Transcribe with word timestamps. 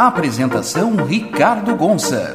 Apresentação 0.00 0.96
Ricardo 1.04 1.76
Gonça. 1.76 2.34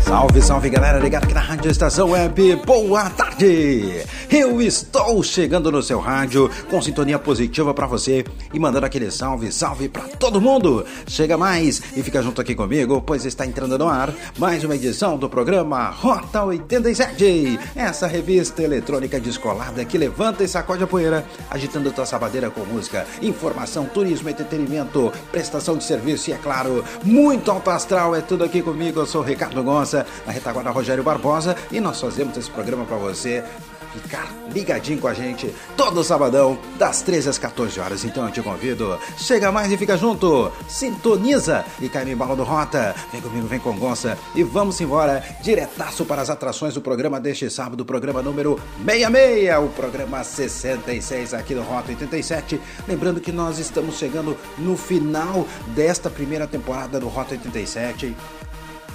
Salve, 0.00 0.40
salve 0.40 0.70
galera, 0.70 0.98
ligado 0.98 1.24
aqui 1.24 1.34
na 1.34 1.40
Rádio 1.40 1.70
Estação 1.70 2.12
Web. 2.12 2.62
Boa 2.64 3.10
tarde! 3.10 4.02
Eu 4.30 4.60
estou 4.60 5.22
chegando 5.22 5.72
no 5.72 5.82
seu 5.82 5.98
rádio 5.98 6.50
com 6.68 6.82
sintonia 6.82 7.18
positiva 7.18 7.72
para 7.72 7.86
você 7.86 8.26
e 8.52 8.60
mandando 8.60 8.84
aquele 8.84 9.10
salve, 9.10 9.50
salve 9.50 9.88
para 9.88 10.02
todo 10.02 10.38
mundo. 10.38 10.84
Chega 11.06 11.38
mais 11.38 11.80
e 11.96 12.02
fica 12.02 12.20
junto 12.20 12.38
aqui 12.38 12.54
comigo, 12.54 13.00
pois 13.00 13.24
está 13.24 13.46
entrando 13.46 13.78
no 13.78 13.88
ar 13.88 14.12
mais 14.36 14.62
uma 14.64 14.76
edição 14.76 15.16
do 15.16 15.30
programa 15.30 15.88
Rota 15.88 16.44
87. 16.44 17.58
Essa 17.74 18.06
revista 18.06 18.62
eletrônica 18.62 19.18
descolada 19.18 19.82
que 19.86 19.96
levanta 19.96 20.44
e 20.44 20.48
sacode 20.48 20.84
a 20.84 20.86
poeira, 20.86 21.24
agitando 21.48 21.90
tua 21.90 22.04
sabadeira 22.04 22.50
com 22.50 22.66
música, 22.66 23.06
informação, 23.22 23.86
turismo, 23.86 24.28
entretenimento, 24.28 25.10
prestação 25.32 25.74
de 25.74 25.84
serviço 25.84 26.28
e, 26.28 26.34
é 26.34 26.36
claro, 26.36 26.84
muito 27.02 27.50
alto 27.50 27.70
astral. 27.70 28.14
É 28.14 28.20
tudo 28.20 28.44
aqui 28.44 28.60
comigo. 28.60 29.00
Eu 29.00 29.06
sou 29.06 29.22
Ricardo 29.22 29.62
Gonça, 29.62 30.04
na 30.26 30.32
retaguarda 30.32 30.70
Rogério 30.70 31.02
Barbosa 31.02 31.56
e 31.72 31.80
nós 31.80 31.98
fazemos 31.98 32.36
esse 32.36 32.50
programa 32.50 32.84
para 32.84 32.98
você 32.98 33.42
ficar 33.92 34.32
ligadinho 34.52 34.98
com 34.98 35.08
a 35.08 35.14
gente 35.14 35.54
todo 35.76 36.02
sabadão, 36.02 36.58
das 36.78 37.02
13 37.02 37.28
às 37.28 37.38
14 37.38 37.80
horas. 37.80 38.04
Então 38.04 38.24
eu 38.26 38.32
te 38.32 38.42
convido, 38.42 38.98
chega 39.16 39.52
mais 39.52 39.70
e 39.70 39.76
fica 39.76 39.96
junto, 39.96 40.50
sintoniza 40.68 41.64
e 41.80 41.88
cai 41.88 42.04
no 42.04 42.10
embalo 42.10 42.36
do 42.36 42.44
Rota. 42.44 42.94
Vem 43.12 43.20
comigo, 43.20 43.46
vem 43.46 43.58
com 43.58 43.76
Gonça 43.76 44.18
e 44.34 44.42
vamos 44.42 44.80
embora 44.80 45.22
diretaço 45.42 46.04
para 46.04 46.22
as 46.22 46.30
atrações 46.30 46.74
do 46.74 46.80
programa 46.80 47.20
deste 47.20 47.48
sábado, 47.50 47.84
programa 47.84 48.22
número 48.22 48.60
66, 48.84 49.58
o 49.58 49.68
programa 49.68 50.24
66 50.24 51.34
aqui 51.34 51.54
do 51.54 51.62
Rota 51.62 51.88
87. 51.88 52.60
Lembrando 52.86 53.20
que 53.20 53.32
nós 53.32 53.58
estamos 53.58 53.98
chegando 53.98 54.36
no 54.56 54.76
final 54.76 55.46
desta 55.68 56.10
primeira 56.10 56.46
temporada 56.46 56.98
do 56.98 57.08
Rota 57.08 57.34
87 57.34 58.16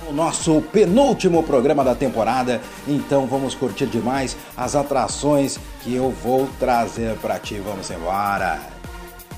o 0.09 0.13
nosso 0.13 0.61
penúltimo 0.71 1.43
programa 1.43 1.83
da 1.83 1.95
temporada. 1.95 2.61
Então 2.87 3.25
vamos 3.25 3.55
curtir 3.55 3.85
demais 3.85 4.35
as 4.55 4.75
atrações 4.75 5.59
que 5.81 5.95
eu 5.95 6.09
vou 6.11 6.47
trazer 6.59 7.15
para 7.17 7.39
ti. 7.39 7.61
Vamos 7.63 7.89
embora. 7.89 8.73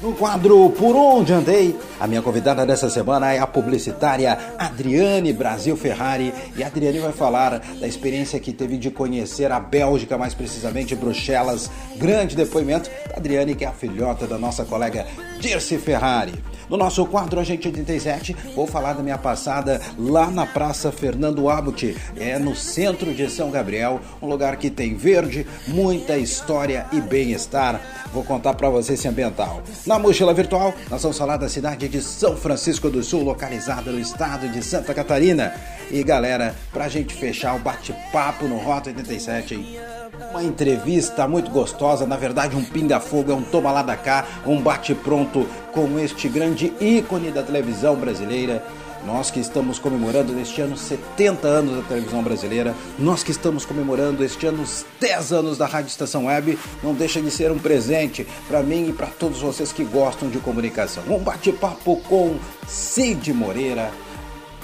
No 0.02 0.14
quadro 0.14 0.70
Por 0.72 0.94
Onde 0.96 1.32
Andei, 1.32 1.76
a 2.00 2.06
minha 2.06 2.22
convidada 2.22 2.66
dessa 2.66 2.90
semana 2.90 3.34
é 3.34 3.40
a 3.40 3.48
publicitária 3.48 4.38
Adriane 4.58 5.32
Brasil 5.32 5.78
Ferrari. 5.78 6.34
E 6.58 6.64
a 6.64 6.68
Adriane 6.68 7.00
vai 7.00 7.14
falar 7.14 7.60
da 7.80 7.88
experiência 7.88 8.40
que 8.40 8.52
teve 8.52 8.78
de 8.78 8.92
conhecer 8.92 9.52
a 9.52 9.60
Bélgica, 9.60 10.18
mais 10.18 10.34
precisamente 10.34 10.96
Bruxelas. 10.96 11.72
Grande 11.96 12.36
depoimento 12.36 12.90
da 13.10 13.18
Adriane, 13.18 13.56
que 13.56 13.64
é 13.64 13.68
a 13.68 13.72
filhota 13.72 14.28
da 14.28 14.38
nossa 14.38 14.66
colega 14.66 15.08
Dirce 15.40 15.78
Ferrari. 15.78 16.34
No 16.70 16.78
nosso 16.78 17.06
quadro 17.06 17.40
Agente 17.40 17.68
87, 17.68 18.36
vou 18.56 18.66
falar 18.66 18.94
da 18.94 19.04
minha 19.04 19.18
passada 19.18 19.80
lá 19.98 20.32
na 20.32 20.46
Praça 20.46 20.92
Fernando 20.92 21.48
Abut, 21.50 21.96
é 22.18 22.40
no 22.40 22.56
centro 22.56 23.14
de 23.14 23.30
São 23.30 23.52
Gabriel, 23.52 24.00
um 24.22 24.28
lugar 24.28 24.58
que 24.58 24.70
tem 24.70 24.96
verde, 24.96 25.46
muita 25.68 26.18
história 26.18 26.88
e 26.92 27.00
bem-estar. 27.00 27.80
Vou 28.12 28.24
contar 28.24 28.54
para 28.54 28.70
você 28.70 28.94
esse 28.94 29.08
ambiental. 29.08 29.62
Na 29.86 30.00
mochila 30.00 30.34
virtual, 30.34 30.74
nós 30.90 31.02
vamos 31.02 31.18
falar 31.18 31.38
da 31.38 31.50
cidade 31.50 31.88
de 31.88 32.02
São 32.02 32.36
Francisco 32.36 32.90
do 32.90 33.04
Sul, 33.04 33.24
localizada 33.24 33.92
no 33.92 34.00
estado 34.00 34.50
de 34.50 34.64
Santa 34.64 34.94
Catarina. 34.94 35.54
E 35.92 36.04
galera, 36.04 36.56
pra 36.72 36.88
gente 36.88 37.14
fechar 37.14 37.56
o 37.56 37.60
bate-papo 37.60 38.46
no 38.46 38.58
Rota 38.58 38.90
87, 38.90 39.78
uma 40.32 40.44
entrevista 40.44 41.28
muito 41.28 41.50
gostosa, 41.50 42.06
na 42.06 42.18
verdade 42.18 42.56
um 42.56 42.64
pinga-fogo, 42.64 43.32
é 43.32 43.36
um 43.36 43.42
toma 43.42 43.72
lá 43.72 43.82
da 43.82 43.96
cá, 43.96 44.26
um 44.46 44.62
bate-pronto 44.62 45.46
com 45.72 46.00
este 46.00 46.28
grande 46.28 46.74
ícone 46.80 47.32
da 47.32 47.44
televisão 47.44 47.96
brasileira. 47.96 48.64
Nós 49.06 49.30
que 49.30 49.40
estamos 49.40 49.78
comemorando 49.78 50.34
neste 50.34 50.62
ano 50.62 50.76
70 50.76 51.48
anos 51.48 51.76
da 51.76 51.84
televisão 51.84 52.24
brasileira, 52.24 52.74
nós 52.98 53.24
que 53.24 53.30
estamos 53.30 53.64
comemorando 53.64 54.24
este 54.24 54.48
ano 54.48 54.64
os 54.64 54.84
10 55.00 55.32
anos 55.32 55.58
da 55.60 55.68
Rádio 55.68 55.90
Estação 55.90 56.26
Web, 56.26 56.58
não 56.82 56.94
deixa 56.96 57.22
de 57.22 57.30
ser 57.30 57.52
um 57.52 57.60
presente 57.60 58.26
para 58.48 58.64
mim 58.64 58.90
e 58.90 58.94
para 58.94 59.08
todos 59.08 59.42
vocês 59.42 59.72
que 59.72 59.84
gostam 59.84 60.28
de 60.28 60.40
comunicação. 60.40 61.04
Um 61.08 61.20
bate-papo 61.20 61.98
com 62.10 62.36
Cid 62.68 63.32
Moreira, 63.32 63.92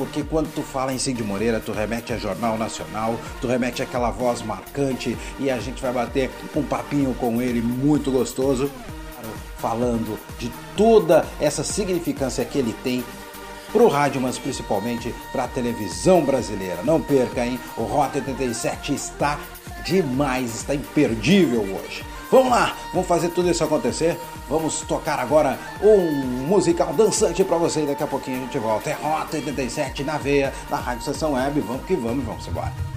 porque 0.02 0.24
quando 0.24 0.52
tu 0.52 0.64
fala 0.64 0.92
em 0.92 0.98
Cid 0.98 1.24
Moreira, 1.24 1.60
tu 1.60 1.72
remete 1.72 2.12
a 2.12 2.18
Jornal 2.18 2.58
Nacional, 2.58 3.20
tu 3.40 3.46
remete 3.46 3.84
àquela 3.84 4.10
voz 4.10 4.42
marcante 4.42 5.16
e 5.40 5.48
a 5.48 5.60
gente 5.60 5.80
vai 5.80 5.94
bater 5.94 6.32
um 6.56 6.64
papinho 6.64 7.14
com 7.14 7.40
ele 7.40 7.62
muito 7.62 8.10
gostoso, 8.10 8.72
falando 9.60 10.18
de 10.40 10.52
toda 10.76 11.24
essa 11.40 11.64
significância 11.64 12.44
que 12.44 12.58
ele 12.58 12.74
tem 12.84 13.04
pro 13.72 13.88
rádio, 13.88 14.20
mas 14.20 14.40
principalmente 14.40 15.14
para 15.32 15.44
a 15.44 15.48
televisão 15.48 16.26
brasileira. 16.26 16.82
Não 16.84 17.00
perca, 17.00 17.46
hein? 17.46 17.60
O 17.78 17.84
Rota 17.84 18.18
87 18.18 18.96
está 18.96 19.40
demais, 19.86 20.56
está 20.56 20.74
imperdível 20.74 21.62
hoje. 21.62 22.04
Vamos 22.32 22.50
lá, 22.50 22.78
vamos 22.94 23.10
fazer 23.10 23.28
tudo 23.30 23.52
isso 23.52 23.62
acontecer. 23.62 24.18
Vamos 24.48 24.80
tocar 24.82 25.20
agora 25.20 25.60
um 25.84 26.48
musical 26.48 26.94
dançante 26.94 27.44
para 27.44 27.58
você 27.58 27.86
daqui 27.86 28.04
a 28.04 28.08
pouquinho 28.08 28.38
a 28.38 28.40
gente 28.42 28.58
volta. 28.58 28.90
É 28.90 28.94
Rota 28.94 29.36
87 29.36 30.06
na 30.06 30.18
veia, 30.18 30.54
na 30.70 30.78
Rádio 30.78 31.04
Sessão 31.04 31.34
Web. 31.34 31.60
Vamos 31.60 31.86
que 31.86 31.94
vamos, 31.94 32.24
vamos 32.24 32.48
embora. 32.48 32.91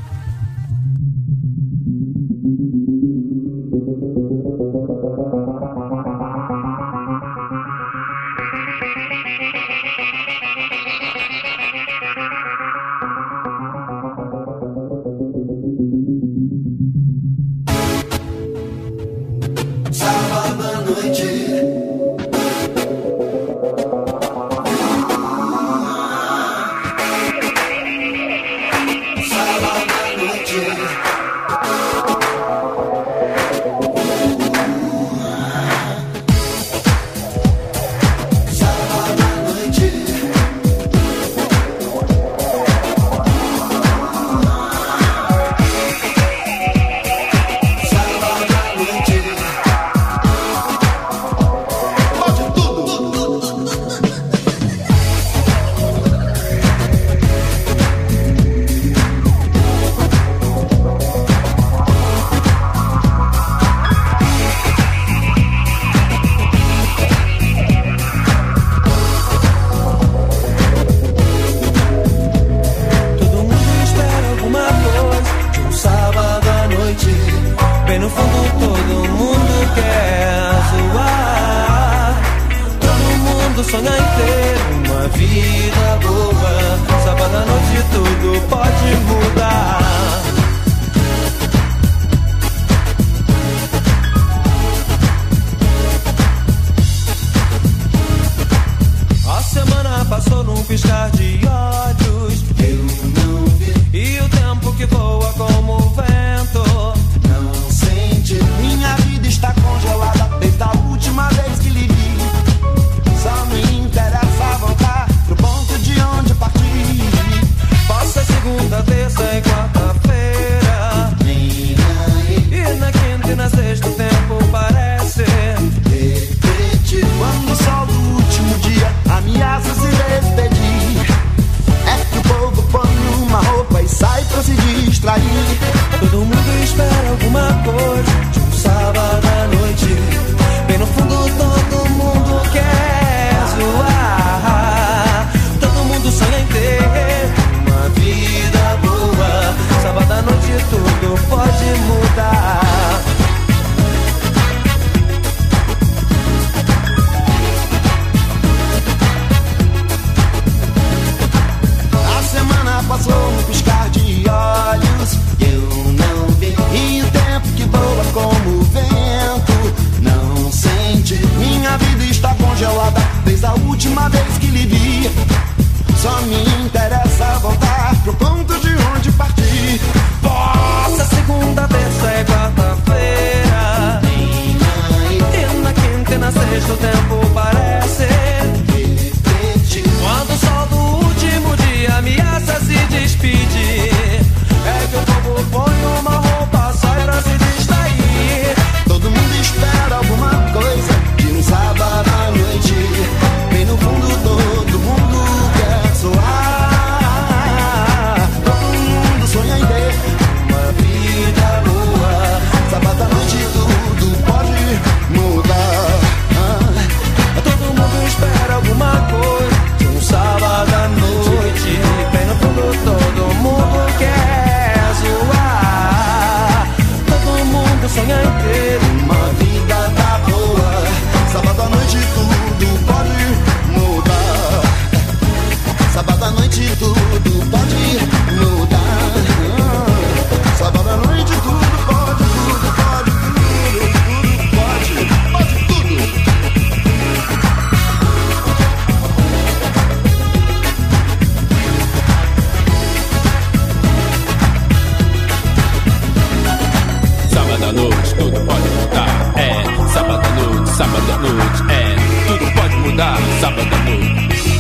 Sábado 260.75 261.13
à 261.13 261.19
noite. 261.19 261.63
É, 261.71 261.97
tudo 262.27 262.53
pode 262.53 262.77
mudar. 262.77 263.19
Sábado 263.41 263.69
à 263.73 263.91
noite. 263.91 264.54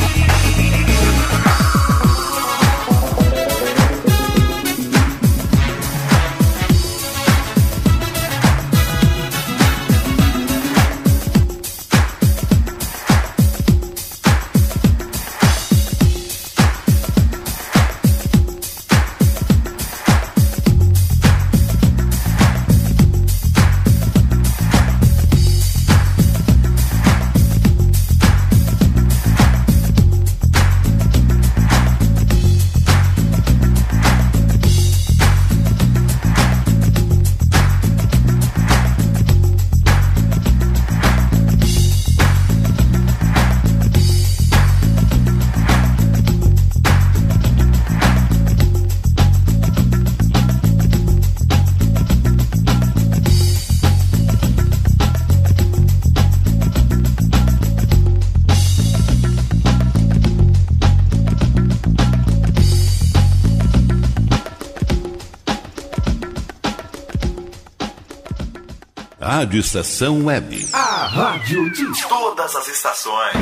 Rádio 69.44 69.60
Estação 69.60 70.24
Web. 70.24 70.68
A 70.72 71.06
rádio 71.06 71.70
de 71.70 72.08
Todas 72.08 72.56
as 72.56 72.66
estações. 72.66 73.34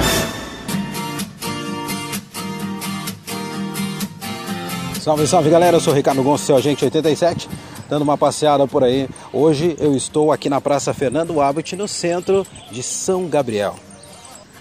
Salve, 5.01 5.29
salve 5.29 5.49
galera, 5.49 5.77
eu 5.77 5.81
sou 5.81 5.93
o 5.93 5.97
Ricardo 5.97 6.21
Gonçalves, 6.25 6.47
seu 6.47 6.57
agente 6.57 6.85
87, 6.85 7.49
dando 7.89 8.03
uma 8.03 8.19
passeada 8.19 8.67
por 8.67 8.83
aí. 8.83 9.09
Hoje 9.33 9.77
eu 9.79 9.95
estou 9.95 10.33
aqui 10.33 10.51
na 10.51 10.61
Praça 10.61 10.93
Fernando 10.93 11.41
Abbott, 11.41 11.77
no 11.77 11.87
centro 11.87 12.45
de 12.73 12.83
São 12.83 13.29
Gabriel, 13.29 13.77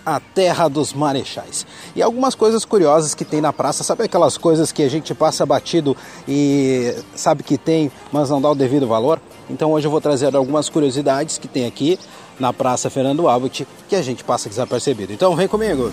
a 0.05 0.19
terra 0.19 0.67
dos 0.67 0.93
marechais. 0.93 1.65
E 1.95 2.03
algumas 2.03 2.35
coisas 2.35 2.63
curiosas 2.63 3.15
que 3.15 3.25
tem 3.25 3.41
na 3.41 3.51
praça, 3.51 3.83
sabe 3.83 4.03
aquelas 4.03 4.37
coisas 4.37 4.71
que 4.71 4.83
a 4.83 4.89
gente 4.89 5.15
passa 5.15 5.43
batido 5.43 5.97
e 6.27 6.93
sabe 7.15 7.41
que 7.41 7.57
tem, 7.57 7.91
mas 8.11 8.29
não 8.29 8.39
dá 8.39 8.51
o 8.51 8.55
devido 8.55 8.85
valor? 8.85 9.19
Então 9.51 9.71
hoje 9.71 9.85
eu 9.85 9.91
vou 9.91 9.99
trazer 9.99 10.33
algumas 10.33 10.69
curiosidades 10.69 11.37
que 11.37 11.47
tem 11.47 11.65
aqui 11.65 11.99
na 12.39 12.53
Praça 12.53 12.89
Fernando 12.89 13.27
Abbott 13.27 13.67
que 13.89 13.95
a 13.95 14.01
gente 14.01 14.23
passa 14.23 14.47
desapercebido. 14.47 15.11
Então 15.11 15.35
vem 15.35 15.47
comigo! 15.47 15.91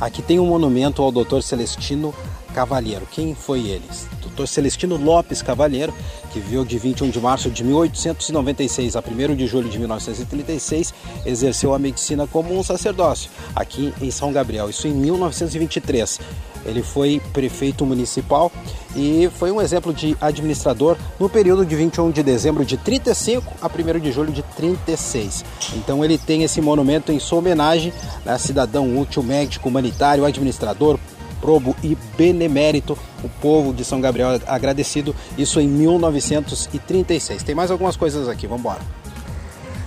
Aqui 0.00 0.20
tem 0.20 0.38
um 0.38 0.46
monumento 0.46 1.00
ao 1.00 1.12
Dr. 1.12 1.40
Celestino 1.40 2.12
Cavalheiro. 2.54 3.06
Quem 3.10 3.34
foi 3.34 3.66
ele? 3.66 3.84
Dr. 4.22 4.46
Celestino 4.46 4.96
Lopes 4.96 5.42
Cavalheiro, 5.42 5.92
que 6.32 6.38
viveu 6.38 6.64
de 6.64 6.78
21 6.78 7.10
de 7.10 7.20
março 7.20 7.50
de 7.50 7.64
1896 7.64 8.96
a 8.96 9.00
1 9.00 9.34
de 9.34 9.46
julho 9.46 9.68
de 9.68 9.78
1936, 9.78 10.94
exerceu 11.26 11.74
a 11.74 11.78
medicina 11.78 12.26
como 12.26 12.56
um 12.56 12.62
sacerdócio 12.62 13.30
aqui 13.54 13.92
em 14.00 14.10
São 14.10 14.32
Gabriel, 14.32 14.70
isso 14.70 14.86
em 14.86 14.92
1923. 14.92 16.20
Ele 16.64 16.82
foi 16.82 17.20
prefeito 17.32 17.84
municipal 17.84 18.50
e 18.96 19.28
foi 19.36 19.50
um 19.50 19.60
exemplo 19.60 19.92
de 19.92 20.16
administrador 20.20 20.96
no 21.20 21.28
período 21.28 21.66
de 21.66 21.76
21 21.76 22.10
de 22.10 22.22
dezembro 22.22 22.64
de 22.64 22.76
35 22.76 23.52
a 23.60 23.66
1 23.66 24.00
de 24.00 24.10
julho 24.10 24.32
de 24.32 24.42
36. 24.42 25.44
Então 25.76 26.02
ele 26.02 26.16
tem 26.16 26.42
esse 26.42 26.60
monumento 26.60 27.12
em 27.12 27.18
sua 27.18 27.38
homenagem, 27.38 27.92
né, 28.24 28.38
cidadão 28.38 28.98
útil, 28.98 29.22
médico, 29.22 29.68
humanitário, 29.68 30.24
administrador, 30.24 30.98
probo 31.44 31.76
e 31.82 31.94
benemérito, 32.16 32.96
o 33.22 33.28
povo 33.28 33.74
de 33.74 33.84
São 33.84 34.00
Gabriel 34.00 34.40
agradecido, 34.46 35.14
isso 35.36 35.60
em 35.60 35.68
1936. 35.68 37.42
Tem 37.42 37.54
mais 37.54 37.70
algumas 37.70 37.98
coisas 37.98 38.30
aqui, 38.30 38.46
vamos 38.46 38.60
embora. 38.60 38.80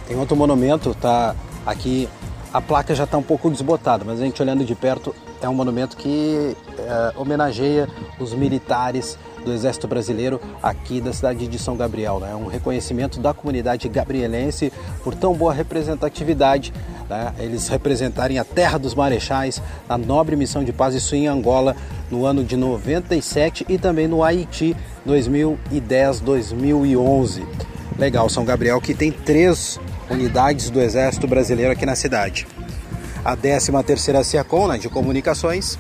Tem 0.07 0.15
outro 0.15 0.35
monumento, 0.35 0.93
tá 0.93 1.35
aqui, 1.65 2.07
a 2.53 2.61
placa 2.61 2.93
já 2.93 3.05
está 3.05 3.17
um 3.17 3.23
pouco 3.23 3.49
desbotada, 3.49 4.05
mas 4.05 4.21
a 4.21 4.23
gente 4.23 4.39
olhando 4.39 4.63
de 4.63 4.75
perto 4.75 5.15
é 5.41 5.49
um 5.49 5.55
monumento 5.55 5.97
que 5.97 6.55
é, 6.77 7.13
homenageia 7.15 7.89
os 8.19 8.35
militares 8.35 9.17
do 9.47 9.53
Exército 9.53 9.87
Brasileiro 9.87 10.41
aqui 10.61 10.99
da 10.99 11.13
cidade 11.13 11.47
de 11.47 11.57
São 11.57 11.77
Gabriel. 11.77 12.17
É 12.17 12.27
né? 12.27 12.35
um 12.35 12.47
reconhecimento 12.47 13.17
da 13.19 13.33
comunidade 13.33 13.87
gabrielense 13.87 14.73
por 15.03 15.15
tão 15.15 15.33
boa 15.33 15.53
representatividade. 15.53 16.73
Né? 17.09 17.33
Eles 17.39 17.69
representarem 17.69 18.37
a 18.37 18.43
terra 18.43 18.77
dos 18.77 18.93
marechais 18.93 19.61
na 19.87 19.97
nobre 19.97 20.35
missão 20.35 20.61
de 20.63 20.73
paz, 20.73 20.93
isso 20.93 21.15
em 21.15 21.27
Angola 21.27 21.75
no 22.11 22.25
ano 22.25 22.43
de 22.43 22.57
97 22.57 23.65
e 23.69 23.77
também 23.77 24.07
no 24.07 24.23
Haiti 24.23 24.75
2010-2011. 25.07 27.43
Legal, 27.97 28.29
São 28.29 28.43
Gabriel 28.43 28.81
que 28.81 28.93
tem 28.93 29.11
três 29.11 29.79
unidades 30.09 30.69
do 30.69 30.81
Exército 30.81 31.27
Brasileiro 31.27 31.71
aqui 31.71 31.85
na 31.85 31.95
cidade. 31.95 32.45
A 33.23 33.35
13ª 33.35 34.23
SEACOM, 34.23 34.67
né, 34.67 34.77
de 34.77 34.89
comunicações, 34.89 35.79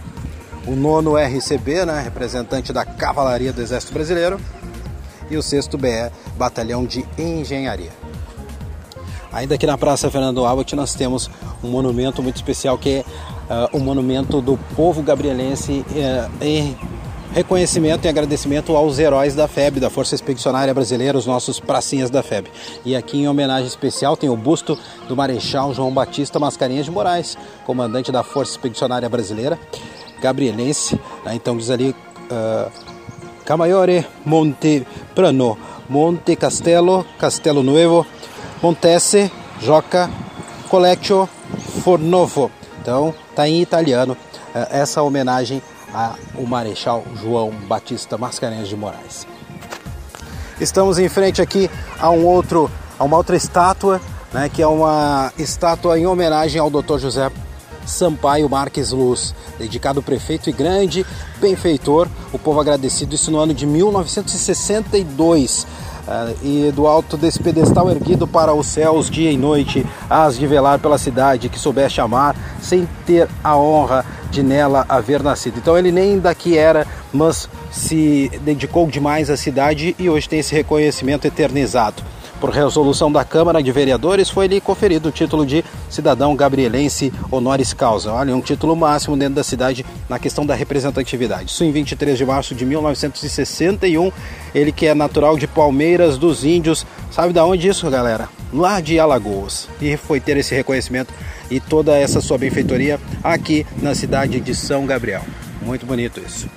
o 0.67 0.75
nono 0.75 1.15
RCB, 1.17 1.85
né, 1.85 2.01
representante 2.01 2.73
da 2.73 2.85
Cavalaria 2.85 3.53
do 3.53 3.61
Exército 3.61 3.93
Brasileiro, 3.93 4.39
e 5.29 5.37
o 5.37 5.41
6 5.41 5.67
BE, 5.67 6.11
Batalhão 6.37 6.85
de 6.85 7.05
Engenharia. 7.17 7.91
Ainda 9.31 9.55
aqui 9.55 9.65
na 9.65 9.77
Praça 9.77 10.09
Fernando 10.09 10.45
Abbott 10.45 10.75
nós 10.75 10.93
temos 10.93 11.29
um 11.63 11.69
monumento 11.69 12.23
muito 12.23 12.37
especial 12.37 12.77
que 12.77 12.89
é 12.89 13.05
uh, 13.49 13.77
o 13.77 13.79
monumento 13.79 14.41
do 14.41 14.57
povo 14.75 15.01
gabrielense 15.01 15.85
uh, 15.89 16.43
em 16.43 16.77
reconhecimento 17.33 18.05
e 18.05 18.07
agradecimento 18.07 18.75
aos 18.75 18.99
heróis 18.99 19.35
da 19.35 19.47
FEB, 19.47 19.79
da 19.79 19.89
Força 19.89 20.15
Expedicionária 20.15 20.73
Brasileira, 20.73 21.17
os 21.17 21.25
nossos 21.25 21.59
pracinhas 21.59 22.09
da 22.09 22.23
FEB. 22.23 22.49
E 22.85 22.95
aqui 22.95 23.19
em 23.19 23.27
homenagem 23.27 23.67
especial 23.67 24.15
tem 24.15 24.29
o 24.29 24.35
busto 24.35 24.77
do 25.07 25.15
Marechal 25.15 25.73
João 25.73 25.91
Batista 25.91 26.39
Mascarenhas 26.39 26.85
de 26.85 26.91
Moraes, 26.91 27.37
comandante 27.65 28.11
da 28.11 28.23
Força 28.23 28.53
Expedicionária 28.53 29.09
Brasileira, 29.09 29.59
gabrielense. 30.21 30.99
Né? 31.25 31.35
Então 31.35 31.57
diz 31.57 31.69
ali 31.69 31.95
uh, 32.31 32.71
Camaiore 33.45 34.05
Monte 34.25 34.85
Prano, 35.15 35.57
Monte 35.89 36.35
Castelo, 36.35 37.05
Castelo 37.17 37.63
Nuevo, 37.63 38.05
Montese, 38.61 39.31
Joca, 39.61 40.09
Coleccio, 40.69 41.29
Fornovo. 41.83 42.51
Então 42.81 43.13
tá 43.35 43.47
em 43.47 43.61
italiano 43.61 44.13
uh, 44.13 44.67
essa 44.69 45.01
homenagem 45.01 45.61
ao 45.93 46.43
Marechal 46.45 47.03
João 47.15 47.51
Batista 47.51 48.17
Mascarenhas 48.17 48.67
de 48.67 48.75
Moraes. 48.75 49.25
Estamos 50.59 50.97
em 50.97 51.07
frente 51.07 51.41
aqui 51.41 51.69
a 51.99 52.09
um 52.09 52.25
outro, 52.25 52.69
a 52.97 53.03
uma 53.03 53.15
outra 53.15 53.35
estátua, 53.35 54.01
né, 54.33 54.49
que 54.49 54.61
é 54.61 54.67
uma 54.67 55.31
estátua 55.37 55.99
em 55.99 56.07
homenagem 56.07 56.59
ao 56.59 56.69
Dr. 56.69 56.97
José 56.97 57.31
Sampaio 57.87 58.49
Marques 58.49 58.91
Luz, 58.91 59.33
dedicado 59.57 60.03
prefeito 60.03 60.49
e 60.49 60.53
grande 60.53 61.05
benfeitor, 61.39 62.07
o 62.31 62.37
povo 62.37 62.59
agradecido, 62.59 63.15
isso 63.15 63.31
no 63.31 63.39
ano 63.39 63.53
de 63.53 63.65
1962. 63.65 65.65
Uh, 66.07 66.33
e 66.41 66.71
do 66.71 66.87
alto 66.87 67.17
desse 67.17 67.37
pedestal 67.37 67.91
erguido 67.91 68.25
para 68.25 68.53
os 68.53 68.67
céus 68.67 69.09
dia 69.09 69.29
e 69.29 69.37
noite, 69.37 69.85
as 70.09 70.37
de 70.37 70.47
velar 70.47 70.79
pela 70.79 70.97
cidade 70.97 71.49
que 71.49 71.59
soubeste 71.59 71.99
amar, 71.99 72.33
sem 72.61 72.87
ter 73.05 73.27
a 73.43 73.57
honra 73.57 74.05
de 74.31 74.41
nela 74.41 74.85
haver 74.87 75.21
nascido. 75.21 75.57
Então 75.57 75.77
ele 75.77 75.91
nem 75.91 76.17
daqui 76.17 76.57
era, 76.57 76.87
mas 77.11 77.49
se 77.69 78.31
dedicou 78.41 78.87
demais 78.87 79.29
à 79.29 79.35
cidade 79.35 79.97
e 79.99 80.09
hoje 80.09 80.29
tem 80.29 80.39
esse 80.39 80.55
reconhecimento 80.55 81.27
eternizado. 81.27 82.01
Por 82.39 82.51
resolução 82.51 83.11
da 83.11 83.25
Câmara 83.25 83.63
de 83.63 83.71
Vereadores, 83.71 84.29
foi-lhe 84.29 84.61
conferido 84.61 85.09
o 85.09 85.11
título 85.11 85.45
de 85.45 85.65
cidadão 85.89 86.35
gabrielense 86.35 87.11
honoris 87.31 87.73
causa. 87.73 88.13
Olha, 88.13 88.35
um 88.35 88.41
título 88.41 88.75
máximo 88.75 89.17
dentro 89.17 89.35
da 89.35 89.43
cidade 89.43 89.83
na 90.07 90.19
questão 90.19 90.45
da 90.45 90.53
representatividade. 90.53 91.49
Isso 91.49 91.63
em 91.63 91.71
23 91.71 92.15
de 92.15 92.25
março 92.25 92.53
de 92.53 92.63
1961. 92.63 94.11
Ele 94.53 94.71
que 94.71 94.85
é 94.85 94.93
natural 94.93 95.35
de 95.37 95.47
Palmeiras 95.47 96.17
dos 96.17 96.45
Índios. 96.45 96.85
Sabe 97.09 97.33
da 97.33 97.43
onde 97.43 97.67
isso, 97.67 97.89
galera? 97.89 98.29
Lá 98.53 98.79
de 98.79 98.99
Alagoas. 98.99 99.67
E 99.81 99.97
foi 99.97 100.19
ter 100.19 100.37
esse 100.37 100.53
reconhecimento 100.53 101.11
e 101.49 101.59
toda 101.59 101.97
essa 101.97 102.21
sua 102.21 102.37
benfeitoria 102.37 102.99
aqui 103.23 103.65
na 103.81 103.95
cidade 103.95 104.39
de 104.39 104.53
São 104.53 104.85
Gabriel. 104.85 105.23
Muito 105.61 105.85
bonito 105.87 106.19
isso. 106.19 106.47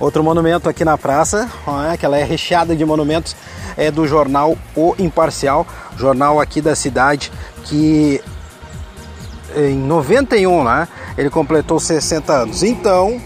Outro 0.00 0.24
monumento 0.24 0.68
aqui 0.68 0.84
na 0.84 0.96
praça, 0.96 1.48
é, 1.92 1.96
que 1.96 2.06
ela 2.06 2.18
é 2.18 2.24
recheada 2.24 2.74
de 2.74 2.84
monumentos, 2.84 3.36
é 3.76 3.90
do 3.90 4.06
jornal 4.06 4.56
O 4.74 4.94
Imparcial, 4.98 5.66
jornal 5.96 6.40
aqui 6.40 6.60
da 6.60 6.74
cidade 6.74 7.30
que 7.64 8.20
em 9.54 9.76
91, 9.76 10.64
né, 10.64 10.88
ele 11.18 11.28
completou 11.28 11.78
60 11.78 12.32
anos. 12.32 12.62
Então, 12.62 13.20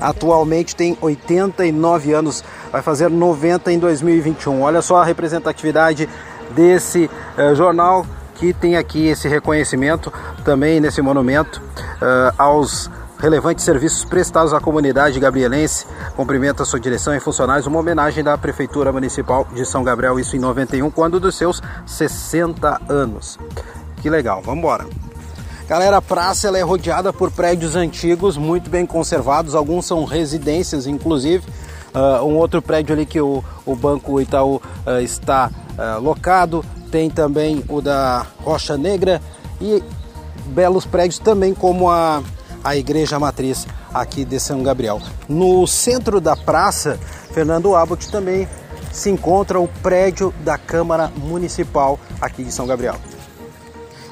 atualmente 0.00 0.74
tem 0.74 0.96
89 1.00 2.12
anos, 2.12 2.44
vai 2.72 2.82
fazer 2.82 3.08
90 3.08 3.72
em 3.72 3.78
2021. 3.78 4.62
Olha 4.62 4.82
só 4.82 4.96
a 4.96 5.04
representatividade 5.04 6.08
desse 6.54 7.10
eh, 7.36 7.54
jornal 7.54 8.06
que 8.34 8.52
tem 8.52 8.76
aqui 8.76 9.08
esse 9.08 9.28
reconhecimento 9.28 10.12
também 10.44 10.80
nesse 10.80 11.02
monumento 11.02 11.60
uh, 12.00 12.32
aos 12.38 12.88
relevantes 13.18 13.64
serviços 13.64 14.04
prestados 14.04 14.54
à 14.54 14.60
comunidade 14.60 15.18
gabrielense. 15.20 15.86
Cumprimenta 16.16 16.64
sua 16.64 16.80
direção 16.80 17.14
e 17.14 17.20
funcionários 17.20 17.66
uma 17.66 17.78
homenagem 17.78 18.22
da 18.22 18.38
Prefeitura 18.38 18.92
Municipal 18.92 19.46
de 19.52 19.64
São 19.64 19.82
Gabriel, 19.82 20.18
isso 20.18 20.36
em 20.36 20.38
91, 20.38 20.90
quando 20.90 21.20
dos 21.20 21.36
seus 21.36 21.60
60 21.86 22.80
anos. 22.88 23.38
Que 24.00 24.08
legal, 24.08 24.40
vamos 24.42 24.58
embora. 24.60 24.86
Galera, 25.68 25.98
a 25.98 26.02
praça 26.02 26.48
ela 26.48 26.56
é 26.56 26.62
rodeada 26.62 27.12
por 27.12 27.30
prédios 27.30 27.76
antigos, 27.76 28.38
muito 28.38 28.70
bem 28.70 28.86
conservados, 28.86 29.54
alguns 29.54 29.84
são 29.84 30.04
residências, 30.04 30.86
inclusive. 30.86 31.44
Uh, 31.94 32.24
um 32.24 32.36
outro 32.36 32.62
prédio 32.62 32.94
ali 32.94 33.04
que 33.04 33.20
o, 33.20 33.44
o 33.66 33.74
Banco 33.74 34.20
Itaú 34.20 34.56
uh, 34.56 35.00
está 35.02 35.50
uh, 35.76 36.00
locado, 36.00 36.64
tem 36.90 37.10
também 37.10 37.64
o 37.68 37.80
da 37.80 38.24
Rocha 38.42 38.78
Negra 38.78 39.20
e 39.60 39.82
belos 40.46 40.86
prédios 40.86 41.18
também 41.18 41.52
como 41.52 41.90
a 41.90 42.22
a 42.62 42.76
igreja 42.76 43.18
matriz 43.18 43.66
aqui 43.92 44.24
de 44.24 44.38
São 44.38 44.62
Gabriel. 44.62 45.00
No 45.28 45.66
centro 45.66 46.20
da 46.20 46.36
praça, 46.36 46.98
Fernando 47.32 47.74
Abbott 47.74 48.10
também 48.10 48.48
se 48.92 49.10
encontra 49.10 49.60
o 49.60 49.68
prédio 49.68 50.32
da 50.40 50.58
Câmara 50.58 51.12
Municipal 51.16 51.98
aqui 52.20 52.42
de 52.42 52.52
São 52.52 52.66
Gabriel. 52.66 52.96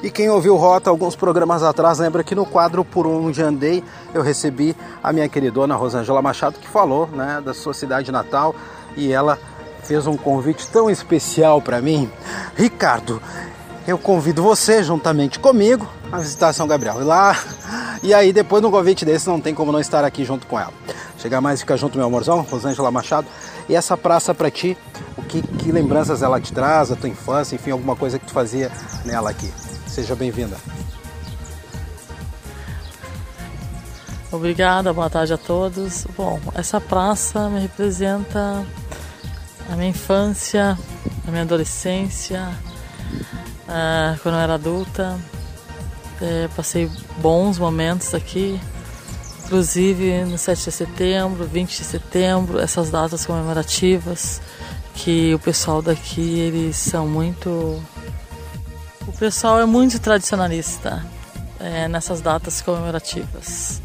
E 0.01 0.11
quem 0.11 0.29
ouviu 0.29 0.55
Rota 0.55 0.89
alguns 0.89 1.15
programas 1.15 1.63
atrás 1.63 1.97
lembra 1.97 2.23
que 2.23 2.35
no 2.35 2.45
quadro 2.45 2.85
Por 2.85 3.07
Onde 3.07 3.41
Andei 3.41 3.83
eu 4.13 4.21
recebi 4.21 4.75
a 5.03 5.11
minha 5.11 5.27
queridona 5.27 5.75
Rosângela 5.75 6.21
Machado 6.21 6.59
que 6.59 6.67
falou 6.67 7.07
né, 7.07 7.41
da 7.43 7.53
sua 7.53 7.73
cidade 7.73 8.11
natal 8.11 8.53
e 8.95 9.11
ela 9.11 9.39
fez 9.83 10.05
um 10.05 10.15
convite 10.15 10.67
tão 10.67 10.89
especial 10.89 11.61
para 11.61 11.81
mim. 11.81 12.11
Ricardo, 12.55 13.21
eu 13.87 13.97
convido 13.97 14.43
você 14.43 14.83
juntamente 14.83 15.39
comigo 15.39 15.87
a 16.11 16.19
visitar 16.19 16.51
São 16.53 16.67
Gabriel. 16.67 17.01
E 17.01 17.05
lá 17.05 17.35
e 18.03 18.13
aí, 18.13 18.31
depois 18.31 18.61
de 18.61 18.67
um 18.67 18.71
convite 18.71 19.03
desse, 19.03 19.27
não 19.27 19.41
tem 19.41 19.53
como 19.53 19.71
não 19.71 19.79
estar 19.79 20.03
aqui 20.03 20.23
junto 20.23 20.45
com 20.45 20.59
ela. 20.59 20.73
Chegar 21.17 21.41
mais 21.41 21.59
e 21.59 21.63
ficar 21.63 21.77
junto, 21.77 21.97
meu 21.97 22.05
amorzão, 22.05 22.41
Rosângela 22.41 22.91
Machado. 22.91 23.27
E 23.67 23.75
essa 23.75 23.97
praça 23.97 24.33
para 24.33 24.51
ti, 24.51 24.77
o 25.17 25.23
que, 25.23 25.41
que 25.41 25.71
lembranças 25.71 26.21
ela 26.21 26.39
te 26.39 26.53
traz, 26.53 26.91
a 26.91 26.95
tua 26.95 27.09
infância, 27.09 27.55
enfim, 27.55 27.71
alguma 27.71 27.95
coisa 27.95 28.19
que 28.19 28.25
tu 28.25 28.33
fazia 28.33 28.71
nela 29.03 29.29
aqui. 29.29 29.51
Seja 29.87 30.15
bem-vinda. 30.15 30.57
Obrigada, 34.31 34.93
boa 34.93 35.09
tarde 35.09 35.33
a 35.33 35.37
todos. 35.37 36.05
Bom, 36.15 36.39
essa 36.53 36.79
praça 36.79 37.49
me 37.49 37.61
representa 37.61 38.63
a 39.71 39.75
minha 39.75 39.89
infância, 39.89 40.77
a 41.27 41.31
minha 41.31 41.43
adolescência, 41.43 42.47
uh, 43.67 44.19
quando 44.21 44.35
eu 44.35 44.41
era 44.41 44.55
adulta, 44.55 45.19
é, 46.21 46.47
passei 46.55 46.89
bons 47.17 47.57
momentos 47.57 48.13
aqui, 48.13 48.59
inclusive 49.45 50.25
no 50.25 50.37
7 50.37 50.65
de 50.65 50.71
setembro, 50.71 51.45
20 51.45 51.77
de 51.77 51.83
setembro, 51.83 52.59
essas 52.59 52.89
datas 52.89 53.25
comemorativas 53.25 54.41
que 54.95 55.33
o 55.33 55.39
pessoal 55.39 55.81
daqui 55.81 56.39
eles 56.39 56.75
são 56.75 57.07
muito 57.07 57.49
o 59.07 59.11
pessoal 59.13 59.59
é 59.59 59.65
muito 59.65 59.99
tradicionalista 59.99 61.05
é, 61.59 61.87
nessas 61.87 62.19
datas 62.19 62.61
comemorativas. 62.61 63.81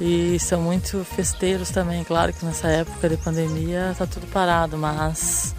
E 0.00 0.38
são 0.40 0.60
muito 0.60 1.04
festeiros 1.04 1.70
também 1.70 2.02
claro 2.02 2.32
que 2.32 2.44
nessa 2.44 2.68
época 2.68 3.08
de 3.08 3.16
pandemia 3.16 3.90
está 3.92 4.06
tudo 4.06 4.26
parado 4.26 4.76
mas 4.76 5.54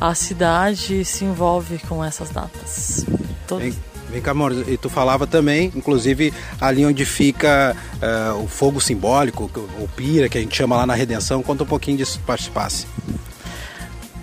a 0.00 0.14
cidade 0.14 1.04
se 1.04 1.24
envolve 1.24 1.78
com 1.88 2.04
essas 2.04 2.30
datas 2.30 3.04
Todos... 3.46 3.74
Vem 4.10 4.20
cá, 4.20 4.32
amor, 4.32 4.52
e 4.68 4.76
tu 4.76 4.88
falava 4.88 5.24
também, 5.24 5.70
inclusive, 5.74 6.34
ali 6.60 6.84
onde 6.84 7.04
fica 7.04 7.76
uh, 8.02 8.42
o 8.42 8.48
fogo 8.48 8.80
simbólico, 8.80 9.48
o 9.78 9.88
pira, 9.88 10.28
que 10.28 10.36
a 10.36 10.40
gente 10.40 10.56
chama 10.56 10.76
lá 10.76 10.84
na 10.84 10.94
Redenção. 10.94 11.44
Conta 11.44 11.62
um 11.62 11.66
pouquinho 11.66 11.96
disso, 11.96 12.20
participasse. 12.26 12.88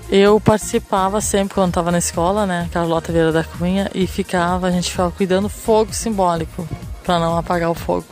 Eu 0.09 0.41
participava 0.41 1.21
sempre 1.21 1.53
quando 1.53 1.69
estava 1.69 1.89
na 1.89 1.97
escola, 1.99 2.45
né, 2.45 2.69
Carlota 2.71 3.13
Vieira 3.13 3.31
da 3.31 3.45
Cunha, 3.45 3.89
e 3.93 4.05
ficava, 4.05 4.67
a 4.67 4.71
gente 4.71 4.91
ficava 4.91 5.09
cuidando 5.11 5.43
do 5.43 5.49
fogo 5.49 5.93
simbólico, 5.93 6.67
para 7.03 7.17
não 7.17 7.37
apagar 7.37 7.71
o 7.71 7.75
fogo. 7.75 8.05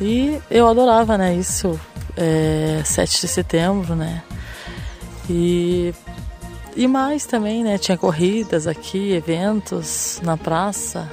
E 0.00 0.38
eu 0.50 0.66
adorava, 0.66 1.18
né, 1.18 1.34
isso, 1.34 1.78
é, 2.16 2.80
7 2.84 3.20
de 3.20 3.28
setembro, 3.28 3.94
né, 3.94 4.22
e 5.28 5.92
e 6.74 6.86
mais 6.86 7.26
também, 7.26 7.62
né? 7.62 7.76
Tinha 7.76 7.98
corridas 7.98 8.66
aqui, 8.66 9.12
eventos 9.12 10.20
na 10.22 10.36
praça. 10.36 11.08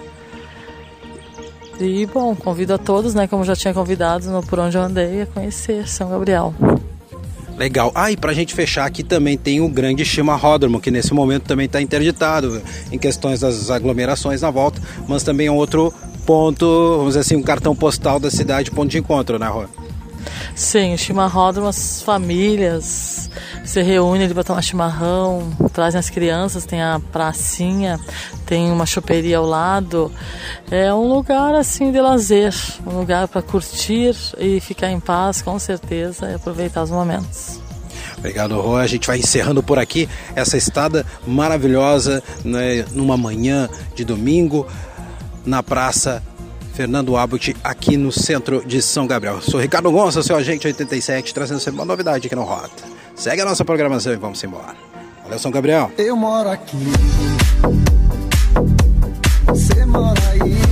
E 1.80 2.06
bom, 2.06 2.36
convido 2.36 2.74
a 2.74 2.78
todos, 2.78 3.14
né? 3.14 3.28
Como 3.28 3.44
já 3.44 3.56
tinha 3.56 3.74
convidado 3.74 4.30
no 4.30 4.42
Por 4.42 4.60
Onde 4.60 4.78
Eu 4.78 4.84
Andei, 4.84 5.22
a 5.22 5.26
conhecer 5.26 5.88
São 5.88 6.10
Gabriel. 6.10 6.54
Legal. 7.58 7.92
Ah, 7.94 8.10
e 8.10 8.16
pra 8.16 8.34
gente 8.34 8.54
fechar 8.54 8.86
aqui 8.86 9.04
também 9.04 9.38
tem 9.38 9.60
o 9.60 9.68
grande 9.68 10.06
Chimarródromo, 10.06 10.80
que 10.80 10.90
nesse 10.90 11.14
momento 11.14 11.44
também 11.44 11.66
está 11.66 11.82
interditado 11.82 12.62
em 12.90 12.98
questões 12.98 13.42
das 13.42 13.70
aglomerações 13.70 14.42
na 14.42 14.50
volta, 14.50 14.82
mas 15.10 15.24
também 15.24 15.48
é 15.48 15.52
um 15.52 15.58
outro 15.58 15.94
ponto, 16.26 16.66
vamos 16.98 17.10
dizer 17.10 17.20
assim, 17.20 17.36
um 17.36 17.44
cartão 17.44 17.76
postal 17.76 18.18
da 18.18 18.32
cidade, 18.32 18.72
ponto 18.72 18.90
de 18.90 18.98
encontro, 18.98 19.38
né, 19.38 19.48
Rô? 19.48 19.66
Sim, 20.60 20.94
o 20.94 20.98
chimarródromo, 20.98 21.70
as 21.70 22.02
famílias 22.02 23.30
se 23.64 23.82
reúnem 23.82 24.26
ali 24.26 24.34
para 24.34 24.44
tomar 24.44 24.62
chimarrão, 24.62 25.50
trazem 25.72 25.98
as 25.98 26.10
crianças, 26.10 26.66
tem 26.66 26.82
a 26.84 27.00
pracinha, 27.14 27.98
tem 28.46 28.70
uma 28.70 28.86
choperia 28.86 29.38
ao 29.38 29.46
lado. 29.46 30.12
É 30.70 30.94
um 30.94 31.08
lugar 31.08 31.56
assim 31.56 31.94
de 31.94 32.02
lazer, 32.02 32.54
um 32.86 33.00
lugar 33.00 33.30
para 33.30 33.42
curtir 33.42 34.14
e 34.38 34.60
ficar 34.60 34.92
em 34.92 35.00
paz, 35.00 35.42
com 35.42 35.58
certeza, 35.58 36.30
e 36.30 36.34
aproveitar 36.34 36.84
os 36.84 36.92
momentos. 36.92 37.62
Obrigado, 38.18 38.60
Rô. 38.60 38.76
A 38.76 38.86
gente 38.86 39.08
vai 39.08 39.18
encerrando 39.18 39.64
por 39.64 39.80
aqui 39.80 40.10
essa 40.36 40.58
estada 40.58 41.06
maravilhosa 41.26 42.22
né, 42.44 42.84
numa 42.92 43.16
manhã 43.16 43.70
de 43.96 44.04
domingo 44.04 44.68
na 45.46 45.64
Praça 45.64 46.22
Fernando 46.80 47.18
Abut, 47.18 47.54
aqui 47.62 47.98
no 47.98 48.10
centro 48.10 48.64
de 48.66 48.82
São 48.82 49.06
Gabriel. 49.06 49.42
Sou 49.42 49.60
Ricardo 49.60 49.92
Gonça, 49.92 50.24
seu 50.24 50.38
agente 50.38 50.66
87, 50.66 51.34
trazendo 51.34 51.60
sempre 51.60 51.78
uma 51.78 51.86
novidade 51.86 52.26
aqui 52.26 52.34
no 52.34 52.44
Rota. 52.44 52.86
Segue 53.14 53.42
a 53.42 53.46
nossa 53.46 53.66
programação 53.66 54.14
e 54.14 54.16
vamos 54.16 54.42
embora. 54.46 54.78
Valeu, 55.22 55.38
São 55.38 55.52
Gabriel. 55.52 55.92
Eu 55.98 56.16
moro 56.16 56.48
aqui. 56.48 56.78
Você 59.46 59.86
mora 59.86 60.22
aí. 60.32 60.69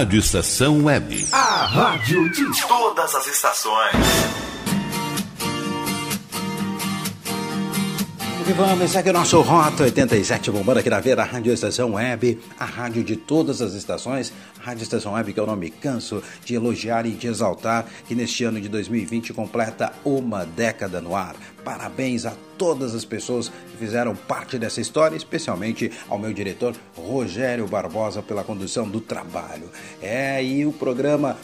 Rádio 0.00 0.18
Estação 0.18 0.84
Web. 0.84 1.26
A 1.30 1.66
rádio 1.66 2.30
de 2.30 2.66
todas 2.66 3.14
as 3.14 3.26
estações. 3.26 3.94
E 8.48 8.52
vamos, 8.52 8.90
segue 8.90 9.10
o 9.10 9.12
nosso 9.12 9.40
Rota 9.42 9.84
87, 9.84 10.50
bombando 10.50 10.80
aqui 10.80 10.88
na 10.90 10.98
Vera, 10.98 11.22
a 11.22 11.24
Rádio 11.24 11.52
Estação 11.52 11.92
Web, 11.92 12.40
a 12.58 12.64
rádio 12.64 13.04
de 13.04 13.14
todas 13.14 13.60
as 13.60 13.74
estações, 13.74 14.32
a 14.58 14.64
Rádio 14.64 14.82
Estação 14.82 15.12
Web 15.12 15.34
que 15.34 15.38
é 15.38 15.42
eu 15.42 15.46
não 15.46 15.54
me 15.54 15.70
canso 15.70 16.22
de 16.44 16.54
elogiar 16.54 17.04
e 17.06 17.10
de 17.10 17.28
exaltar, 17.28 17.84
que 18.08 18.14
neste 18.14 18.42
ano 18.42 18.60
de 18.60 18.68
2020 18.68 19.34
completa 19.34 19.92
uma 20.04 20.46
década 20.46 21.00
no 21.00 21.14
ar. 21.14 21.36
Parabéns 21.62 22.24
a 22.24 22.32
todas 22.56 22.94
as 22.94 23.04
pessoas 23.04 23.48
que 23.48 23.76
fizeram 23.78 24.16
parte 24.16 24.58
dessa 24.58 24.80
história, 24.80 25.14
especialmente 25.14 25.92
ao 26.08 26.18
meu 26.18 26.32
diretor 26.32 26.74
Rogério 27.10 27.66
Barbosa 27.66 28.22
pela 28.22 28.44
condução 28.44 28.88
do 28.88 29.00
trabalho. 29.00 29.68
É, 30.00 30.42
e 30.42 30.64
o 30.64 30.72
programa 30.72 31.36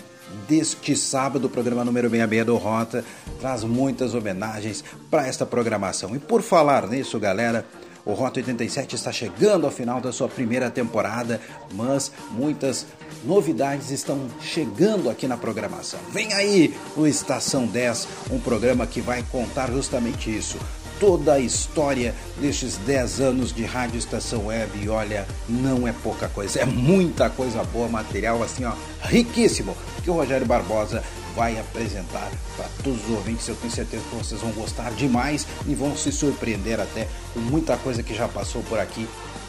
deste 0.48 0.96
sábado, 0.96 1.46
o 1.46 1.50
programa 1.50 1.84
número 1.84 2.08
66 2.08 2.46
do 2.46 2.56
Rota, 2.56 3.04
traz 3.40 3.64
muitas 3.64 4.14
homenagens 4.14 4.84
para 5.10 5.26
esta 5.26 5.44
programação. 5.44 6.14
E 6.14 6.18
por 6.18 6.42
falar 6.42 6.88
nisso, 6.88 7.18
galera, 7.18 7.66
o 8.04 8.12
Rota 8.12 8.38
87 8.38 8.94
está 8.94 9.10
chegando 9.10 9.66
ao 9.66 9.72
final 9.72 10.00
da 10.00 10.12
sua 10.12 10.28
primeira 10.28 10.70
temporada, 10.70 11.40
mas 11.72 12.12
muitas 12.30 12.86
novidades 13.24 13.90
estão 13.90 14.28
chegando 14.40 15.10
aqui 15.10 15.26
na 15.26 15.36
programação. 15.36 15.98
Vem 16.12 16.32
aí 16.32 16.72
o 16.96 17.06
Estação 17.06 17.66
10, 17.66 18.06
um 18.30 18.38
programa 18.38 18.86
que 18.86 19.00
vai 19.00 19.24
contar 19.24 19.72
justamente 19.72 20.34
isso 20.34 20.56
toda 20.98 21.34
a 21.34 21.40
história 21.40 22.14
destes 22.40 22.76
10 22.78 23.20
anos 23.20 23.52
de 23.52 23.64
Rádio 23.64 23.98
Estação 23.98 24.46
Web. 24.46 24.78
E 24.82 24.88
olha, 24.88 25.26
não 25.48 25.86
é 25.86 25.92
pouca 25.92 26.28
coisa, 26.28 26.60
é 26.60 26.64
muita 26.64 27.30
coisa 27.30 27.62
boa, 27.64 27.88
material 27.88 28.42
assim, 28.42 28.64
ó, 28.64 28.72
riquíssimo, 29.02 29.76
que 30.02 30.10
o 30.10 30.14
Rogério 30.14 30.46
Barbosa 30.46 31.02
vai 31.36 31.58
apresentar 31.60 32.30
para 32.56 32.66
todos 32.82 33.04
os 33.04 33.10
ouvintes. 33.10 33.46
Eu 33.46 33.54
tenho 33.56 33.72
certeza 33.72 34.02
que 34.08 34.16
vocês 34.16 34.40
vão 34.40 34.50
gostar 34.52 34.90
demais 34.92 35.46
e 35.66 35.74
vão 35.74 35.94
se 35.94 36.10
surpreender 36.10 36.80
até 36.80 37.06
com 37.34 37.40
muita 37.40 37.76
coisa 37.76 38.02
que 38.02 38.14
já 38.14 38.26
passou 38.26 38.62
por 38.62 38.78
aqui. 38.78 39.06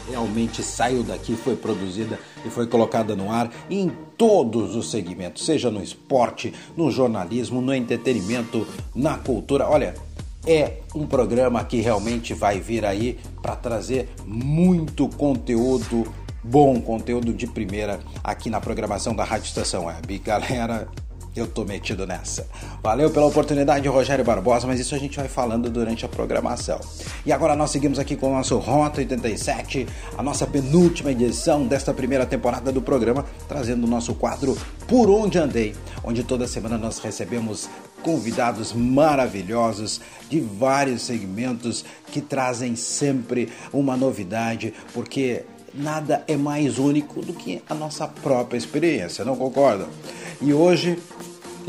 Realmente 0.08 0.62
saiu 0.62 1.02
daqui, 1.02 1.36
foi 1.36 1.54
produzida 1.56 2.18
e 2.44 2.48
foi 2.48 2.66
colocada 2.66 3.14
no 3.14 3.30
ar 3.30 3.50
em 3.68 3.90
todos 4.16 4.74
os 4.74 4.90
segmentos, 4.90 5.44
seja 5.44 5.70
no 5.70 5.82
esporte, 5.82 6.52
no 6.76 6.90
jornalismo, 6.90 7.60
no 7.60 7.74
entretenimento, 7.74 8.66
na 8.94 9.18
cultura. 9.18 9.68
Olha, 9.68 9.94
é 10.48 10.78
um 10.94 11.06
programa 11.06 11.62
que 11.62 11.82
realmente 11.82 12.32
vai 12.32 12.58
vir 12.58 12.86
aí 12.86 13.18
para 13.42 13.54
trazer 13.54 14.08
muito 14.24 15.06
conteúdo 15.06 16.10
bom, 16.42 16.80
conteúdo 16.80 17.34
de 17.34 17.46
primeira 17.46 18.00
aqui 18.24 18.48
na 18.48 18.58
programação 18.58 19.14
da 19.14 19.24
Rádio 19.24 19.48
Estação 19.48 19.84
Web. 19.84 20.18
Galera, 20.20 20.88
eu 21.36 21.46
tô 21.46 21.66
metido 21.66 22.06
nessa. 22.06 22.48
Valeu 22.82 23.10
pela 23.10 23.26
oportunidade, 23.26 23.86
Rogério 23.88 24.24
Barbosa, 24.24 24.66
mas 24.66 24.80
isso 24.80 24.94
a 24.94 24.98
gente 24.98 25.18
vai 25.18 25.28
falando 25.28 25.68
durante 25.68 26.06
a 26.06 26.08
programação. 26.08 26.80
E 27.26 27.30
agora 27.30 27.54
nós 27.54 27.70
seguimos 27.70 27.98
aqui 27.98 28.16
com 28.16 28.30
o 28.30 28.34
nosso 28.34 28.56
Rota 28.56 29.00
87, 29.00 29.86
a 30.16 30.22
nossa 30.22 30.46
penúltima 30.46 31.12
edição 31.12 31.66
desta 31.66 31.92
primeira 31.92 32.24
temporada 32.24 32.72
do 32.72 32.80
programa, 32.80 33.26
trazendo 33.46 33.84
o 33.84 33.90
nosso 33.90 34.14
quadro 34.14 34.56
Por 34.86 35.10
Onde 35.10 35.38
Andei, 35.38 35.74
onde 36.02 36.24
toda 36.24 36.48
semana 36.48 36.78
nós 36.78 36.98
recebemos 36.98 37.68
convidados 38.02 38.72
maravilhosos 38.72 40.00
de 40.28 40.40
vários 40.40 41.02
segmentos 41.02 41.84
que 42.12 42.20
trazem 42.20 42.76
sempre 42.76 43.48
uma 43.72 43.96
novidade, 43.96 44.72
porque 44.92 45.44
nada 45.74 46.24
é 46.26 46.36
mais 46.36 46.78
único 46.78 47.20
do 47.20 47.32
que 47.32 47.62
a 47.68 47.74
nossa 47.74 48.06
própria 48.06 48.58
experiência, 48.58 49.24
não 49.24 49.36
concordam? 49.36 49.88
E 50.40 50.52
hoje 50.52 50.98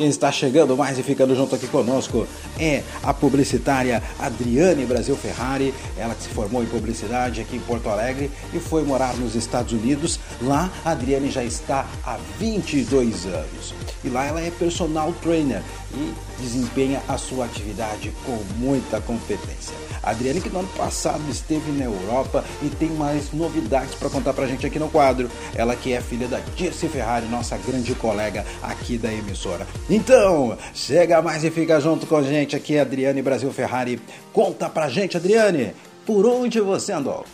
está 0.08 0.32
chegando 0.32 0.78
mais 0.78 0.98
e 0.98 1.04
ficando 1.04 1.36
junto 1.36 1.56
aqui 1.56 1.68
conosco 1.68 2.28
é 2.60 2.84
a 3.04 3.14
publicitária 3.14 4.02
Adriane 4.18 4.86
Brasil 4.86 5.16
Ferrari, 5.16 5.74
ela 5.98 6.16
que 6.16 6.24
se 6.24 6.30
formou 6.30 6.64
em 6.64 6.66
publicidade 6.66 7.42
aqui 7.42 7.58
em 7.58 7.60
Porto 7.60 7.90
Alegre 7.90 8.32
e 8.54 8.60
foi 8.60 8.84
morar 8.84 9.16
nos 9.16 9.36
Estados 9.36 9.74
Unidos. 9.74 10.20
Lá, 10.42 10.72
a 10.86 10.92
Adriane 10.92 11.30
já 11.30 11.44
está 11.44 11.86
há 12.06 12.18
22 12.40 13.26
anos. 13.26 13.74
E 14.04 14.10
lá 14.10 14.26
ela 14.26 14.42
é 14.42 14.52
personal 14.52 15.14
trainer 15.22 15.62
e 15.94 16.14
desempenha 16.42 17.02
a 17.08 17.18
sua 17.18 17.46
atividade 17.46 18.12
com 18.26 18.38
muita 18.58 19.02
competência. 19.02 19.89
Adriane 20.04 20.42
que 20.42 20.50
no 20.50 20.60
ano 20.60 20.68
passado 20.70 21.22
esteve 21.30 21.72
na 21.72 21.86
Europa 21.86 22.44
e 22.62 22.70
tem 22.70 22.90
mais 22.90 23.32
novidades 23.34 23.96
para 23.96 24.10
contar 24.10 24.34
para 24.34 24.46
a 24.46 24.48
gente 24.48 24.66
aqui 24.66 24.80
no 24.80 24.90
quadro. 24.90 25.30
Ela 25.56 25.76
que 25.76 25.94
é 25.94 26.02
filha 26.02 26.28
da 26.28 26.40
Dirce 26.56 26.88
Ferrari, 26.88 27.28
nossa 27.28 27.58
grande 27.58 27.94
colega 27.96 28.46
aqui 28.62 28.98
da 28.98 29.12
emissora. 29.12 29.68
Então, 29.90 30.58
chega 30.74 31.22
mais 31.22 31.44
e 31.44 31.52
fica 31.52 31.80
junto 31.80 32.06
com 32.08 32.18
a 32.18 32.24
gente 32.24 32.56
aqui, 32.56 32.78
Adriane 32.78 33.22
Brasil 33.22 33.52
Ferrari. 33.52 34.02
Conta 34.34 34.70
pra 34.70 34.90
gente, 34.90 35.18
Adriane, 35.18 35.74
por 36.06 36.26
onde 36.26 36.60
você 36.60 36.94
andou? 36.94 37.26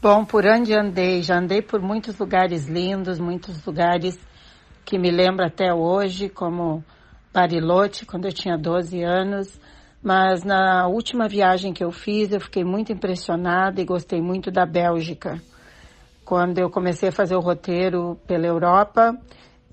Bom, 0.00 0.24
por 0.24 0.44
onde 0.46 0.74
andei? 0.74 1.22
Já 1.22 1.38
andei 1.38 1.62
por 1.62 1.80
muitos 1.80 2.16
lugares 2.18 2.66
lindos, 2.66 3.18
muitos 3.18 3.64
lugares 3.64 4.18
que 4.84 4.98
me 4.98 5.10
lembro 5.10 5.44
até 5.44 5.74
hoje, 5.74 6.28
como 6.28 6.84
Bariloche, 7.34 8.06
quando 8.06 8.26
eu 8.26 8.32
tinha 8.32 8.56
12 8.56 9.02
anos. 9.02 9.60
Mas 10.06 10.44
na 10.44 10.86
última 10.86 11.26
viagem 11.26 11.72
que 11.72 11.82
eu 11.82 11.90
fiz, 11.90 12.30
eu 12.30 12.40
fiquei 12.40 12.62
muito 12.62 12.92
impressionada 12.92 13.80
e 13.80 13.84
gostei 13.84 14.22
muito 14.22 14.52
da 14.52 14.64
Bélgica. 14.64 15.42
Quando 16.24 16.58
eu 16.58 16.70
comecei 16.70 17.08
a 17.08 17.12
fazer 17.12 17.34
o 17.34 17.40
roteiro 17.40 18.16
pela 18.24 18.46
Europa, 18.46 19.18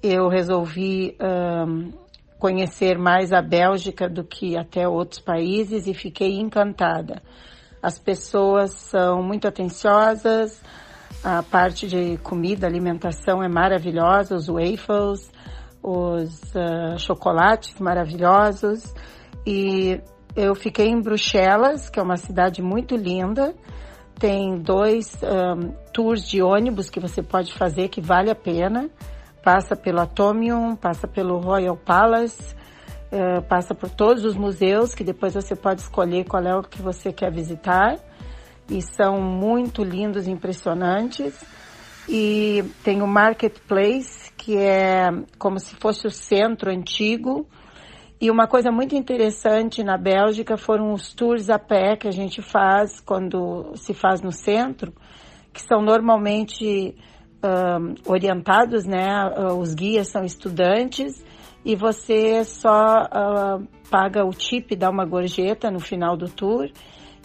eu 0.01 0.27
resolvi 0.27 1.15
um, 1.21 1.91
conhecer 2.39 2.97
mais 2.97 3.31
a 3.31 3.43
Bélgica 3.43 4.09
do 4.09 4.23
que 4.23 4.57
até 4.57 4.87
outros 4.87 5.19
países 5.19 5.85
e 5.85 5.93
fiquei 5.93 6.39
encantada. 6.39 7.21
As 7.79 7.99
pessoas 7.99 8.71
são 8.71 9.21
muito 9.21 9.47
atenciosas, 9.47 10.59
a 11.23 11.43
parte 11.43 11.87
de 11.87 12.17
comida, 12.23 12.65
alimentação 12.65 13.43
é 13.43 13.47
maravilhosa, 13.47 14.33
os 14.33 14.47
waffles, 14.47 15.31
os 15.83 16.41
uh, 16.55 16.97
chocolates 16.97 17.79
maravilhosos 17.79 18.95
e 19.45 20.01
eu 20.35 20.55
fiquei 20.55 20.87
em 20.87 20.99
Bruxelas, 20.99 21.89
que 21.89 21.99
é 21.99 22.03
uma 22.03 22.17
cidade 22.17 22.61
muito 22.61 22.95
linda. 22.95 23.53
Tem 24.17 24.57
dois 24.57 25.15
um, 25.21 25.71
tours 25.93 26.27
de 26.27 26.41
ônibus 26.41 26.89
que 26.89 26.99
você 26.99 27.21
pode 27.21 27.53
fazer 27.53 27.89
que 27.89 28.01
vale 28.01 28.31
a 28.31 28.35
pena. 28.35 28.89
Passa 29.43 29.75
pelo 29.75 29.99
Atomium, 29.99 30.75
passa 30.75 31.07
pelo 31.07 31.37
Royal 31.37 31.77
Palace, 31.77 32.55
uh, 33.11 33.41
passa 33.43 33.75
por 33.75 33.89
todos 33.89 34.23
os 34.23 34.35
museus 34.35 34.95
que 34.95 35.03
depois 35.03 35.33
você 35.33 35.55
pode 35.55 35.81
escolher 35.81 36.23
qual 36.25 36.43
é 36.43 36.55
o 36.55 36.63
que 36.63 36.81
você 36.81 37.11
quer 37.11 37.31
visitar. 37.31 37.99
E 38.69 38.81
são 38.81 39.21
muito 39.21 39.83
lindos 39.83 40.27
impressionantes. 40.27 41.33
E 42.09 42.63
tem 42.83 43.01
o 43.01 43.07
Marketplace, 43.07 44.31
que 44.35 44.57
é 44.57 45.09
como 45.37 45.59
se 45.59 45.75
fosse 45.75 46.07
o 46.07 46.11
centro 46.11 46.71
antigo 46.71 47.47
e 48.23 48.31
uma 48.31 48.47
coisa 48.47 48.71
muito 48.71 48.95
interessante 48.95 49.83
na 49.83 49.97
Bélgica 49.97 50.55
foram 50.55 50.93
os 50.93 51.13
tours 51.13 51.49
a 51.49 51.59
pé 51.59 51.97
que 51.97 52.07
a 52.07 52.11
gente 52.11 52.41
faz 52.41 53.01
quando 53.01 53.73
se 53.75 53.93
faz 53.93 54.21
no 54.21 54.31
centro, 54.31 54.93
que 55.51 55.61
são 55.61 55.81
normalmente 55.81 56.95
um, 57.43 57.95
orientados, 58.09 58.85
né? 58.85 59.09
Ah, 59.09 59.53
os 59.53 59.73
guias 59.73 60.07
são 60.07 60.23
estudantes 60.23 61.21
e 61.65 61.75
você 61.75 62.45
só 62.45 63.03
uh, 63.03 63.67
paga 63.91 64.23
o 64.23 64.29
tip, 64.29 64.73
dá 64.73 64.89
uma 64.89 65.03
gorjeta 65.03 65.69
no 65.69 65.81
final 65.81 66.15
do 66.15 66.29
tour 66.29 66.71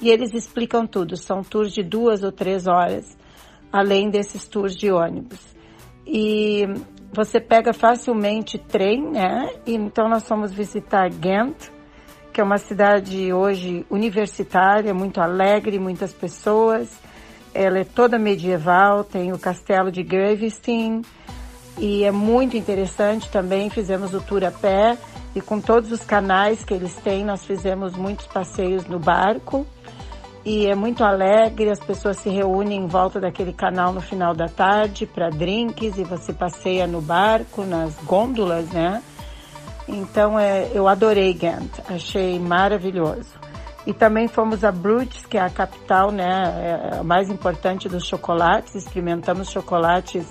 e 0.03 0.11
eles 0.11 0.35
explicam 0.35 0.85
tudo. 0.85 1.17
São 1.17 1.43
tours 1.43 1.73
de 1.73 1.85
duas 1.85 2.25
ou 2.25 2.33
três 2.33 2.67
horas, 2.67 3.17
além 3.73 4.11
desses 4.11 4.49
tours 4.49 4.75
de 4.75 4.91
ônibus. 4.91 5.57
E 6.05 6.67
você 7.13 7.41
pega 7.41 7.73
facilmente 7.73 8.59
trem, 8.59 9.03
né? 9.11 9.51
Então 9.67 10.09
nós 10.09 10.27
fomos 10.27 10.53
visitar 10.53 11.09
Ghent, 11.11 11.71
que 12.33 12.41
é 12.41 12.45
uma 12.45 12.59
cidade 12.59 13.33
hoje 13.33 13.85
universitária, 13.91 14.93
muito 14.95 15.21
alegre, 15.21 15.79
muitas 15.79 16.13
pessoas. 16.13 16.89
Ela 17.55 17.81
é 17.81 17.85
toda 17.85 18.19
medieval, 18.19 19.03
tem 19.03 19.33
o 19.33 19.39
castelo 19.39 19.91
de 19.91 20.03
Gravestein 20.03 21.03
e 21.79 22.05
é 22.05 22.13
muito 22.13 22.57
interessante 22.57 23.31
também. 23.31 23.71
Fizemos 23.71 24.15
o 24.15 24.21
tour 24.21 24.45
a 24.45 24.51
pé 24.51 24.97
e 25.35 25.41
com 25.41 25.61
todos 25.61 25.91
os 25.91 26.05
canais 26.05 26.65
que 26.65 26.75
eles 26.75 26.95
têm, 26.97 27.25
nós 27.25 27.45
fizemos 27.45 27.95
muitos 27.95 28.27
passeios 28.27 28.87
no 28.87 28.99
barco 28.99 29.67
e 30.49 30.67
é 30.67 30.75
muito 30.75 31.05
alegre. 31.05 31.71
As 31.71 31.79
pessoas 31.79 32.17
se 32.17 32.31
reúnem 32.31 32.81
em 32.81 32.87
volta 32.87 33.21
daquele 33.21 33.53
canal 33.53 33.93
no 33.93 34.01
final 34.01 34.35
da 34.35 34.49
tarde 34.49 35.05
para 35.05 35.29
drinks 35.29 35.99
e 35.99 36.05
você 36.05 36.33
passeia 36.33 36.87
no 36.87 37.03
barco, 37.03 37.65
nas 37.65 37.95
gôndolas, 38.05 38.67
né? 38.71 39.03
Então 39.87 40.39
é, 40.39 40.71
eu 40.73 40.89
adorei 40.89 41.35
Ghent, 41.35 41.71
achei 41.87 42.39
maravilhoso. 42.39 43.39
E 43.87 43.93
também 43.93 44.27
fomos 44.27 44.65
a 44.65 44.73
Bruges, 44.73 45.27
que 45.27 45.37
é 45.37 45.41
a 45.41 45.51
capital, 45.51 46.11
né, 46.11 46.27
é 46.27 46.99
a 46.99 47.03
mais 47.03 47.31
importante 47.31 47.89
dos 47.89 48.07
chocolates. 48.07 48.75
Experimentamos 48.75 49.51
chocolates 49.51 50.27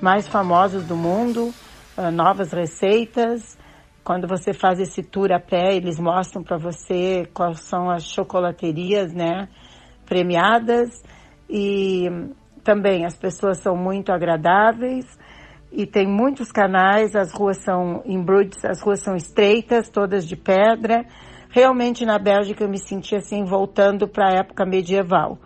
mais 0.00 0.28
famosos 0.28 0.84
do 0.84 0.96
mundo, 0.96 1.52
ah, 1.96 2.10
novas 2.10 2.52
receitas. 2.52 3.58
Quando 4.02 4.26
você 4.26 4.52
faz 4.52 4.80
esse 4.80 5.02
tour 5.02 5.32
a 5.32 5.38
pé, 5.38 5.74
eles 5.76 5.98
mostram 5.98 6.42
para 6.42 6.56
você 6.56 7.28
quais 7.34 7.60
são 7.60 7.90
as 7.90 8.04
chocolaterias, 8.04 9.12
né? 9.12 9.48
premiadas 10.10 10.90
e 11.48 12.08
também 12.64 13.06
as 13.06 13.16
pessoas 13.16 13.58
são 13.58 13.76
muito 13.76 14.10
agradáveis 14.10 15.06
e 15.70 15.86
tem 15.86 16.04
muitos 16.04 16.50
canais, 16.50 17.14
as 17.14 17.32
ruas 17.32 17.58
são 17.58 18.02
em 18.04 18.20
brudes, 18.20 18.64
as 18.64 18.82
ruas 18.82 19.00
são 19.00 19.14
estreitas, 19.14 19.88
todas 19.88 20.26
de 20.26 20.36
pedra. 20.36 21.06
Realmente 21.48 22.04
na 22.04 22.18
Bélgica 22.18 22.64
eu 22.64 22.68
me 22.68 22.78
senti 22.78 23.14
assim 23.14 23.44
voltando 23.44 24.08
para 24.08 24.30
a 24.30 24.36
época 24.40 24.66
medieval. 24.66 25.38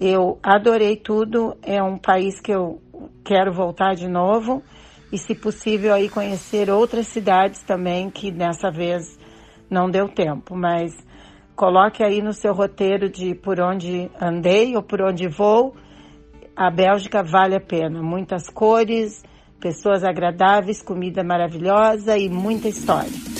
Eu 0.00 0.38
adorei 0.42 0.96
tudo, 0.96 1.54
é 1.62 1.82
um 1.82 1.98
país 1.98 2.40
que 2.40 2.52
eu 2.52 2.80
quero 3.22 3.52
voltar 3.52 3.94
de 3.94 4.08
novo 4.08 4.62
e 5.12 5.18
se 5.18 5.34
possível 5.34 5.94
aí 5.94 6.08
conhecer 6.08 6.70
outras 6.70 7.06
cidades 7.06 7.62
também 7.62 8.10
que 8.10 8.30
dessa 8.30 8.70
vez 8.70 9.18
não 9.70 9.90
deu 9.90 10.08
tempo, 10.08 10.56
mas 10.56 10.92
coloque 11.54 12.02
aí 12.02 12.20
no 12.20 12.32
seu 12.32 12.52
roteiro 12.52 13.08
de 13.08 13.34
por 13.34 13.60
onde 13.60 14.10
andei 14.20 14.76
ou 14.76 14.82
por 14.82 15.00
onde 15.00 15.28
vou. 15.28 15.74
A 16.54 16.70
Bélgica 16.70 17.22
vale 17.22 17.54
a 17.54 17.60
pena, 17.60 18.02
muitas 18.02 18.48
cores, 18.48 19.22
pessoas 19.60 20.04
agradáveis, 20.04 20.82
comida 20.82 21.22
maravilhosa 21.22 22.16
e 22.16 22.28
muita 22.28 22.68
história. 22.68 23.35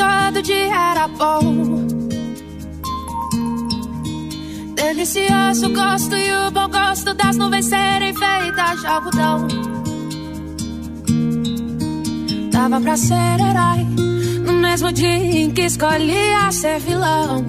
Todo 0.00 0.42
dia 0.42 0.92
era 0.92 1.08
bom. 1.08 1.86
Delicioso 4.74 5.68
gosto 5.74 6.16
e 6.16 6.32
o 6.32 6.50
bom 6.50 6.68
gosto 6.68 7.12
das 7.12 7.36
nuvens 7.36 7.66
serem 7.66 8.14
feitas 8.14 8.80
de 8.80 8.86
algodão. 8.86 9.48
Dava 12.50 12.80
pra 12.80 12.96
ser 12.96 13.14
herói 13.14 13.84
no 14.46 14.52
mesmo 14.54 14.90
dia 14.90 15.16
em 15.16 15.50
que 15.50 15.62
escolhia 15.62 16.50
ser 16.50 16.80
vilão. 16.80 17.44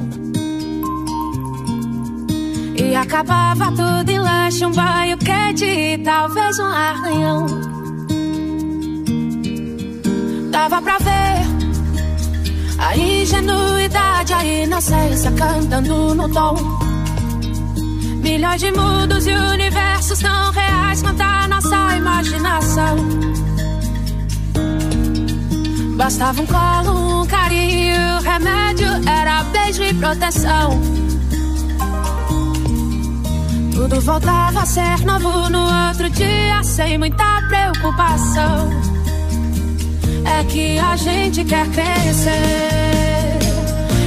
E 2.75 2.95
acabava 2.95 3.71
tudo 3.71 4.09
em 4.09 4.19
lanche, 4.19 4.65
um 4.65 4.71
banho 4.71 5.17
quente 5.17 5.65
e 5.65 5.97
talvez 5.99 6.59
um 6.59 6.65
arranhão. 6.65 7.45
Dava 10.51 10.81
pra 10.81 10.97
ver 10.97 11.50
a 12.81 12.97
ingenuidade, 12.97 14.33
a 14.33 14.43
inocência 14.43 15.31
cantando 15.31 16.15
no 16.15 16.27
tom. 16.29 16.55
Milhões 18.23 18.59
de 18.59 18.71
mundos 18.71 19.27
e 19.27 19.31
universos 19.31 20.19
tão 20.19 20.51
reais 20.51 21.01
quanto 21.01 21.21
a 21.21 21.47
nossa 21.47 21.95
imaginação. 21.95 22.95
Bastava 25.95 26.41
um 26.41 26.45
colo, 26.47 27.21
um 27.21 27.27
carinho, 27.27 28.19
remédio 28.21 28.87
era 29.07 29.43
beijo 29.43 29.83
e 29.83 29.93
proteção. 29.93 30.81
Tudo 33.75 34.01
voltava 34.01 34.61
a 34.61 34.65
ser 34.65 35.05
novo 35.05 35.49
no 35.49 35.87
outro 35.87 36.09
dia, 36.09 36.63
sem 36.63 36.97
muita 36.97 37.43
preocupação. 37.47 39.00
É 40.25 40.43
que 40.45 40.79
a 40.79 40.95
gente 40.95 41.43
quer 41.43 41.67
crescer. 41.69 42.31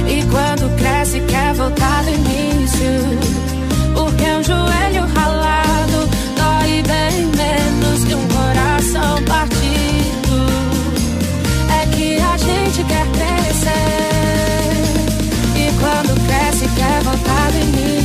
E 0.07 0.23
quando 0.31 0.75
cresce, 0.77 1.19
quer 1.21 1.53
voltar 1.53 2.03
do 2.03 2.09
início. 2.09 3.45
Porque 3.93 4.23
um 4.23 4.43
joelho 4.43 5.05
ralado 5.13 6.09
dói 6.35 6.83
bem 6.83 7.25
menos 7.27 8.03
que 8.05 8.13
um 8.13 8.27
coração 8.27 9.23
partido. 9.23 10.35
É 11.81 11.85
que 11.95 12.17
a 12.17 12.37
gente 12.37 12.83
quer 12.83 13.07
crescer. 13.17 13.75
E 15.55 15.71
quando 15.79 16.15
cresce, 16.27 16.67
quer 16.75 17.01
voltar 17.03 17.51
do 17.51 17.57
início. 17.57 18.04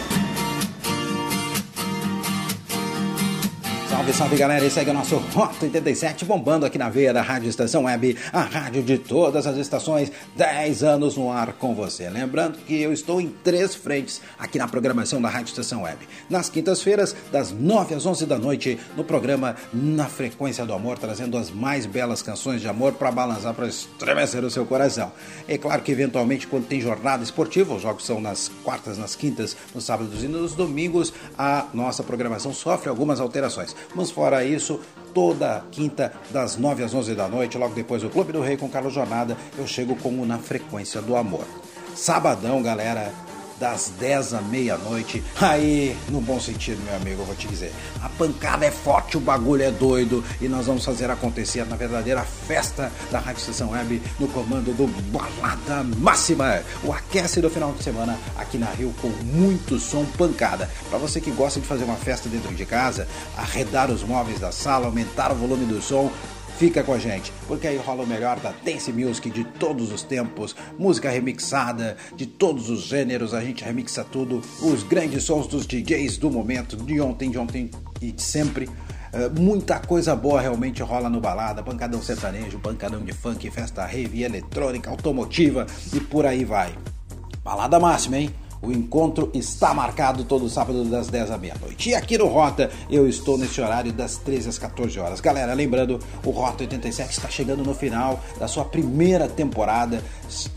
Salve, 4.01 4.13
salve 4.13 4.35
galera, 4.35 4.65
esse 4.65 4.79
é 4.79 4.83
o 4.83 4.93
nosso 4.95 5.17
Rota 5.17 5.63
87 5.63 6.25
bombando 6.25 6.65
aqui 6.65 6.75
na 6.75 6.89
veia 6.89 7.13
da 7.13 7.21
Rádio 7.21 7.47
Estação 7.47 7.83
Web, 7.83 8.17
a 8.33 8.41
rádio 8.41 8.81
de 8.81 8.97
todas 8.97 9.45
as 9.45 9.55
estações, 9.57 10.11
10 10.35 10.81
anos 10.81 11.15
no 11.17 11.31
ar 11.31 11.53
com 11.53 11.75
você. 11.75 12.09
Lembrando 12.09 12.57
que 12.65 12.81
eu 12.81 12.91
estou 12.91 13.21
em 13.21 13.29
três 13.43 13.75
frentes 13.75 14.19
aqui 14.39 14.57
na 14.57 14.67
programação 14.67 15.21
da 15.21 15.29
Rádio 15.29 15.49
Estação 15.49 15.83
Web. 15.83 15.99
Nas 16.31 16.49
quintas-feiras, 16.49 17.15
das 17.31 17.51
9 17.51 17.93
às 17.93 18.03
11 18.03 18.25
da 18.25 18.39
noite, 18.39 18.79
no 18.97 19.03
programa 19.03 19.55
Na 19.71 20.07
Frequência 20.07 20.65
do 20.65 20.73
Amor, 20.73 20.97
trazendo 20.97 21.37
as 21.37 21.51
mais 21.51 21.85
belas 21.85 22.23
canções 22.23 22.59
de 22.59 22.67
amor 22.67 22.93
para 22.93 23.11
balançar, 23.11 23.53
para 23.53 23.67
estremecer 23.67 24.43
o 24.43 24.49
seu 24.49 24.65
coração. 24.65 25.11
É 25.47 25.59
claro 25.59 25.83
que 25.83 25.91
eventualmente 25.91 26.47
quando 26.47 26.65
tem 26.65 26.81
jornada 26.81 27.23
esportiva, 27.23 27.75
os 27.75 27.83
jogos 27.83 28.03
são 28.03 28.19
nas 28.19 28.49
quartas, 28.63 28.97
nas 28.97 29.15
quintas, 29.15 29.55
nos 29.75 29.83
sábados 29.83 30.23
e 30.23 30.27
nos 30.27 30.55
domingos, 30.55 31.13
a 31.37 31.67
nossa 31.71 32.01
programação 32.01 32.51
sofre 32.51 32.89
algumas 32.89 33.19
alterações. 33.19 33.75
Mas 33.93 34.11
fora 34.11 34.43
isso, 34.43 34.79
toda 35.13 35.63
quinta, 35.71 36.13
das 36.29 36.57
9 36.57 36.83
às 36.83 36.93
11 36.93 37.15
da 37.15 37.27
noite, 37.27 37.57
logo 37.57 37.73
depois 37.73 38.01
do 38.01 38.09
Clube 38.09 38.31
do 38.31 38.41
Rei 38.41 38.57
com 38.57 38.69
Carlos 38.69 38.93
Jornada, 38.93 39.37
eu 39.57 39.67
chego 39.67 39.95
como 39.95 40.25
na 40.25 40.37
frequência 40.37 41.01
do 41.01 41.15
amor. 41.15 41.45
Sabadão, 41.95 42.61
galera, 42.61 43.11
das 43.61 43.93
10 43.99 44.33
à 44.33 44.41
meia-noite. 44.41 45.23
Aí, 45.39 45.95
no 46.09 46.19
bom 46.19 46.39
sentido, 46.39 46.83
meu 46.83 46.95
amigo, 46.95 47.21
eu 47.21 47.25
vou 47.25 47.35
te 47.35 47.47
dizer. 47.47 47.71
A 48.01 48.09
pancada 48.09 48.65
é 48.65 48.71
forte, 48.71 49.17
o 49.17 49.19
bagulho 49.19 49.61
é 49.61 49.69
doido 49.69 50.23
e 50.41 50.47
nós 50.47 50.65
vamos 50.65 50.83
fazer 50.83 51.11
acontecer 51.11 51.63
na 51.67 51.75
verdadeira 51.75 52.23
festa 52.23 52.91
da 53.11 53.19
Rádio 53.19 53.41
Estação 53.41 53.69
Web 53.69 54.01
no 54.19 54.27
comando 54.29 54.73
do 54.73 54.87
Balada 55.11 55.83
Máxima. 55.99 56.63
O 56.83 56.91
aquece 56.91 57.39
do 57.39 57.51
final 57.51 57.71
de 57.73 57.83
semana 57.83 58.17
aqui 58.35 58.57
na 58.57 58.71
Rio 58.71 58.91
com 58.99 59.09
muito 59.09 59.77
som 59.77 60.05
pancada. 60.17 60.67
Para 60.89 60.97
você 60.97 61.21
que 61.21 61.29
gosta 61.29 61.59
de 61.59 61.67
fazer 61.67 61.83
uma 61.83 61.97
festa 61.97 62.27
dentro 62.27 62.55
de 62.55 62.65
casa, 62.65 63.07
arredar 63.37 63.91
os 63.91 64.01
móveis 64.01 64.39
da 64.39 64.51
sala, 64.51 64.87
aumentar 64.87 65.31
o 65.31 65.35
volume 65.35 65.65
do 65.65 65.79
som, 65.79 66.11
Fica 66.61 66.83
com 66.83 66.93
a 66.93 66.99
gente, 66.99 67.33
porque 67.47 67.67
aí 67.67 67.75
rola 67.75 68.03
o 68.03 68.07
melhor 68.07 68.39
da 68.39 68.53
dance 68.63 68.93
music 68.93 69.31
de 69.31 69.43
todos 69.43 69.91
os 69.91 70.03
tempos, 70.03 70.55
música 70.77 71.09
remixada 71.09 71.97
de 72.15 72.27
todos 72.27 72.69
os 72.69 72.83
gêneros, 72.83 73.33
a 73.33 73.43
gente 73.43 73.63
remixa 73.63 74.03
tudo, 74.03 74.43
os 74.61 74.83
grandes 74.83 75.23
sons 75.23 75.47
dos 75.47 75.65
DJs 75.65 76.19
do 76.19 76.29
momento, 76.29 76.77
de 76.77 77.01
ontem, 77.01 77.31
de 77.31 77.39
ontem 77.39 77.71
e 77.99 78.11
de 78.11 78.21
sempre. 78.21 78.67
Uh, 78.67 79.41
muita 79.41 79.79
coisa 79.79 80.15
boa 80.15 80.39
realmente 80.39 80.83
rola 80.83 81.09
no 81.09 81.19
balada, 81.19 81.63
pancadão 81.63 81.99
sertanejo, 81.99 82.59
pancadão 82.59 83.03
de 83.03 83.11
funk, 83.11 83.49
festa 83.49 83.83
rave, 83.83 84.21
eletrônica, 84.21 84.87
automotiva 84.87 85.65
e 85.91 85.99
por 85.99 86.27
aí 86.27 86.45
vai. 86.45 86.75
Balada 87.43 87.79
máxima, 87.79 88.19
hein? 88.19 88.29
O 88.61 88.71
encontro 88.71 89.31
está 89.33 89.73
marcado 89.73 90.23
todo 90.23 90.47
sábado 90.47 90.83
das 90.85 91.07
10 91.07 91.31
à 91.31 91.37
meia-noite. 91.37 91.89
E 91.89 91.95
aqui 91.95 92.15
no 92.15 92.27
Rota 92.27 92.69
eu 92.91 93.07
estou 93.07 93.35
nesse 93.35 93.59
horário 93.59 93.91
das 93.91 94.17
13 94.17 94.49
às 94.49 94.59
14 94.59 94.99
horas. 94.99 95.19
Galera, 95.19 95.53
lembrando, 95.53 95.99
o 96.23 96.29
Rota 96.29 96.63
87 96.63 97.11
está 97.11 97.27
chegando 97.27 97.63
no 97.63 97.73
final 97.73 98.19
da 98.39 98.47
sua 98.47 98.63
primeira 98.63 99.27
temporada, 99.27 100.03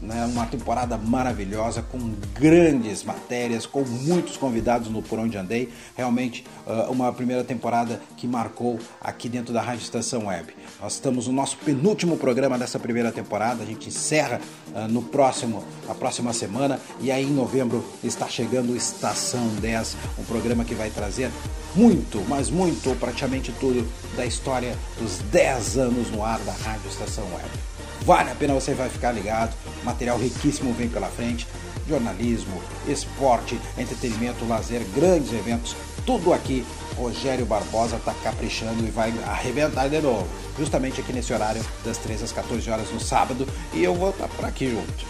né, 0.02 0.28
uma 0.30 0.44
temporada 0.44 0.98
maravilhosa 0.98 1.80
com 1.80 1.98
grandes 2.34 3.02
matérias, 3.02 3.64
com 3.64 3.82
muitos 3.82 4.36
convidados 4.36 4.90
no 4.90 5.00
Por 5.00 5.18
Onde 5.18 5.38
Andei. 5.38 5.70
Realmente 5.96 6.44
uh, 6.66 6.92
uma 6.92 7.10
primeira 7.10 7.42
temporada 7.42 8.02
que 8.18 8.26
marcou 8.26 8.78
aqui 9.00 9.30
dentro 9.30 9.54
da 9.54 9.62
Rádio 9.62 9.82
Estação 9.82 10.26
Web. 10.26 10.54
Nós 10.84 10.92
estamos 10.96 11.28
no 11.28 11.32
nosso 11.32 11.56
penúltimo 11.56 12.18
programa 12.18 12.58
dessa 12.58 12.78
primeira 12.78 13.10
temporada. 13.10 13.62
A 13.62 13.66
gente 13.66 13.88
encerra 13.88 14.38
uh, 14.74 14.86
no 14.86 15.00
próximo, 15.00 15.64
a 15.88 15.94
próxima 15.94 16.30
semana 16.34 16.78
e 17.00 17.10
aí 17.10 17.24
em 17.24 17.32
novembro 17.32 17.82
está 18.04 18.28
chegando 18.28 18.76
Estação 18.76 19.46
10, 19.62 19.96
um 20.18 20.24
programa 20.24 20.62
que 20.62 20.74
vai 20.74 20.90
trazer 20.90 21.30
muito, 21.74 22.22
mas 22.28 22.50
muito, 22.50 22.94
praticamente 23.00 23.50
tudo 23.58 23.82
da 24.14 24.26
história 24.26 24.76
dos 24.98 25.20
10 25.32 25.78
anos 25.78 26.10
no 26.10 26.22
ar 26.22 26.38
da 26.40 26.52
Rádio 26.52 26.90
Estação 26.90 27.24
Web. 27.34 27.48
Vale 28.02 28.30
a 28.32 28.34
pena, 28.34 28.52
você 28.52 28.74
vai 28.74 28.90
ficar 28.90 29.12
ligado, 29.12 29.56
material 29.84 30.18
riquíssimo 30.18 30.74
vem 30.74 30.90
pela 30.90 31.06
frente, 31.06 31.48
jornalismo, 31.88 32.60
esporte, 32.86 33.58
entretenimento, 33.78 34.46
lazer, 34.46 34.82
grandes 34.94 35.32
eventos, 35.32 35.74
tudo 36.04 36.34
aqui. 36.34 36.62
Rogério 36.96 37.46
Barbosa 37.46 37.96
está 37.96 38.14
caprichando 38.22 38.86
e 38.86 38.90
vai 38.90 39.12
arrebentar 39.26 39.88
de 39.88 40.00
novo, 40.00 40.26
justamente 40.58 41.00
aqui 41.00 41.12
nesse 41.12 41.32
horário 41.32 41.64
das 41.84 41.98
13 41.98 42.24
às 42.24 42.32
14 42.32 42.70
horas 42.70 42.90
no 42.90 43.00
sábado, 43.00 43.46
e 43.72 43.82
eu 43.82 43.94
vou 43.94 44.10
estar 44.10 44.28
tá 44.28 44.34
por 44.34 44.44
aqui 44.44 44.70
junto. 44.70 45.06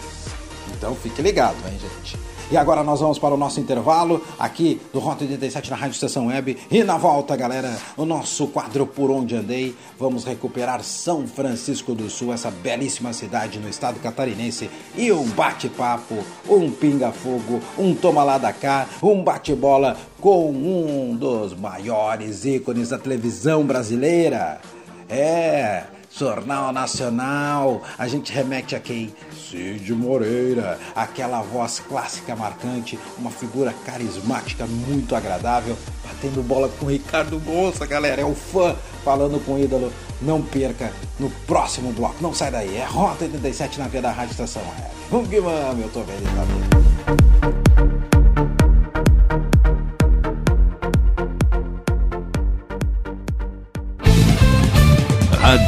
Então 0.75 0.95
fique 0.95 1.21
ligado, 1.21 1.57
hein, 1.67 1.79
gente? 1.79 2.17
E 2.51 2.55
agora 2.57 2.83
nós 2.83 2.99
vamos 2.99 3.17
para 3.17 3.33
o 3.33 3.37
nosso 3.37 3.59
intervalo 3.59 4.21
aqui 4.37 4.79
do 4.93 4.99
Rota 4.99 5.23
87 5.23 5.71
na 5.71 5.75
Rádio 5.75 5.95
Estação 5.95 6.27
Web. 6.27 6.55
E 6.69 6.83
na 6.83 6.95
volta, 6.95 7.35
galera, 7.35 7.75
o 7.97 8.05
nosso 8.05 8.45
quadro 8.47 8.85
Por 8.85 9.09
Onde 9.09 9.35
Andei. 9.35 9.75
Vamos 9.97 10.25
recuperar 10.25 10.83
São 10.83 11.25
Francisco 11.27 11.95
do 11.95 12.07
Sul, 12.07 12.31
essa 12.31 12.51
belíssima 12.51 13.13
cidade 13.13 13.57
no 13.57 13.67
estado 13.67 13.99
catarinense. 13.99 14.69
E 14.95 15.11
um 15.11 15.27
bate-papo, 15.29 16.23
um 16.47 16.69
pinga-fogo, 16.69 17.59
um 17.79 17.95
toma 17.95 18.23
lá 18.23 18.37
da 18.37 18.53
cá, 18.53 18.87
um 19.01 19.23
bate-bola 19.23 19.97
com 20.21 20.51
um 20.51 21.15
dos 21.15 21.55
maiores 21.55 22.45
ícones 22.45 22.89
da 22.89 22.99
televisão 22.99 23.65
brasileira. 23.65 24.61
É, 25.09 25.83
Jornal 26.17 26.71
Nacional, 26.71 27.81
a 27.97 28.07
gente 28.07 28.31
remete 28.31 28.73
a 28.73 28.79
quem? 28.79 29.13
Cid 29.33 29.93
Moreira, 29.93 30.79
aquela 30.95 31.41
voz 31.41 31.81
clássica 31.81 32.35
marcante, 32.35 32.97
uma 33.17 33.29
figura 33.29 33.73
carismática 33.85 34.65
muito 34.65 35.13
agradável, 35.13 35.77
batendo 36.05 36.41
bola 36.41 36.69
com 36.79 36.85
Ricardo 36.85 37.37
Gonça, 37.39 37.85
galera, 37.85 38.21
é 38.21 38.25
o 38.25 38.33
fã 38.33 38.75
falando 39.03 39.43
com 39.45 39.55
o 39.55 39.59
ídolo. 39.59 39.91
Não 40.21 40.41
perca 40.41 40.93
no 41.19 41.29
próximo 41.45 41.91
bloco, 41.91 42.15
não 42.21 42.33
sai 42.33 42.49
daí, 42.49 42.77
é 42.77 42.85
Rota 42.85 43.25
87 43.25 43.77
na 43.77 43.89
via 43.89 44.01
da 44.01 44.11
Rádio 44.11 44.31
Estação 44.31 44.61
Web. 44.61 44.95
Vamos 45.11 45.29
que 45.29 45.41
vamos, 45.41 45.81
eu 45.81 45.89
tô 45.89 45.99
bem, 46.03 46.15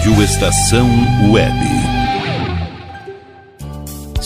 Rádio 0.08 0.24
Estação 0.24 0.90
Web. 1.30 1.77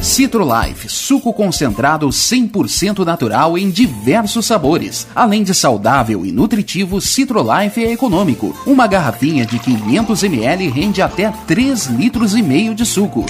Citrolife, 0.00 0.88
suco 0.88 1.32
concentrado 1.32 2.08
100% 2.08 3.04
natural 3.04 3.58
em 3.58 3.68
diversos 3.68 4.46
sabores. 4.46 5.08
Além 5.14 5.42
de 5.42 5.52
saudável 5.52 6.24
e 6.24 6.30
nutritivo, 6.30 7.00
Citrolife 7.00 7.84
é 7.84 7.92
econômico. 7.92 8.56
Uma 8.64 8.86
garrafinha 8.86 9.44
de 9.44 9.58
500 9.58 10.22
ml 10.22 10.68
rende 10.68 11.02
até 11.02 11.32
3 11.48 11.86
litros 11.86 12.36
e 12.36 12.42
meio 12.42 12.76
de 12.76 12.86
suco. 12.86 13.26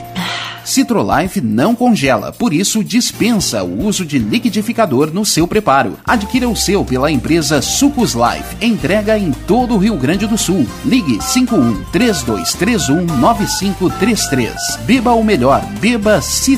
Citrolife 0.62 1.40
não 1.40 1.74
congela, 1.74 2.30
por 2.30 2.52
isso 2.52 2.84
dispensa 2.84 3.64
o 3.64 3.86
uso 3.86 4.04
de 4.04 4.18
liquidificador 4.18 5.10
no 5.10 5.24
seu 5.24 5.48
preparo. 5.48 5.96
Adquira 6.04 6.46
o 6.46 6.54
seu 6.54 6.84
pela 6.84 7.10
empresa 7.10 7.62
Sucos 7.62 8.12
Life. 8.12 8.56
Entrega 8.60 9.18
em 9.18 9.32
todo 9.46 9.74
o 9.74 9.78
Rio 9.78 9.96
Grande 9.96 10.26
do 10.26 10.36
Sul. 10.36 10.66
Ligue 10.84 11.22
51 11.22 11.84
3231 11.84 13.06
9533. 13.18 14.54
Beba 14.84 15.12
o 15.12 15.24
melhor, 15.24 15.64
beba 15.80 16.20
Citrolife. 16.20 16.57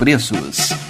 preços. 0.00 0.89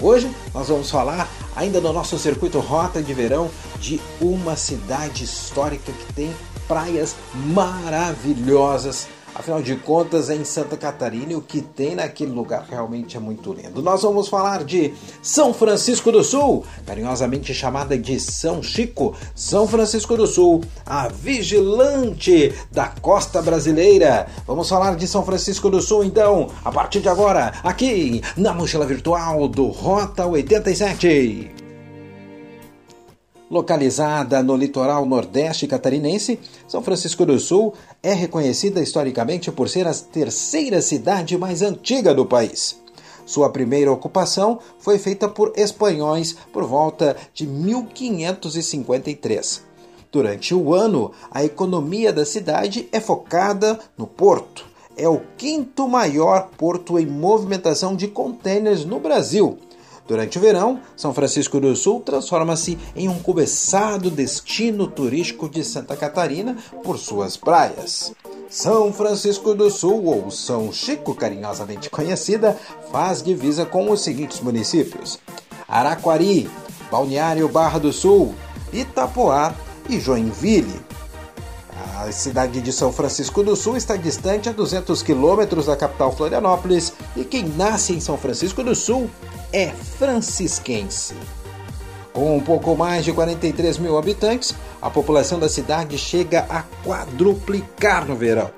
Hoje 0.00 0.28
nós 0.52 0.66
vamos 0.66 0.90
falar, 0.90 1.28
ainda 1.54 1.80
no 1.80 1.92
nosso 1.92 2.18
circuito 2.18 2.58
Rota 2.58 3.00
de 3.00 3.14
Verão, 3.14 3.48
de 3.78 4.00
uma 4.20 4.56
cidade 4.56 5.22
histórica 5.22 5.92
que 5.92 6.12
tem 6.12 6.34
praias 6.66 7.14
maravilhosas 7.32 9.06
Afinal 9.38 9.60
de 9.60 9.76
contas, 9.76 10.30
é 10.30 10.34
em 10.34 10.44
Santa 10.44 10.78
Catarina 10.78 11.32
e 11.32 11.36
o 11.36 11.42
que 11.42 11.60
tem 11.60 11.94
naquele 11.94 12.32
lugar 12.32 12.66
realmente 12.70 13.18
é 13.18 13.20
muito 13.20 13.52
lindo. 13.52 13.82
Nós 13.82 14.00
vamos 14.00 14.28
falar 14.28 14.64
de 14.64 14.94
São 15.20 15.52
Francisco 15.52 16.10
do 16.10 16.24
Sul, 16.24 16.64
carinhosamente 16.86 17.52
chamada 17.52 17.98
de 17.98 18.18
São 18.18 18.62
Chico. 18.62 19.14
São 19.34 19.68
Francisco 19.68 20.16
do 20.16 20.26
Sul, 20.26 20.62
a 20.86 21.08
vigilante 21.08 22.54
da 22.72 22.88
costa 22.88 23.42
brasileira. 23.42 24.26
Vamos 24.46 24.70
falar 24.70 24.96
de 24.96 25.06
São 25.06 25.22
Francisco 25.22 25.68
do 25.68 25.82
Sul 25.82 26.02
então, 26.02 26.48
a 26.64 26.72
partir 26.72 27.00
de 27.00 27.08
agora, 27.10 27.52
aqui 27.62 28.22
na 28.38 28.54
mochila 28.54 28.86
virtual 28.86 29.46
do 29.48 29.66
Rota 29.66 30.26
87. 30.26 31.65
Localizada 33.48 34.42
no 34.42 34.56
litoral 34.56 35.06
nordeste 35.06 35.68
catarinense, 35.68 36.40
São 36.66 36.82
Francisco 36.82 37.24
do 37.24 37.38
Sul 37.38 37.74
é 38.02 38.12
reconhecida 38.12 38.82
historicamente 38.82 39.52
por 39.52 39.68
ser 39.68 39.86
a 39.86 39.94
terceira 39.94 40.82
cidade 40.82 41.38
mais 41.38 41.62
antiga 41.62 42.12
do 42.12 42.26
país. 42.26 42.82
Sua 43.24 43.48
primeira 43.50 43.92
ocupação 43.92 44.58
foi 44.80 44.98
feita 44.98 45.28
por 45.28 45.52
espanhóis 45.56 46.36
por 46.52 46.64
volta 46.64 47.16
de 47.32 47.46
1553. 47.46 49.62
Durante 50.10 50.52
o 50.52 50.74
ano, 50.74 51.12
a 51.30 51.44
economia 51.44 52.12
da 52.12 52.24
cidade 52.24 52.88
é 52.90 52.98
focada 52.98 53.78
no 53.96 54.08
porto. 54.08 54.66
É 54.96 55.08
o 55.08 55.22
quinto 55.36 55.86
maior 55.86 56.48
porto 56.56 56.98
em 56.98 57.06
movimentação 57.06 57.94
de 57.94 58.08
contêineres 58.08 58.84
no 58.84 58.98
Brasil 58.98 59.56
Durante 60.06 60.38
o 60.38 60.40
verão, 60.40 60.80
São 60.96 61.12
Francisco 61.12 61.58
do 61.58 61.74
Sul 61.74 62.00
transforma-se 62.00 62.78
em 62.94 63.08
um 63.08 63.18
cobiçado 63.18 64.10
destino 64.10 64.86
turístico 64.86 65.48
de 65.48 65.64
Santa 65.64 65.96
Catarina 65.96 66.56
por 66.84 66.96
suas 66.96 67.36
praias. 67.36 68.12
São 68.48 68.92
Francisco 68.92 69.52
do 69.54 69.68
Sul, 69.68 70.04
ou 70.04 70.30
São 70.30 70.72
Chico, 70.72 71.14
carinhosamente 71.14 71.90
conhecida, 71.90 72.56
faz 72.92 73.20
divisa 73.20 73.66
com 73.66 73.90
os 73.90 74.00
seguintes 74.00 74.40
municípios: 74.40 75.18
Araquari, 75.66 76.48
Balneário 76.88 77.48
Barra 77.48 77.80
do 77.80 77.92
Sul, 77.92 78.32
Itapoá 78.72 79.52
e 79.88 79.98
Joinville. 79.98 80.86
A 81.98 82.12
cidade 82.12 82.60
de 82.60 82.72
São 82.72 82.92
Francisco 82.92 83.42
do 83.42 83.56
Sul 83.56 83.76
está 83.76 83.96
distante 83.96 84.48
a 84.48 84.52
200 84.52 85.02
quilômetros 85.02 85.66
da 85.66 85.76
capital 85.76 86.12
Florianópolis 86.12 86.92
e 87.16 87.24
quem 87.24 87.48
nasce 87.48 87.94
em 87.94 88.00
São 88.00 88.16
Francisco 88.16 88.62
do 88.62 88.74
Sul 88.74 89.10
é 89.56 89.68
francisquense. 89.70 91.14
Com 92.12 92.36
um 92.36 92.40
pouco 92.40 92.76
mais 92.76 93.06
de 93.06 93.12
43 93.14 93.78
mil 93.78 93.96
habitantes, 93.96 94.54
a 94.82 94.90
população 94.90 95.38
da 95.38 95.48
cidade 95.48 95.96
chega 95.96 96.44
a 96.50 96.62
quadruplicar 96.84 98.06
no 98.06 98.14
verão. 98.14 98.50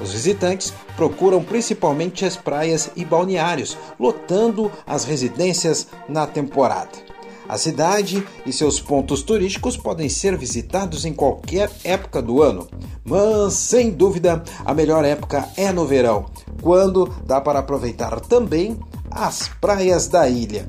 Os 0.00 0.12
visitantes 0.12 0.72
procuram 0.96 1.44
principalmente 1.44 2.24
as 2.24 2.36
praias 2.36 2.90
e 2.96 3.04
balneários, 3.04 3.76
lotando 4.00 4.72
as 4.86 5.04
residências 5.04 5.88
na 6.08 6.26
temporada. 6.26 7.04
A 7.46 7.58
cidade 7.58 8.26
e 8.46 8.52
seus 8.52 8.80
pontos 8.80 9.22
turísticos 9.22 9.76
podem 9.76 10.08
ser 10.08 10.38
visitados 10.38 11.04
em 11.04 11.12
qualquer 11.12 11.70
época 11.84 12.22
do 12.22 12.42
ano, 12.42 12.66
mas 13.04 13.52
sem 13.52 13.90
dúvida 13.90 14.42
a 14.64 14.72
melhor 14.72 15.04
época 15.04 15.46
é 15.54 15.70
no 15.70 15.84
verão, 15.84 16.26
quando 16.62 17.14
dá 17.26 17.42
para 17.42 17.58
aproveitar 17.58 18.18
também 18.20 18.78
as 19.16 19.48
praias 19.60 20.06
da 20.06 20.28
ilha. 20.28 20.68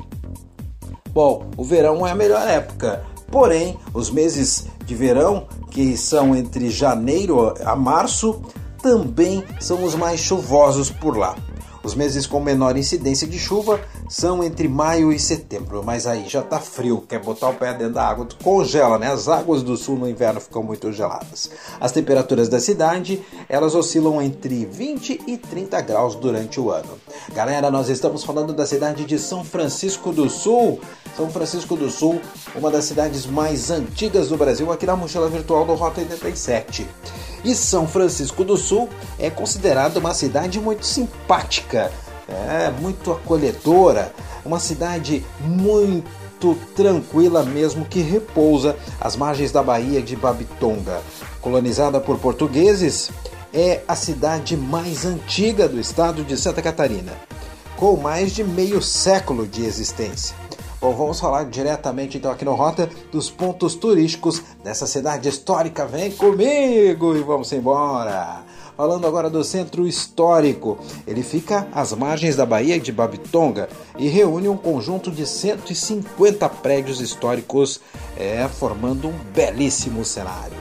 Bom, 1.09 1.49
o 1.57 1.63
verão 1.63 2.07
é 2.07 2.11
a 2.11 2.15
melhor 2.15 2.47
época, 2.47 3.03
porém, 3.29 3.77
os 3.93 4.09
meses 4.09 4.67
de 4.85 4.95
verão, 4.95 5.47
que 5.69 5.97
são 5.97 6.35
entre 6.35 6.69
janeiro 6.69 7.53
a 7.65 7.75
março, 7.75 8.41
também 8.81 9.43
são 9.59 9.83
os 9.83 9.95
mais 9.95 10.19
chuvosos 10.19 10.89
por 10.89 11.17
lá. 11.17 11.35
Os 11.83 11.93
meses 11.93 12.25
com 12.25 12.39
menor 12.39 12.77
incidência 12.77 13.27
de 13.27 13.37
chuva 13.37 13.79
são 14.09 14.43
entre 14.43 14.67
maio 14.67 15.11
e 15.11 15.19
setembro, 15.19 15.83
mas 15.83 16.07
aí 16.07 16.27
já 16.27 16.41
tá 16.41 16.59
frio, 16.59 17.03
quer 17.07 17.19
botar 17.19 17.49
o 17.49 17.53
pé 17.53 17.73
dentro 17.73 17.93
da 17.93 18.07
água, 18.07 18.27
congela, 18.43 18.97
né? 18.97 19.11
As 19.11 19.27
águas 19.27 19.61
do 19.61 19.75
sul 19.75 19.97
no 19.97 20.09
inverno 20.09 20.39
ficam 20.39 20.63
muito 20.63 20.91
geladas. 20.91 21.49
As 21.79 21.91
temperaturas 21.91 22.47
da 22.47 22.59
cidade, 22.59 23.21
elas 23.49 23.75
oscilam 23.75 24.21
entre 24.21 24.65
20 24.65 25.21
e 25.27 25.37
30 25.37 25.81
graus 25.81 26.15
durante 26.15 26.59
o 26.59 26.71
ano. 26.71 26.97
Galera, 27.33 27.69
nós 27.69 27.89
estamos 27.89 28.23
falando 28.23 28.53
da 28.53 28.65
cidade 28.65 29.05
de 29.05 29.19
São 29.19 29.43
Francisco 29.43 30.11
do 30.11 30.29
Sul. 30.29 30.79
São 31.15 31.29
Francisco 31.29 31.75
do 31.75 31.89
Sul, 31.89 32.21
uma 32.55 32.71
das 32.71 32.85
cidades 32.85 33.25
mais 33.25 33.71
antigas 33.71 34.29
do 34.29 34.37
Brasil, 34.37 34.71
aqui 34.71 34.85
na 34.85 34.95
mochila 34.95 35.27
virtual 35.29 35.65
do 35.65 35.73
Rota 35.73 36.01
87. 36.01 36.87
E 37.43 37.55
São 37.55 37.87
Francisco 37.87 38.43
do 38.43 38.57
Sul 38.57 38.89
é 39.19 39.29
considerada 39.29 39.99
uma 39.99 40.13
cidade 40.13 40.59
muito 40.59 40.85
simpática, 40.85 41.91
é 42.27 42.71
muito 42.71 43.11
acolhedora, 43.11 44.13
uma 44.45 44.59
cidade 44.59 45.25
muito 45.39 46.55
tranquila 46.75 47.43
mesmo 47.43 47.85
que 47.85 48.01
repousa 48.01 48.75
às 48.99 49.15
margens 49.15 49.51
da 49.51 49.63
Baía 49.63 50.01
de 50.01 50.15
Babitonga. 50.15 51.01
Colonizada 51.41 51.99
por 51.99 52.17
portugueses, 52.19 53.09
é 53.53 53.81
a 53.87 53.95
cidade 53.95 54.57
mais 54.57 55.05
antiga 55.05 55.67
do 55.67 55.79
estado 55.79 56.23
de 56.23 56.37
Santa 56.37 56.61
Catarina, 56.61 57.13
com 57.75 57.95
mais 57.95 58.33
de 58.33 58.43
meio 58.43 58.81
século 58.81 59.47
de 59.47 59.65
existência. 59.65 60.35
Bom, 60.79 60.93
vamos 60.93 61.19
falar 61.19 61.45
diretamente 61.45 62.17
então 62.17 62.29
aqui 62.29 62.45
no 62.45 62.53
Rota 62.53 62.87
dos 63.11 63.31
pontos 63.31 63.73
turísticos 63.73 64.43
dessa 64.63 64.85
cidade 64.85 65.27
histórica. 65.27 65.87
Vem 65.87 66.11
comigo 66.11 67.15
e 67.15 67.23
vamos 67.23 67.51
embora! 67.51 68.46
Falando 68.77 69.07
agora 69.07 69.27
do 69.27 69.43
centro 69.43 69.87
histórico, 69.87 70.77
ele 71.07 71.23
fica 71.23 71.67
às 71.73 71.93
margens 71.93 72.35
da 72.35 72.45
Baía 72.45 72.79
de 72.79 72.91
Babitonga 72.91 73.67
e 73.97 74.07
reúne 74.07 74.47
um 74.47 74.55
conjunto 74.55 75.09
de 75.09 75.25
150 75.25 76.47
prédios 76.47 77.01
históricos, 77.01 77.81
é, 78.15 78.47
formando 78.47 79.07
um 79.07 79.17
belíssimo 79.33 80.05
cenário. 80.05 80.55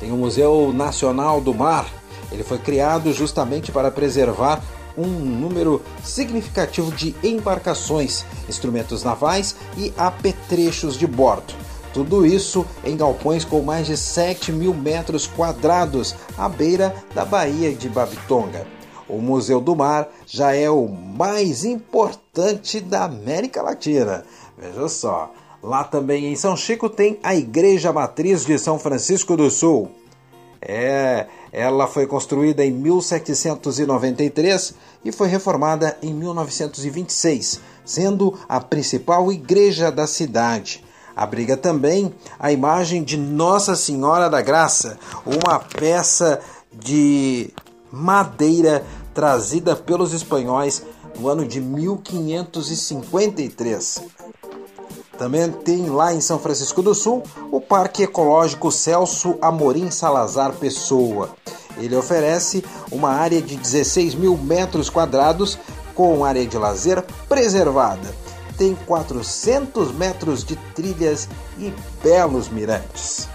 Tem 0.00 0.10
o 0.10 0.16
Museu 0.16 0.72
Nacional 0.72 1.38
do 1.38 1.52
Mar. 1.52 1.86
Ele 2.32 2.42
foi 2.42 2.58
criado 2.58 3.12
justamente 3.12 3.70
para 3.70 3.90
preservar 3.90 4.64
um 4.96 5.06
número 5.06 5.82
significativo 6.02 6.90
de 6.90 7.14
embarcações, 7.22 8.24
instrumentos 8.48 9.04
navais 9.04 9.54
e 9.76 9.92
apetrechos 9.98 10.96
de 10.96 11.06
bordo. 11.06 11.65
Tudo 11.96 12.24
isso 12.26 12.66
em 12.84 12.94
galpões 12.94 13.42
com 13.42 13.62
mais 13.62 13.86
de 13.86 13.96
7 13.96 14.52
mil 14.52 14.74
metros 14.74 15.26
quadrados 15.26 16.14
à 16.36 16.46
beira 16.46 16.94
da 17.14 17.24
Baía 17.24 17.72
de 17.72 17.88
Babitonga. 17.88 18.66
O 19.08 19.16
Museu 19.16 19.62
do 19.62 19.74
Mar 19.74 20.06
já 20.26 20.54
é 20.54 20.68
o 20.68 20.86
mais 20.86 21.64
importante 21.64 22.80
da 22.80 23.04
América 23.04 23.62
Latina. 23.62 24.26
Veja 24.58 24.86
só, 24.90 25.32
lá 25.62 25.84
também 25.84 26.26
em 26.26 26.36
São 26.36 26.54
Chico 26.54 26.90
tem 26.90 27.18
a 27.22 27.34
Igreja 27.34 27.94
Matriz 27.94 28.44
de 28.44 28.58
São 28.58 28.78
Francisco 28.78 29.34
do 29.34 29.50
Sul. 29.50 29.90
É, 30.60 31.28
ela 31.50 31.86
foi 31.86 32.06
construída 32.06 32.62
em 32.62 32.72
1793 32.72 34.74
e 35.02 35.10
foi 35.10 35.28
reformada 35.28 35.96
em 36.02 36.12
1926, 36.12 37.58
sendo 37.86 38.38
a 38.46 38.60
principal 38.60 39.32
igreja 39.32 39.90
da 39.90 40.06
cidade. 40.06 40.84
Abriga 41.16 41.56
também 41.56 42.14
a 42.38 42.52
imagem 42.52 43.02
de 43.02 43.16
Nossa 43.16 43.74
Senhora 43.74 44.28
da 44.28 44.42
Graça, 44.42 44.98
uma 45.24 45.58
peça 45.58 46.38
de 46.70 47.50
madeira 47.90 48.84
trazida 49.14 49.74
pelos 49.74 50.12
espanhóis 50.12 50.82
no 51.18 51.28
ano 51.28 51.46
de 51.46 51.58
1553. 51.58 54.02
Também 55.16 55.50
tem 55.50 55.88
lá 55.88 56.12
em 56.12 56.20
São 56.20 56.38
Francisco 56.38 56.82
do 56.82 56.94
Sul 56.94 57.22
o 57.50 57.62
Parque 57.62 58.02
Ecológico 58.02 58.70
Celso 58.70 59.38
Amorim 59.40 59.90
Salazar 59.90 60.52
Pessoa. 60.52 61.30
Ele 61.78 61.96
oferece 61.96 62.62
uma 62.92 63.08
área 63.10 63.40
de 63.40 63.56
16 63.56 64.14
mil 64.14 64.36
metros 64.36 64.90
quadrados 64.90 65.58
com 65.94 66.22
área 66.22 66.46
de 66.46 66.58
lazer 66.58 67.02
preservada. 67.26 68.25
Tem 68.56 68.74
400 68.86 69.92
metros 69.92 70.44
de 70.44 70.56
trilhas 70.74 71.28
e 71.58 71.72
belos 72.02 72.48
mirantes. 72.48 73.28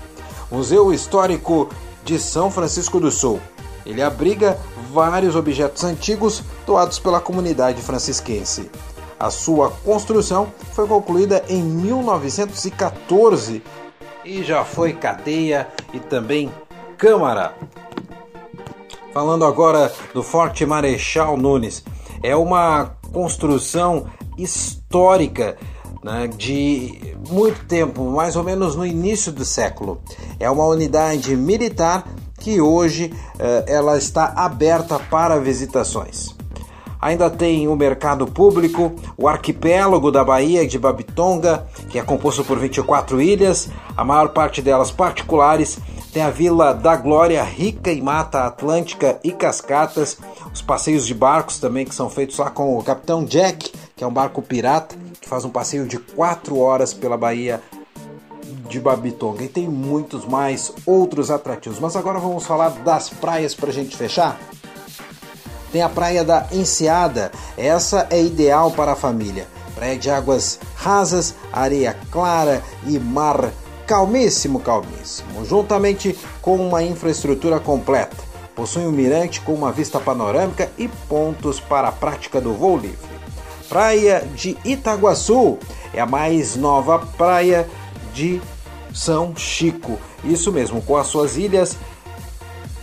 Museu 0.51 0.93
Histórico 0.93 1.69
de 2.03 2.19
São 2.19 2.51
Francisco 2.51 2.99
do 2.99 3.09
Sul. 3.11 3.39
Ele 3.85 4.01
abriga 4.01 4.59
vários 4.91 5.35
objetos 5.35 5.83
antigos 5.83 6.41
doados 6.65 6.97
pela 6.99 7.19
comunidade 7.19 7.81
francisquense. 7.81 8.71
A 9.19 9.29
sua 9.29 9.69
construção 9.69 10.51
foi 10.73 10.87
concluída 10.87 11.43
em 11.47 11.61
1914 11.61 13.61
e 14.25 14.43
já 14.43 14.65
foi 14.65 14.93
cadeia 14.93 15.67
e 15.93 15.99
também 15.99 16.51
câmara. 16.97 17.53
Falando 19.13 19.45
agora 19.45 19.93
do 20.13 20.23
Forte 20.23 20.65
Marechal 20.65 21.37
Nunes, 21.37 21.83
é 22.23 22.35
uma 22.35 22.95
construção 23.11 24.07
histórica 24.37 24.80
né, 26.03 26.27
de 26.27 27.15
muito 27.29 27.65
tempo, 27.65 28.03
mais 28.09 28.35
ou 28.35 28.43
menos 28.43 28.75
no 28.75 28.85
início 28.85 29.31
do 29.31 29.45
século. 29.45 30.01
É 30.39 30.49
uma 30.49 30.65
unidade 30.65 31.35
militar 31.35 32.07
que 32.39 32.59
hoje 32.59 33.13
eh, 33.39 33.65
ela 33.67 33.97
está 33.97 34.33
aberta 34.35 34.99
para 34.99 35.39
visitações. 35.39 36.35
Ainda 36.99 37.29
tem 37.31 37.67
o 37.67 37.75
mercado 37.75 38.27
público, 38.27 38.91
o 39.17 39.27
arquipélago 39.27 40.11
da 40.11 40.23
Baía 40.23 40.67
de 40.67 40.77
Babitonga, 40.77 41.65
que 41.89 41.97
é 41.97 42.03
composto 42.03 42.43
por 42.43 42.59
24 42.59 43.19
ilhas, 43.19 43.69
a 43.97 44.03
maior 44.03 44.29
parte 44.29 44.61
delas 44.61 44.91
particulares. 44.91 45.79
Tem 46.13 46.21
a 46.21 46.29
Vila 46.29 46.73
da 46.73 46.95
Glória, 46.95 47.41
rica 47.41 47.91
em 47.91 48.01
mata 48.01 48.45
atlântica 48.45 49.19
e 49.23 49.31
cascatas. 49.31 50.17
Os 50.53 50.61
passeios 50.61 51.07
de 51.07 51.15
barcos 51.15 51.57
também 51.57 51.85
que 51.85 51.95
são 51.95 52.09
feitos 52.09 52.37
lá 52.37 52.51
com 52.51 52.77
o 52.77 52.83
Capitão 52.83 53.23
Jack, 53.23 53.71
que 54.01 54.03
é 54.03 54.07
um 54.07 54.11
barco 54.11 54.41
pirata, 54.41 54.95
que 55.21 55.29
faz 55.29 55.45
um 55.45 55.51
passeio 55.51 55.85
de 55.85 55.99
4 55.99 56.57
horas 56.57 56.91
pela 56.91 57.15
Baía 57.15 57.61
de 58.67 58.79
Babitonga. 58.79 59.43
E 59.43 59.47
tem 59.47 59.67
muitos 59.67 60.25
mais 60.25 60.73
outros 60.87 61.29
atrativos. 61.29 61.77
Mas 61.77 61.95
agora 61.95 62.17
vamos 62.17 62.43
falar 62.43 62.69
das 62.69 63.11
praias 63.11 63.53
para 63.53 63.69
a 63.69 63.71
gente 63.71 63.95
fechar. 63.95 64.39
Tem 65.71 65.83
a 65.83 65.89
praia 65.89 66.23
da 66.23 66.47
Enseada, 66.51 67.31
essa 67.55 68.07
é 68.09 68.19
ideal 68.19 68.71
para 68.71 68.93
a 68.93 68.95
família. 68.95 69.47
Praia 69.75 69.99
de 69.99 70.09
águas 70.09 70.59
rasas, 70.75 71.35
areia 71.53 71.95
clara 72.09 72.63
e 72.87 72.97
mar 72.97 73.51
calmíssimo, 73.85 74.61
calmíssimo, 74.61 75.45
juntamente 75.45 76.17
com 76.41 76.55
uma 76.55 76.81
infraestrutura 76.81 77.59
completa. 77.59 78.17
Possui 78.55 78.81
um 78.81 78.91
mirante 78.91 79.41
com 79.41 79.53
uma 79.53 79.71
vista 79.71 79.99
panorâmica 79.99 80.71
e 80.75 80.87
pontos 80.87 81.59
para 81.59 81.89
a 81.89 81.91
prática 81.91 82.41
do 82.41 82.55
voo 82.55 82.75
livre. 82.75 83.10
Praia 83.71 84.27
de 84.35 84.57
Itaguaçu 84.65 85.57
é 85.93 86.01
a 86.01 86.05
mais 86.05 86.57
nova 86.57 86.99
praia 86.99 87.65
de 88.13 88.41
São 88.93 89.33
Chico. 89.33 89.97
Isso 90.25 90.51
mesmo, 90.51 90.81
com 90.81 90.97
as 90.97 91.07
suas 91.07 91.37
ilhas 91.37 91.77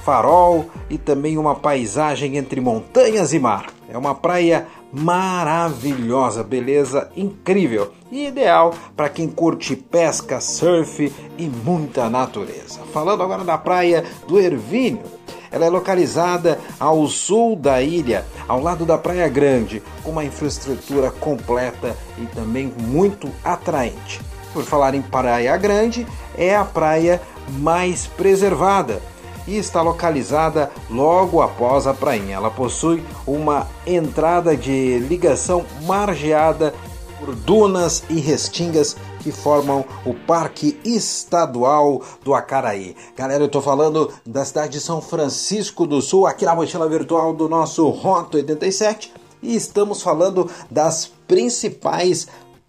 farol 0.02 0.64
e 0.88 0.96
também 0.96 1.36
uma 1.36 1.54
paisagem 1.54 2.38
entre 2.38 2.58
montanhas 2.58 3.34
e 3.34 3.38
mar. 3.38 3.66
É 3.86 3.98
uma 3.98 4.14
praia 4.14 4.66
maravilhosa, 4.90 6.42
beleza 6.42 7.10
incrível 7.14 7.92
e 8.10 8.26
ideal 8.26 8.72
para 8.96 9.10
quem 9.10 9.28
curte 9.28 9.76
pesca, 9.76 10.40
surf 10.40 11.12
e 11.36 11.48
muita 11.66 12.08
natureza. 12.08 12.80
Falando 12.94 13.22
agora 13.22 13.44
da 13.44 13.58
praia 13.58 14.06
do 14.26 14.40
Ervínio, 14.40 15.17
ela 15.50 15.66
é 15.66 15.70
localizada 15.70 16.58
ao 16.78 17.06
sul 17.06 17.56
da 17.56 17.82
ilha, 17.82 18.24
ao 18.46 18.60
lado 18.60 18.84
da 18.84 18.98
Praia 18.98 19.28
Grande, 19.28 19.82
com 20.02 20.10
uma 20.10 20.24
infraestrutura 20.24 21.10
completa 21.10 21.96
e 22.18 22.26
também 22.26 22.72
muito 22.78 23.28
atraente. 23.44 24.20
Por 24.52 24.64
falar 24.64 24.94
em 24.94 25.02
Praia 25.02 25.56
Grande, 25.56 26.06
é 26.36 26.56
a 26.56 26.64
praia 26.64 27.20
mais 27.60 28.06
preservada 28.06 29.00
e 29.46 29.56
está 29.56 29.80
localizada 29.80 30.70
logo 30.90 31.40
após 31.40 31.86
a 31.86 31.94
prainha. 31.94 32.36
Ela 32.36 32.50
possui 32.50 33.02
uma 33.26 33.66
entrada 33.86 34.56
de 34.56 34.98
ligação 34.98 35.64
margeada 35.84 36.74
por 37.18 37.34
dunas 37.34 38.04
e 38.08 38.20
restingas 38.20 38.96
que 39.20 39.32
formam 39.32 39.84
o 40.04 40.14
Parque 40.14 40.78
Estadual 40.84 42.02
do 42.24 42.34
Acaraí. 42.34 42.96
Galera, 43.16 43.42
eu 43.42 43.46
estou 43.46 43.62
falando 43.62 44.12
da 44.24 44.44
cidade 44.44 44.72
de 44.72 44.80
São 44.80 45.00
Francisco 45.00 45.86
do 45.86 46.00
Sul, 46.00 46.26
aqui 46.26 46.44
na 46.44 46.54
mochila 46.54 46.88
virtual 46.88 47.32
do 47.32 47.48
nosso 47.48 47.88
Rota 47.88 48.36
87, 48.36 49.12
e 49.42 49.54
estamos 49.54 50.02
falando 50.02 50.50
das 50.70 51.06
principais 51.26 52.26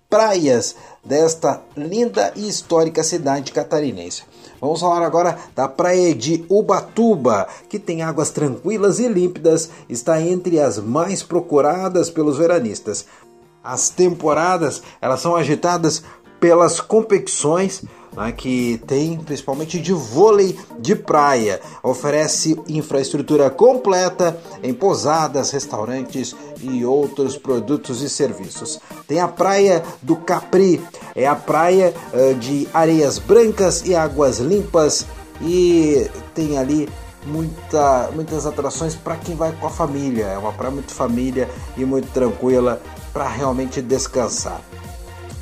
praias 0.10 0.76
desta 1.04 1.62
linda 1.78 2.34
e 2.36 2.48
histórica 2.48 3.04
cidade 3.04 3.52
catarinense. 3.52 4.24
Vamos 4.60 4.82
falar 4.82 5.06
agora 5.06 5.38
da 5.56 5.68
praia 5.70 6.14
de 6.14 6.44
Ubatuba, 6.50 7.48
que 7.70 7.80
tem 7.80 8.02
águas 8.02 8.30
tranquilas 8.30 9.00
e 9.00 9.08
límpidas, 9.08 9.70
está 9.88 10.22
entre 10.22 10.60
as 10.60 10.78
mais 10.80 11.24
procuradas 11.24 12.10
pelos 12.10 12.38
veranistas. 12.38 13.06
As 13.64 13.90
temporadas 13.90 14.82
elas 15.00 15.22
são 15.22 15.36
agitadas 15.36 16.04
pelas 16.40 16.80
competições 16.80 17.84
né, 18.16 18.32
que 18.32 18.82
tem 18.88 19.18
principalmente 19.18 19.80
de 19.80 19.94
vôlei 19.94 20.58
de 20.80 20.96
praia. 20.96 21.60
Oferece 21.84 22.60
infraestrutura 22.68 23.50
completa 23.50 24.40
em 24.64 24.74
pousadas, 24.74 25.52
restaurantes 25.52 26.36
e 26.62 26.86
outros 26.86 27.38
produtos 27.38 28.02
e 28.02 28.10
serviços. 28.10 28.80
Tem 29.08 29.20
a 29.20 29.28
praia 29.28 29.84
do 30.02 30.16
Capri, 30.16 30.82
é 31.16 31.28
a 31.28 31.36
praia 31.36 31.94
uh, 32.14 32.36
de 32.36 32.68
areias 32.74 33.18
brancas 33.20 33.86
e 33.86 33.96
águas 33.96 34.40
limpas 34.40 35.06
e 35.42 36.10
tem 36.34 36.58
ali 36.58 36.90
muita, 37.26 38.10
muitas 38.14 38.46
atrações 38.46 38.96
para 38.96 39.16
quem 39.16 39.36
vai 39.36 39.52
com 39.54 39.68
a 39.68 39.70
família. 39.70 40.26
É 40.26 40.38
uma 40.38 40.52
praia 40.52 40.74
muito 40.74 40.94
família 40.94 41.50
e 41.78 41.86
muito 41.86 42.12
tranquila 42.12 42.82
para 43.14 43.28
realmente 43.28 43.82
descansar. 43.82 44.62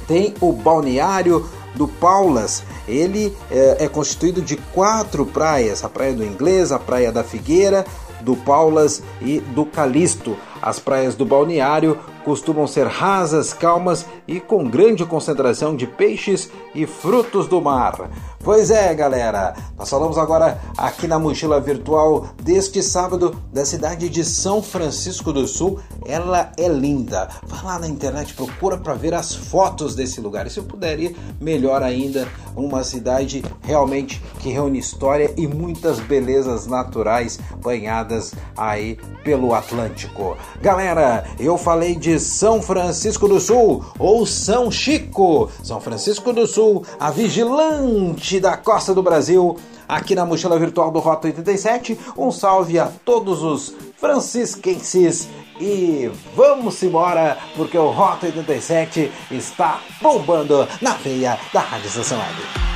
Tem 0.07 0.33
o 0.39 0.51
balneário 0.51 1.47
do 1.75 1.87
Paulas. 1.87 2.63
Ele 2.87 3.35
é, 3.51 3.85
é, 3.85 3.87
constituído 3.87 4.41
de 4.41 4.57
quatro 4.57 5.25
praias: 5.25 5.83
a 5.83 5.89
Praia 5.89 6.13
do 6.13 6.23
Inglês, 6.23 6.71
a 6.71 6.79
Praia 6.79 7.11
da 7.11 7.23
Figueira, 7.23 7.85
do 8.21 8.35
Paulas 8.35 9.03
e 9.21 9.39
do 9.39 9.65
Calisto. 9.65 10.35
As 10.61 10.79
praias 10.79 11.15
do 11.15 11.25
balneário 11.25 11.97
costumam 12.25 12.67
ser 12.67 12.87
rasas, 12.87 13.53
calmas 13.53 14.05
e 14.27 14.39
com 14.39 14.67
grande 14.67 15.05
concentração 15.05 15.75
de 15.75 15.85
peixes 15.85 16.49
e 16.73 16.85
frutos 16.85 17.47
do 17.47 17.61
mar. 17.61 18.09
Pois 18.43 18.71
é, 18.71 18.93
galera, 18.93 19.55
nós 19.77 19.89
falamos 19.89 20.17
agora 20.17 20.59
aqui 20.77 21.07
na 21.07 21.19
mochila 21.19 21.59
virtual 21.59 22.27
deste 22.41 22.81
sábado 22.81 23.35
da 23.51 23.65
cidade 23.65 24.07
de 24.07 24.23
São 24.23 24.61
Francisco 24.61 25.33
do 25.33 25.45
Sul. 25.47 25.79
Ela 26.05 26.51
é 26.55 26.67
linda. 26.69 27.27
Vai 27.45 27.63
lá 27.63 27.79
na 27.79 27.87
internet, 27.87 28.33
procura 28.33 28.77
para 28.77 28.93
ver 28.93 29.13
as 29.13 29.35
fotos 29.35 29.95
desse 29.95 30.21
lugar. 30.21 30.47
E 30.47 30.49
se 30.49 30.59
eu 30.59 30.63
puder 30.63 30.99
ir, 30.99 31.17
melhor 31.41 31.83
ainda, 31.83 32.27
uma 32.55 32.83
cidade 32.83 33.43
realmente 33.61 34.21
que 34.39 34.49
reúne 34.49 34.79
história 34.79 35.33
e 35.35 35.45
muitas 35.45 35.99
belezas 35.99 36.67
naturais 36.67 37.39
banhadas 37.61 38.33
aí 38.55 38.97
pelo 39.23 39.53
Atlântico. 39.53 40.37
Galera, 40.61 41.25
eu 41.37 41.57
falei 41.57 41.95
de 41.95 42.19
São 42.19 42.61
Francisco 42.61 43.27
do 43.27 43.39
Sul 43.39 43.83
ou 43.99 44.25
São 44.25 44.71
Chico. 44.71 45.49
São 45.63 45.81
Francisco 45.81 46.31
do 46.31 46.47
Sul, 46.47 46.85
a 46.99 47.11
vigilante 47.11 48.36
da 48.39 48.57
costa 48.57 48.93
do 48.93 49.03
Brasil. 49.03 49.57
Aqui 49.87 50.13
na 50.15 50.25
mochila 50.25 50.59
virtual 50.59 50.91
do 50.91 50.99
Rota 50.99 51.27
87, 51.27 51.97
um 52.17 52.29
salve 52.29 52.77
a 52.77 52.87
todos 53.05 53.41
os 53.41 53.73
francisquenses 53.97 55.29
e 55.59 56.11
vamos 56.35 56.81
embora 56.83 57.37
porque 57.55 57.77
o 57.77 57.89
Rota 57.89 58.25
87 58.25 59.11
está 59.31 59.79
bombando 60.01 60.67
na 60.81 60.93
veia 60.95 61.39
da 61.53 61.61
Rádio 61.61 61.87
Estação 61.87 62.17
Web. 62.17 62.67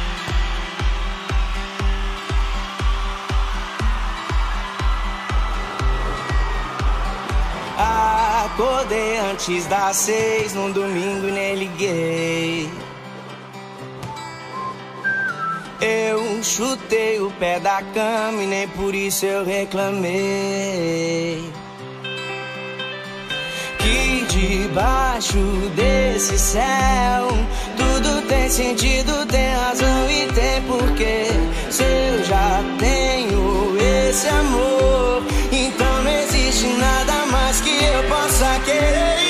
Acordei 8.45 9.17
antes 9.17 9.65
das 9.65 9.95
seis 9.95 10.53
num 10.53 10.71
domingo 10.71 11.27
nem 11.27 11.55
liguei. 11.55 12.69
Eu 15.81 16.43
chutei 16.43 17.19
o 17.19 17.31
pé 17.31 17.59
da 17.59 17.81
cama 17.93 18.43
e 18.43 18.45
nem 18.45 18.67
por 18.67 18.93
isso 18.93 19.25
eu 19.25 19.43
reclamei. 19.43 20.11
Que 23.79 24.25
debaixo 24.29 25.39
desse 25.75 26.37
céu 26.37 27.29
tudo 27.75 28.21
tem 28.27 28.47
sentido, 28.47 29.25
tem 29.25 29.53
razão 29.55 30.07
e 30.07 30.27
tem 30.33 30.61
porquê. 30.67 31.25
Se 31.71 31.81
eu 31.81 32.23
já 32.25 32.61
tenho 32.77 33.75
esse 34.07 34.27
amor, 34.27 35.23
então 35.51 36.03
não 36.03 36.11
existe 36.11 36.67
nada 36.67 37.25
mais 37.31 37.59
que 37.61 37.71
eu 37.71 38.03
possa 38.07 38.59
querer. 38.65 39.20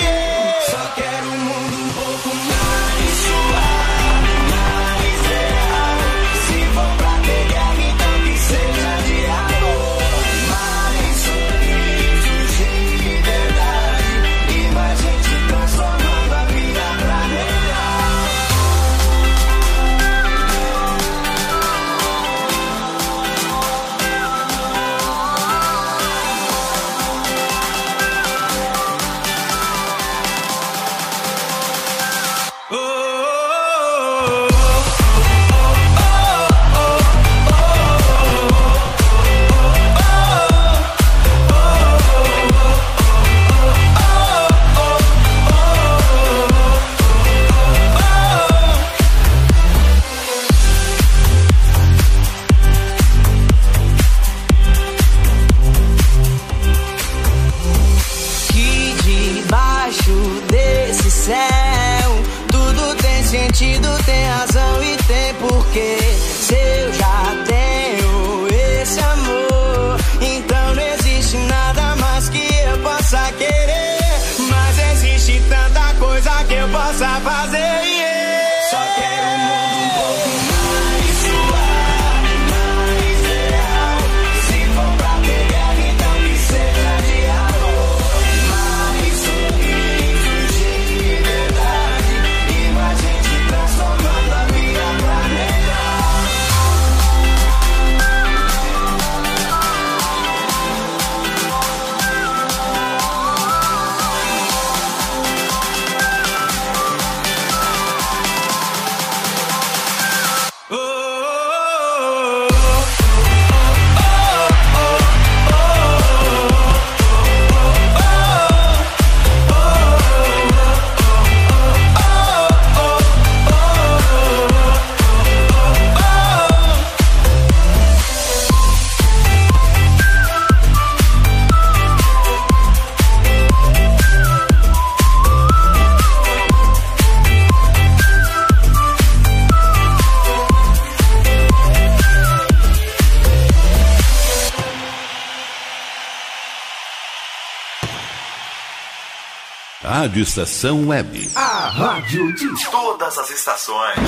Rádio 150.01 150.23
Estação 150.23 150.87
Web. 150.87 151.29
A 151.35 151.69
rádio 151.69 152.33
de 152.33 152.47
todas 152.71 153.19
as 153.19 153.29
estações. 153.29 153.99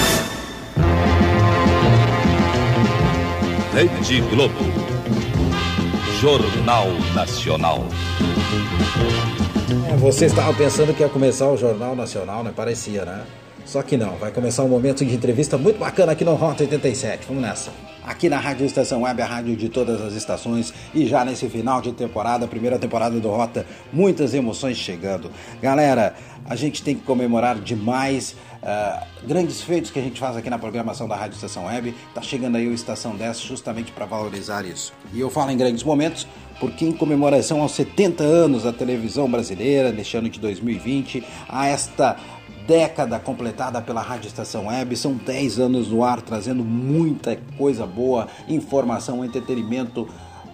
Rede 3.71 4.21
Globo. 4.21 4.55
Jornal 6.19 6.87
Nacional. 7.13 7.85
É, 9.87 9.95
você 9.97 10.25
estava 10.25 10.51
pensando 10.55 10.95
que 10.95 11.03
ia 11.03 11.09
começar 11.09 11.47
o 11.49 11.55
Jornal 11.55 11.95
Nacional, 11.95 12.43
né? 12.43 12.51
Parecia, 12.55 13.05
né? 13.05 13.23
Só 13.63 13.83
que 13.83 13.95
não, 13.95 14.17
vai 14.17 14.31
começar 14.31 14.63
um 14.63 14.69
momento 14.69 15.05
de 15.05 15.13
entrevista 15.13 15.59
muito 15.59 15.77
bacana 15.77 16.13
aqui 16.13 16.25
no 16.25 16.33
Rota 16.33 16.63
87. 16.63 17.27
Vamos 17.27 17.43
nessa. 17.43 17.69
Aqui 18.05 18.27
na 18.27 18.37
Rádio 18.37 18.65
Estação 18.65 19.03
Web, 19.03 19.21
a 19.21 19.25
rádio 19.25 19.55
de 19.55 19.69
todas 19.69 20.01
as 20.01 20.13
estações. 20.13 20.73
E 20.93 21.05
já 21.05 21.23
nesse 21.23 21.47
final 21.47 21.81
de 21.81 21.93
temporada, 21.93 22.47
primeira 22.47 22.77
temporada 22.77 23.19
do 23.19 23.29
Rota, 23.29 23.65
muitas 23.93 24.33
emoções 24.33 24.77
chegando. 24.77 25.31
Galera, 25.61 26.13
a 26.45 26.55
gente 26.55 26.83
tem 26.83 26.95
que 26.95 27.03
comemorar 27.03 27.57
demais 27.59 28.35
uh, 28.61 29.05
grandes 29.25 29.61
feitos 29.61 29.89
que 29.89 29.99
a 29.99 30.01
gente 30.01 30.19
faz 30.19 30.35
aqui 30.35 30.49
na 30.49 30.59
programação 30.59 31.07
da 31.07 31.15
Rádio 31.15 31.35
Estação 31.35 31.65
Web. 31.65 31.95
Tá 32.13 32.21
chegando 32.21 32.57
aí 32.57 32.67
o 32.67 32.73
Estação 32.73 33.15
10 33.15 33.39
justamente 33.39 33.91
para 33.93 34.05
valorizar 34.05 34.65
isso. 34.65 34.93
E 35.13 35.19
eu 35.21 35.29
falo 35.29 35.51
em 35.51 35.57
grandes 35.57 35.83
momentos 35.83 36.27
porque 36.59 36.85
em 36.85 36.93
comemoração 36.93 37.61
aos 37.61 37.73
70 37.73 38.23
anos 38.23 38.63
da 38.63 38.71
televisão 38.71 39.29
brasileira, 39.29 39.91
neste 39.91 40.15
ano 40.15 40.29
de 40.29 40.39
2020, 40.39 41.23
a 41.49 41.67
esta 41.67 42.15
década 42.67 43.19
completada 43.19 43.81
pela 43.81 44.01
Rádio 44.01 44.27
Estação 44.27 44.67
Web. 44.67 44.95
São 44.95 45.13
10 45.13 45.59
anos 45.59 45.89
no 45.89 46.03
ar, 46.03 46.21
trazendo 46.21 46.63
muita 46.63 47.35
coisa 47.57 47.85
boa, 47.85 48.27
informação, 48.47 49.23
entretenimento, 49.23 50.07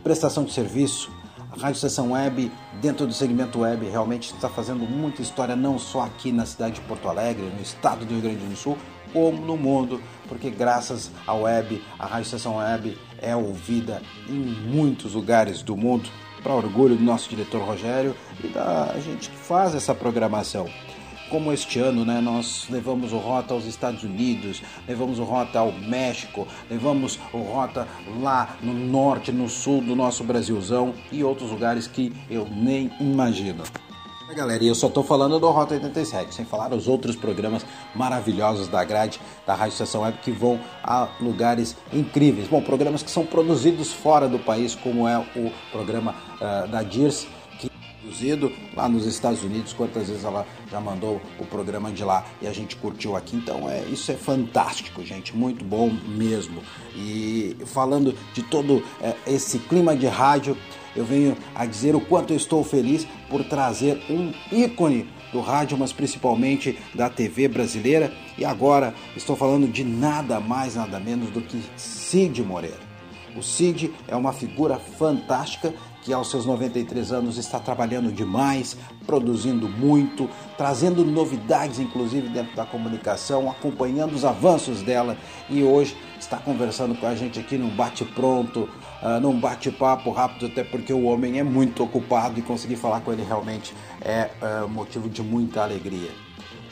prestação 0.04 0.44
de 0.44 0.54
serviço. 0.54 1.12
A 1.52 1.56
Rádio 1.56 1.78
Estação 1.78 2.12
Web, 2.12 2.52
dentro 2.82 3.08
do 3.08 3.14
segmento 3.14 3.60
web, 3.60 3.88
realmente 3.90 4.34
está 4.34 4.48
fazendo 4.48 4.88
muita 4.88 5.22
história, 5.22 5.56
não 5.56 5.80
só 5.80 6.02
aqui 6.02 6.32
na 6.32 6.46
cidade 6.46 6.76
de 6.76 6.82
Porto 6.82 7.08
Alegre, 7.10 7.44
no 7.56 7.62
estado 7.62 8.06
do 8.06 8.14
Rio 8.14 8.22
Grande 8.22 8.46
do 8.46 8.56
Sul, 8.56 8.78
como 9.12 9.44
no 9.44 9.58
mundo, 9.58 10.00
porque 10.28 10.52
graças 10.52 11.10
à 11.26 11.34
web, 11.34 11.84
a 11.98 12.06
Rádio 12.06 12.26
Estação 12.26 12.58
Web 12.58 12.96
é 13.20 13.36
ouvida 13.36 14.02
em 14.28 14.34
muitos 14.34 15.16
lugares 15.16 15.64
do 15.64 15.76
mundo, 15.76 16.08
para 16.44 16.54
orgulho 16.54 16.96
do 16.96 17.04
nosso 17.04 17.30
diretor 17.30 17.62
Rogério 17.62 18.16
e 18.44 18.48
da 18.48 18.96
gente 19.04 19.30
que 19.30 19.36
faz 19.36 19.76
essa 19.76 19.94
programação 19.94 20.70
como 21.30 21.54
este 21.54 21.80
ano, 21.80 22.04
né, 22.04 22.20
nós 22.22 22.66
levamos 22.70 23.14
o 23.14 23.18
Rota 23.18 23.54
aos 23.54 23.66
Estados 23.66 24.04
Unidos, 24.04 24.62
levamos 24.88 25.20
o 25.20 25.24
Rota 25.24 25.60
ao 25.60 25.72
México, 25.72 26.48
levamos 26.70 27.20
o 27.32 27.40
Rota 27.40 27.88
lá 28.22 28.58
no 28.62 28.74
norte, 28.74 29.32
no 29.32 29.48
sul 29.48 29.82
do 29.82 29.96
nosso 29.96 30.24
Brasilzão 30.24 30.94
e 31.12 31.24
outros 31.24 31.52
lugares 31.52 31.88
que 31.88 32.14
eu 32.30 32.48
nem 32.50 32.92
imagino. 33.00 33.64
Galera, 34.36 34.64
e 34.64 34.68
eu 34.68 34.76
só 34.76 34.88
estou 34.88 35.04
falando 35.04 35.40
do 35.40 35.50
Rota 35.50 35.74
87, 35.74 36.36
sem 36.36 36.46
falar 36.46 36.72
os 36.72 36.88
outros 36.88 37.16
programas 37.16 37.66
maravilhosos 37.96 38.68
da 38.68 38.84
grade 38.84 39.20
da 39.46 39.56
Rádio 39.56 39.74
Estação 39.74 40.02
Web 40.02 40.20
que 40.20 40.32
vão 40.32 40.60
a 40.84 41.08
lugares 41.20 41.76
incríveis. 41.92 42.48
Bom, 42.48 42.62
programas 42.62 43.02
que 43.02 43.10
são 43.10 43.26
produzidos 43.26 43.92
fora 43.92 44.28
do 44.28 44.38
país, 44.38 44.76
como 44.76 45.08
é 45.08 45.18
o 45.18 45.52
programa 45.72 46.14
uh, 46.36 46.68
da 46.68 46.84
DIRS, 46.84 47.28
produzido 48.10 48.52
lá 48.76 48.90
nos 48.90 49.06
Estados 49.06 49.44
Unidos, 49.44 49.72
quantas 49.72 50.08
vezes 50.08 50.24
ela 50.24 50.46
já 50.70 50.82
mandou 50.82 51.22
o 51.40 51.46
programa 51.46 51.92
de 51.92 52.04
lá 52.04 52.26
e 52.42 52.48
a 52.48 52.52
gente 52.52 52.76
curtiu 52.76 53.16
aqui. 53.16 53.36
Então 53.36 53.70
é 53.70 53.84
isso 53.86 54.12
é 54.12 54.16
fantástico, 54.16 55.04
gente, 55.04 55.36
muito 55.36 55.64
bom 55.64 55.92
mesmo. 56.08 56.62
E 56.96 57.56
falando 57.66 58.16
de 58.34 58.42
todo 58.44 58.84
é, 59.02 59.16
esse 59.28 59.60
clima 59.60 59.96
de 59.96 60.08
rádio, 60.08 60.58
eu 60.96 61.06
venho 61.06 61.38
a 61.54 61.66
dizer 61.66 61.96
o 61.96 62.02
quanto 62.02 62.34
eu 62.34 62.38
estou 62.38 62.64
feliz 62.64 63.08
por 63.30 63.44
trazer 63.44 64.02
um 64.10 64.34
ícone 64.52 65.08
do 65.32 65.40
rádio, 65.40 65.78
mas 65.78 65.94
principalmente 65.94 66.78
da 66.96 67.10
TV 67.10 67.48
brasileira. 67.48 68.12
E 68.38 68.44
agora 68.44 68.96
estou 69.16 69.36
falando 69.36 69.68
de 69.68 69.84
nada 69.84 70.40
mais, 70.40 70.76
nada 70.76 71.00
menos 71.00 71.30
do 71.30 71.42
que 71.42 71.62
Cid 71.78 72.42
Moreira. 72.42 72.90
O 73.36 73.44
Cid 73.44 73.94
é 74.08 74.16
uma 74.16 74.34
figura 74.34 74.80
fantástica 74.80 75.74
que 76.02 76.14
aos 76.14 76.30
seus 76.30 76.46
93 76.46 77.12
anos 77.12 77.38
está 77.38 77.60
trabalhando 77.60 78.12
demais, 78.12 78.78
produzindo 79.06 79.68
muito, 79.68 80.30
trazendo 80.58 81.04
novidades, 81.04 81.80
inclusive 81.80 82.30
dentro 82.30 82.56
da 82.56 82.66
comunicação, 82.66 83.50
acompanhando 83.50 84.14
os 84.14 84.24
avanços 84.24 84.82
dela 84.82 85.18
e 85.50 85.64
hoje 85.64 85.98
está 86.20 86.38
conversando 86.38 86.96
com 86.96 87.08
a 87.08 87.16
gente 87.16 87.40
aqui 87.40 87.58
num 87.58 87.70
bate-pronto, 87.70 88.70
uh, 89.02 89.20
num 89.22 89.40
bate-papo 89.40 90.12
rápido, 90.12 90.48
até 90.48 90.64
porque 90.64 90.94
o 90.94 91.04
homem 91.04 91.40
é 91.40 91.44
muito 91.44 91.84
ocupado 91.84 92.40
e 92.40 92.42
conseguir 92.42 92.76
falar 92.76 93.02
com 93.02 93.12
ele 93.12 93.24
realmente 93.24 93.74
é 94.02 94.30
uh, 94.42 94.68
motivo 94.68 95.10
de 95.10 95.22
muita 95.22 95.64
alegria. 95.64 96.12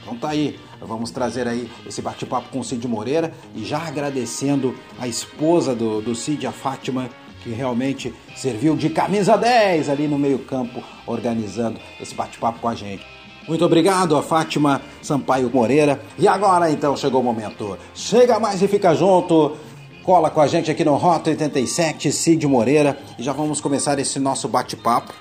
Então 0.02 0.18
tá 0.18 0.30
aí, 0.30 0.58
vamos 0.80 1.12
trazer 1.12 1.50
aí 1.50 1.70
esse 1.86 2.02
bate-papo 2.02 2.48
com 2.50 2.60
o 2.60 2.64
Cid 2.64 2.88
Moreira 2.88 3.34
e 3.54 3.66
já 3.66 3.80
agradecendo 3.80 4.74
a 4.98 5.06
esposa 5.06 5.76
do, 5.76 6.02
do 6.02 6.16
Cid, 6.16 6.48
a 6.48 6.52
Fátima, 6.54 7.10
que 7.48 7.54
realmente 7.54 8.14
serviu 8.36 8.76
de 8.76 8.90
camisa 8.90 9.38
10 9.38 9.90
ali 9.90 10.06
no 10.06 10.20
meio-campo, 10.20 10.84
organizando 11.06 11.80
esse 12.00 12.14
bate-papo 12.14 12.60
com 12.60 12.68
a 12.68 12.76
gente. 12.76 13.06
Muito 13.48 13.64
obrigado 13.64 14.18
a 14.18 14.22
Fátima 14.22 14.82
Sampaio 15.02 15.50
Moreira. 15.50 16.02
E 16.20 16.28
agora 16.28 16.70
então 16.70 16.98
chegou 16.98 17.22
o 17.22 17.24
momento. 17.24 17.78
Chega 17.96 18.38
mais 18.38 18.62
e 18.62 18.68
fica 18.68 18.94
junto. 18.94 19.56
Cola 20.04 20.30
com 20.30 20.42
a 20.42 20.48
gente 20.48 20.70
aqui 20.70 20.84
no 20.84 20.96
Rota 20.96 21.30
87, 21.30 22.12
Cid 22.12 22.46
Moreira. 22.46 23.00
E 23.18 23.24
já 23.24 23.32
vamos 23.32 23.62
começar 23.62 23.98
esse 23.98 24.20
nosso 24.20 24.50
bate-papo 24.50 25.14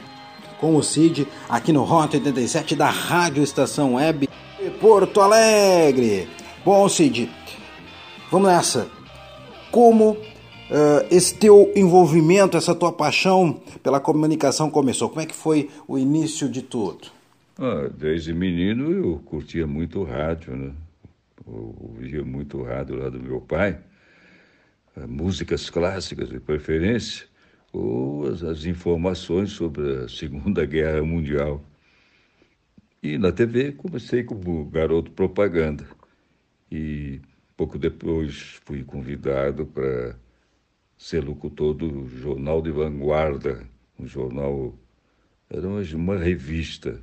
com 0.60 0.74
o 0.74 0.82
Cid 0.82 1.28
aqui 1.48 1.72
no 1.72 1.84
Rota 1.84 2.16
87 2.16 2.74
da 2.74 2.90
Rádio 2.90 3.44
Estação 3.44 3.94
Web 3.94 4.28
Porto 4.80 5.20
Alegre. 5.20 6.28
Bom, 6.64 6.88
Cid, 6.88 7.30
vamos 8.32 8.48
nessa. 8.48 8.88
Como 9.70 10.16
Uh, 10.68 11.06
esse 11.10 11.34
teu 11.34 11.72
envolvimento, 11.76 12.56
essa 12.56 12.74
tua 12.74 12.92
paixão 12.92 13.62
pela 13.84 14.00
comunicação 14.00 14.68
começou? 14.68 15.08
Como 15.08 15.20
é 15.20 15.26
que 15.26 15.34
foi 15.34 15.70
o 15.86 15.96
início 15.96 16.48
de 16.48 16.60
tudo? 16.60 17.08
Ah, 17.56 17.88
desde 17.96 18.34
menino 18.34 18.90
eu 18.90 19.22
curtia 19.24 19.66
muito 19.66 20.02
rádio, 20.02 20.56
né? 20.56 20.72
Eu 21.46 21.76
ouvia 21.80 22.24
muito 22.24 22.60
rádio 22.62 22.96
lá 22.96 23.08
do 23.08 23.20
meu 23.20 23.40
pai, 23.40 23.78
uh, 24.96 25.06
músicas 25.06 25.70
clássicas 25.70 26.28
de 26.28 26.40
preferência, 26.40 27.26
ou 27.72 28.26
as, 28.26 28.42
as 28.42 28.64
informações 28.64 29.52
sobre 29.52 30.04
a 30.04 30.08
Segunda 30.08 30.66
Guerra 30.66 31.02
Mundial. 31.02 31.62
E 33.00 33.16
na 33.18 33.30
TV 33.30 33.70
comecei 33.70 34.24
como 34.24 34.64
garoto 34.64 35.12
propaganda. 35.12 35.86
E 36.72 37.20
pouco 37.56 37.78
depois 37.78 38.60
fui 38.64 38.82
convidado 38.82 39.64
para 39.64 40.16
ser 40.97 41.24
locutor 41.24 41.74
do 41.74 42.09
Jornal 42.09 42.62
de 42.62 42.70
Vanguarda, 42.70 43.66
um 43.99 44.07
jornal, 44.07 44.74
era 45.51 45.66
uma, 45.66 45.82
uma 45.94 46.18
revista 46.18 47.01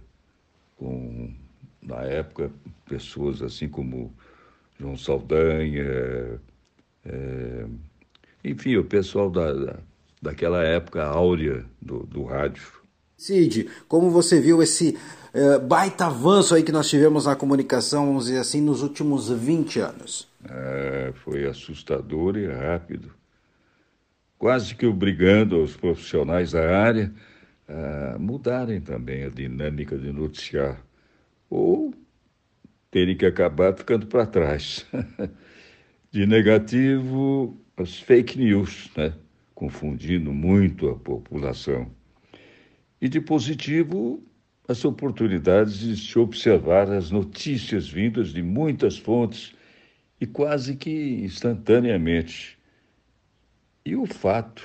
com, 0.75 1.31
na 1.81 2.01
época, 2.01 2.51
pessoas 2.85 3.41
assim 3.41 3.69
como 3.69 4.13
João 4.79 4.97
Saldanha, 4.97 6.39
é, 7.05 7.65
enfim, 8.43 8.75
o 8.77 8.83
pessoal 8.83 9.29
da, 9.29 9.53
da, 9.53 9.79
daquela 10.21 10.63
época 10.63 11.03
áurea 11.03 11.65
do, 11.81 11.99
do 11.99 12.23
rádio. 12.23 12.63
Cid, 13.15 13.69
como 13.87 14.09
você 14.09 14.41
viu 14.41 14.61
esse 14.61 14.97
uh, 15.33 15.59
baita 15.59 16.07
avanço 16.07 16.55
aí 16.55 16.63
que 16.63 16.71
nós 16.71 16.89
tivemos 16.89 17.25
na 17.25 17.35
comunicação, 17.35 18.07
vamos 18.07 18.25
dizer 18.25 18.39
assim, 18.39 18.59
nos 18.59 18.81
últimos 18.81 19.29
20 19.29 19.79
anos? 19.79 20.27
É, 20.49 21.13
foi 21.23 21.45
assustador 21.45 22.35
e 22.35 22.47
rápido 22.47 23.11
quase 24.37 24.75
que 24.75 24.85
obrigando 24.85 25.61
os 25.61 25.75
profissionais 25.75 26.51
da 26.51 26.77
área 26.77 27.13
a 27.67 28.17
mudarem 28.19 28.81
também 28.81 29.23
a 29.23 29.29
dinâmica 29.29 29.97
de 29.97 30.11
noticiar, 30.11 30.83
ou 31.49 31.93
terem 32.91 33.15
que 33.15 33.25
acabar 33.25 33.75
ficando 33.75 34.05
para 34.07 34.25
trás. 34.25 34.85
De 36.11 36.27
negativo, 36.27 37.59
as 37.75 37.99
fake 37.99 38.37
news, 38.37 38.91
né? 38.95 39.13
confundindo 39.55 40.31
muito 40.31 40.89
a 40.89 40.95
população. 40.95 41.89
E 43.01 43.09
de 43.09 43.19
positivo, 43.19 44.23
as 44.67 44.85
oportunidades 44.85 45.79
de 45.79 45.97
se 45.97 46.19
observar 46.19 46.91
as 46.91 47.09
notícias 47.09 47.89
vindas 47.89 48.29
de 48.29 48.43
muitas 48.43 48.97
fontes 48.97 49.55
e 50.21 50.27
quase 50.27 50.75
que 50.75 50.91
instantaneamente 51.23 52.59
e 53.85 53.95
o 53.95 54.05
fato 54.05 54.63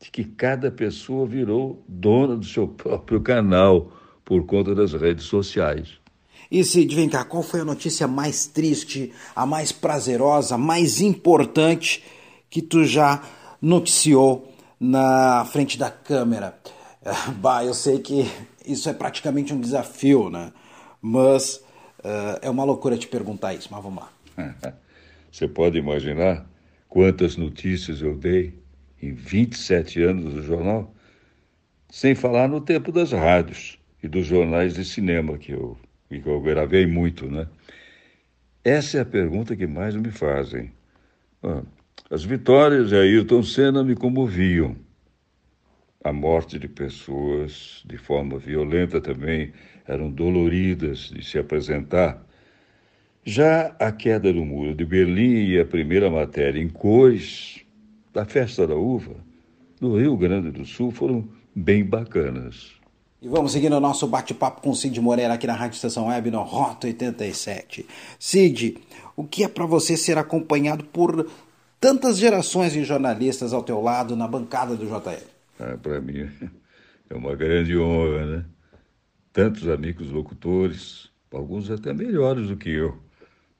de 0.00 0.10
que 0.10 0.24
cada 0.24 0.70
pessoa 0.70 1.26
virou 1.26 1.82
dona 1.86 2.36
do 2.36 2.44
seu 2.44 2.66
próprio 2.68 3.20
canal 3.20 3.92
por 4.24 4.44
conta 4.46 4.74
das 4.74 4.92
redes 4.92 5.24
sociais. 5.24 5.98
E 6.50 6.64
Cid, 6.64 6.94
vem 6.94 7.08
cá, 7.08 7.24
qual 7.24 7.42
foi 7.42 7.60
a 7.60 7.64
notícia 7.64 8.08
mais 8.08 8.46
triste, 8.46 9.12
a 9.36 9.46
mais 9.46 9.70
prazerosa, 9.70 10.56
a 10.56 10.58
mais 10.58 11.00
importante 11.00 12.02
que 12.48 12.60
tu 12.60 12.84
já 12.84 13.22
noticiou 13.62 14.52
na 14.78 15.44
frente 15.44 15.78
da 15.78 15.90
câmera? 15.90 16.58
Bah, 17.40 17.64
eu 17.64 17.72
sei 17.72 17.98
que 17.98 18.30
isso 18.66 18.86
é 18.90 18.92
praticamente 18.92 19.54
um 19.54 19.60
desafio, 19.60 20.28
né? 20.28 20.52
mas 21.00 21.56
uh, 22.00 22.38
é 22.42 22.50
uma 22.50 22.64
loucura 22.64 22.96
te 22.96 23.06
perguntar 23.06 23.54
isso, 23.54 23.68
mas 23.70 23.82
vamos 23.82 24.02
lá. 24.02 24.12
Você 25.30 25.46
pode 25.48 25.78
imaginar 25.78 26.44
quantas 26.90 27.36
notícias 27.36 28.02
eu 28.02 28.16
dei 28.16 28.52
em 29.00 29.14
27 29.14 30.02
anos 30.02 30.34
do 30.34 30.42
jornal? 30.42 30.92
Sem 31.88 32.14
falar 32.14 32.48
no 32.48 32.60
tempo 32.60 32.92
das 32.92 33.12
rádios 33.12 33.78
e 34.02 34.08
dos 34.08 34.26
jornais 34.26 34.74
de 34.74 34.84
cinema, 34.84 35.38
que 35.38 35.52
eu, 35.52 35.78
que 36.08 36.22
eu 36.26 36.40
gravei 36.42 36.86
muito, 36.86 37.30
né? 37.30 37.48
Essa 38.62 38.98
é 38.98 39.00
a 39.00 39.06
pergunta 39.06 39.56
que 39.56 39.66
mais 39.66 39.96
me 39.96 40.10
fazem. 40.10 40.70
Ah, 41.42 41.62
as 42.10 42.24
vitórias 42.24 42.90
de 42.90 42.96
Ayrton 42.96 43.42
Senna 43.42 43.82
me 43.82 43.94
comoviam. 43.94 44.76
A 46.04 46.12
morte 46.12 46.58
de 46.58 46.68
pessoas, 46.68 47.82
de 47.86 47.96
forma 47.96 48.38
violenta 48.38 49.00
também, 49.00 49.52
eram 49.86 50.10
doloridas 50.10 51.10
de 51.10 51.24
se 51.24 51.38
apresentar. 51.38 52.24
Já 53.24 53.74
a 53.78 53.92
queda 53.92 54.32
do 54.32 54.44
muro 54.44 54.74
de 54.74 54.84
Berlim 54.84 55.50
e 55.50 55.60
a 55.60 55.64
primeira 55.64 56.10
matéria 56.10 56.60
em 56.60 56.68
cores 56.68 57.60
da 58.12 58.24
festa 58.24 58.66
da 58.66 58.74
uva 58.74 59.14
no 59.80 59.98
Rio 59.98 60.16
Grande 60.16 60.50
do 60.50 60.64
Sul 60.64 60.90
foram 60.90 61.28
bem 61.54 61.84
bacanas. 61.84 62.72
E 63.20 63.28
vamos 63.28 63.52
seguindo 63.52 63.76
o 63.76 63.80
nosso 63.80 64.06
bate-papo 64.06 64.62
com 64.62 64.74
Cid 64.74 64.98
Moreira 65.00 65.34
aqui 65.34 65.46
na 65.46 65.54
Rádio 65.54 65.76
Estação 65.76 66.08
Web 66.08 66.30
no 66.30 66.42
Rota 66.42 66.86
87. 66.86 67.86
Cid, 68.18 68.78
o 69.14 69.24
que 69.24 69.44
é 69.44 69.48
para 69.48 69.66
você 69.66 69.96
ser 69.96 70.16
acompanhado 70.16 70.84
por 70.84 71.28
tantas 71.78 72.16
gerações 72.16 72.72
de 72.72 72.82
jornalistas 72.84 73.52
ao 73.52 73.62
teu 73.62 73.82
lado 73.82 74.16
na 74.16 74.26
bancada 74.26 74.74
do 74.74 74.86
JL? 74.86 75.22
Ah, 75.58 75.76
para 75.76 76.00
mim 76.00 76.30
é 77.10 77.14
uma 77.14 77.34
grande 77.34 77.76
honra, 77.76 78.24
né? 78.24 78.44
Tantos 79.30 79.68
amigos 79.68 80.10
locutores, 80.10 81.10
alguns 81.30 81.70
até 81.70 81.92
melhores 81.92 82.48
do 82.48 82.56
que 82.56 82.70
eu. 82.70 83.09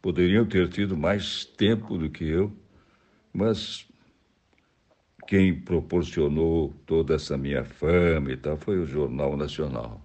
Poderiam 0.03 0.47
ter 0.47 0.69
tido 0.69 0.97
mais 0.97 1.45
tempo 1.45 1.99
do 1.99 2.09
que 2.09 2.25
eu, 2.25 2.53
mas 3.33 3.87
quem 5.27 5.55
proporcionou 5.55 6.75
toda 6.87 7.15
essa 7.15 7.37
minha 7.37 7.65
fama 7.65 8.33
e 8.33 8.37
tal 8.37 8.57
foi 8.57 8.79
o 8.79 8.87
Jornal 8.87 9.37
Nacional. 9.37 10.01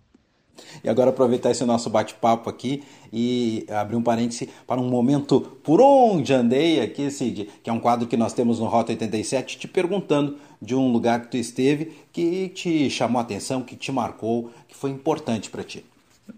E 0.83 0.89
agora 0.89 1.09
aproveitar 1.09 1.51
esse 1.51 1.65
nosso 1.65 1.89
bate-papo 1.89 2.49
aqui 2.49 2.83
e 3.11 3.65
abrir 3.69 3.95
um 3.95 4.01
parêntese 4.01 4.49
para 4.65 4.79
um 4.79 4.89
momento 4.89 5.41
por 5.41 5.81
onde 5.81 6.33
andei 6.33 6.79
aqui, 6.79 7.09
Cid, 7.09 7.49
que 7.63 7.69
é 7.69 7.73
um 7.73 7.79
quadro 7.79 8.07
que 8.07 8.15
nós 8.15 8.33
temos 8.33 8.59
no 8.59 8.65
Rota 8.65 8.91
87, 8.91 9.57
te 9.57 9.67
perguntando 9.67 10.37
de 10.61 10.75
um 10.75 10.91
lugar 10.91 11.21
que 11.21 11.31
tu 11.31 11.37
esteve 11.37 11.91
que 12.11 12.49
te 12.49 12.89
chamou 12.89 13.19
a 13.19 13.23
atenção, 13.23 13.63
que 13.63 13.75
te 13.75 13.91
marcou, 13.91 14.51
que 14.67 14.75
foi 14.75 14.91
importante 14.91 15.49
para 15.49 15.63
ti. 15.63 15.85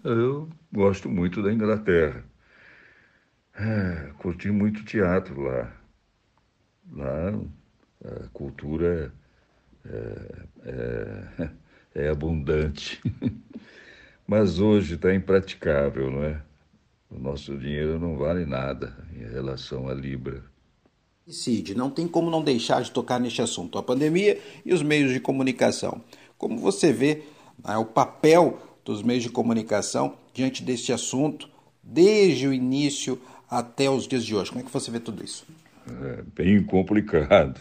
Eu 0.04 0.48
gosto 0.72 1.10
muito 1.10 1.42
da 1.42 1.54
Inglaterra. 1.54 2.24
É, 3.58 4.12
curti 4.20 4.52
muito 4.52 4.86
teatro 4.86 5.42
lá. 5.42 5.74
Lá 6.92 7.34
a 8.06 8.28
cultura 8.32 9.12
é, 9.86 10.32
é, 10.66 11.50
é 11.96 12.10
abundante. 12.10 13.02
Mas 14.28 14.60
hoje 14.60 14.96
está 14.96 15.14
impraticável, 15.14 16.12
não 16.12 16.24
é? 16.24 16.42
O 17.10 17.18
nosso 17.18 17.58
dinheiro 17.58 17.98
não 17.98 18.18
vale 18.18 18.46
nada 18.46 18.94
em 19.16 19.24
relação 19.24 19.88
à 19.88 19.94
Libra. 19.94 20.44
Cid, 21.28 21.74
não 21.76 21.90
tem 21.90 22.08
como 22.08 22.30
não 22.30 22.44
deixar 22.44 22.82
de 22.82 22.92
tocar 22.92 23.20
neste 23.20 23.42
assunto, 23.42 23.78
a 23.78 23.84
pandemia 23.84 24.40
e 24.66 24.74
os 24.74 24.84
meios 24.84 25.12
de 25.12 25.20
comunicação. 25.20 26.02
Como 26.38 26.58
você 26.58 26.92
vê 26.92 27.24
né, 27.66 27.78
o 27.78 27.86
papel 27.86 28.60
dos 28.84 29.02
meios 29.02 29.24
de 29.24 29.30
comunicação 29.30 30.18
diante 30.34 30.64
deste 30.64 30.94
assunto, 30.94 31.50
desde 31.82 32.48
o 32.48 32.54
início 32.54 33.20
até 33.50 33.90
os 33.90 34.08
dias 34.08 34.26
de 34.26 34.36
hoje? 34.36 34.50
Como 34.50 34.62
é 34.62 34.64
que 34.64 34.72
você 34.72 34.92
vê 34.92 35.00
tudo 35.00 35.24
isso? 35.24 35.46
É 35.88 36.24
bem 36.36 36.64
complicado 36.64 37.60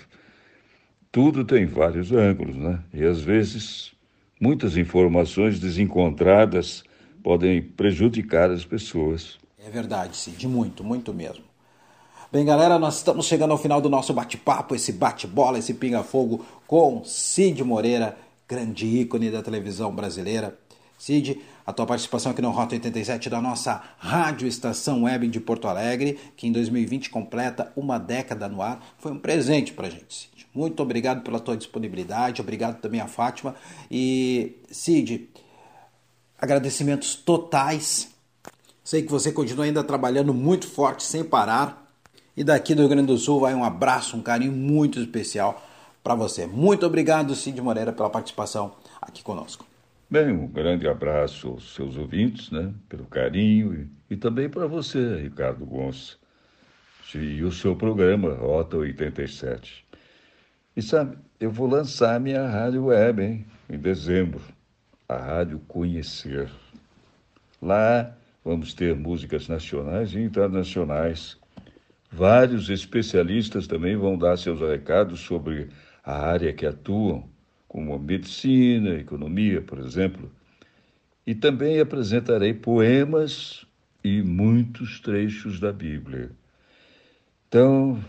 tudo 1.17 1.47
tem 1.47 1.65
vários 1.65 2.13
ângulos, 2.13 2.55
né? 2.57 2.79
E 2.93 3.03
às 3.03 3.23
vezes 3.23 3.93
muitas 4.39 4.77
informações 4.77 5.59
desencontradas 5.59 6.85
podem 7.23 7.63
prejudicar 7.63 8.51
as 8.51 8.67
pessoas. 8.67 9.39
É 9.59 9.71
verdade, 9.71 10.15
sim, 10.15 10.33
de 10.33 10.47
muito, 10.47 10.85
muito 10.85 11.15
mesmo. 11.15 11.43
Bem, 12.31 12.45
galera, 12.45 12.79
nós 12.79 12.99
estamos 12.99 13.25
chegando 13.25 13.53
ao 13.53 13.57
final 13.57 13.81
do 13.81 13.89
nosso 13.89 14.13
bate-papo, 14.13 14.75
esse 14.75 14.93
bate-bola, 14.93 15.59
esse 15.59 15.73
pinga-fogo 15.73 16.45
com 16.67 17.03
Cid 17.03 17.65
Moreira, 17.65 18.15
grande 18.47 18.85
ícone 18.85 19.31
da 19.31 19.43
televisão 19.43 19.95
brasileira. 19.95 20.55
Cid, 20.99 21.41
a 21.67 21.73
tua 21.73 21.85
participação 21.85 22.31
aqui 22.31 22.41
no 22.41 22.51
Rota 22.51 22.75
87 22.75 23.29
da 23.29 23.43
nossa 23.43 23.83
Rádio 23.99 24.47
Estação 24.47 25.03
Web 25.03 25.27
de 25.27 25.41
Porto 25.41 25.67
Alegre, 25.67 26.17
que 26.37 26.47
em 26.47 26.53
2020 26.53 27.11
completa 27.11 27.73
uma 27.75 27.99
década 27.99 28.49
no 28.49 28.63
ar, 28.63 28.81
foi 28.99 29.11
um 29.11 29.19
presente 29.19 29.73
pra 29.73 29.91
gente, 29.91 30.15
Cid. 30.15 30.47
Muito 30.55 30.81
obrigado 30.81 31.23
pela 31.23 31.41
tua 31.41 31.57
disponibilidade, 31.57 32.41
obrigado 32.41 32.81
também 32.81 33.01
a 33.01 33.09
Fátima. 33.09 33.57
E, 33.91 34.57
Cid, 34.71 35.29
agradecimentos 36.39 37.17
totais. 37.17 38.11
Sei 38.85 39.03
que 39.03 39.11
você 39.11 39.33
continua 39.33 39.65
ainda 39.65 39.83
trabalhando 39.83 40.33
muito 40.33 40.69
forte, 40.69 41.03
sem 41.03 41.25
parar. 41.25 41.85
E 42.37 42.45
daqui 42.45 42.75
do 42.75 42.83
Rio 42.83 42.91
Grande 42.91 43.09
do 43.09 43.19
Sul 43.19 43.41
vai 43.41 43.55
um 43.55 43.65
abraço, 43.65 44.17
um 44.17 44.23
carinho 44.23 44.53
muito 44.53 45.01
especial 45.01 45.61
para 46.03 46.15
você. 46.15 46.47
Muito 46.47 46.87
obrigado, 46.87 47.35
Cid 47.35 47.61
Moreira, 47.61 47.93
pela 47.93 48.09
participação 48.09 48.73
aqui 49.03 49.23
conosco. 49.25 49.67
Bem, 50.09 50.31
um 50.31 50.47
grande 50.47 50.87
abraço 50.87 51.49
aos 51.49 51.75
seus 51.75 51.97
ouvintes, 51.97 52.53
né, 52.53 52.73
pelo 52.89 53.07
carinho 53.07 53.75
e, 53.75 54.15
e 54.15 54.17
também 54.17 54.49
para 54.49 54.69
você, 54.69 55.17
Ricardo 55.17 55.67
Gonçalves, 55.67 56.17
e 57.13 57.43
o 57.43 57.51
seu 57.51 57.75
programa, 57.75 58.33
Rota 58.35 58.77
87. 58.77 59.85
E 60.77 60.83
sabe, 60.83 61.19
eu 61.41 61.51
vou 61.51 61.67
lançar 61.67 62.21
minha 62.21 62.47
rádio 62.47 62.85
web, 62.85 63.21
hein? 63.21 63.47
Em 63.69 63.79
dezembro. 63.79 64.41
A 65.09 65.17
Rádio 65.17 65.59
Conhecer. 65.67 66.51
Lá 67.61 68.17
vamos 68.45 68.75
ter 68.75 68.95
músicas 68.95 69.49
nacionais 69.49 70.13
e 70.13 70.21
internacionais. 70.21 71.37
Vários 72.13 72.71
especialistas 72.71 73.67
também 73.67 73.97
vão 73.97 74.17
dar 74.17 74.37
seus 74.37 74.61
recados 74.61 75.19
sobre 75.19 75.69
a 76.05 76.29
área 76.29 76.53
que 76.53 76.65
atuam, 76.65 77.29
como 77.69 77.95
a 77.95 77.99
medicina, 77.99 78.95
economia, 78.95 79.61
por 79.61 79.79
exemplo. 79.79 80.31
E 81.27 81.35
também 81.35 81.81
apresentarei 81.81 82.55
poemas 82.55 83.67
e 84.03 84.23
muitos 84.23 85.01
trechos 85.01 85.59
da 85.59 85.73
Bíblia. 85.73 86.31
Então, 87.49 88.03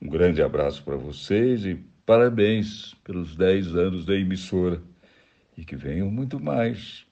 um 0.00 0.08
grande 0.08 0.42
abraço 0.42 0.82
para 0.82 0.96
vocês 0.96 1.64
e 1.64 1.78
Parabéns 2.04 2.94
pelos 3.04 3.36
10 3.36 3.76
anos 3.76 4.04
da 4.04 4.16
emissora 4.16 4.82
e 5.56 5.64
que 5.64 5.76
venham 5.76 6.10
muito 6.10 6.40
mais. 6.40 7.06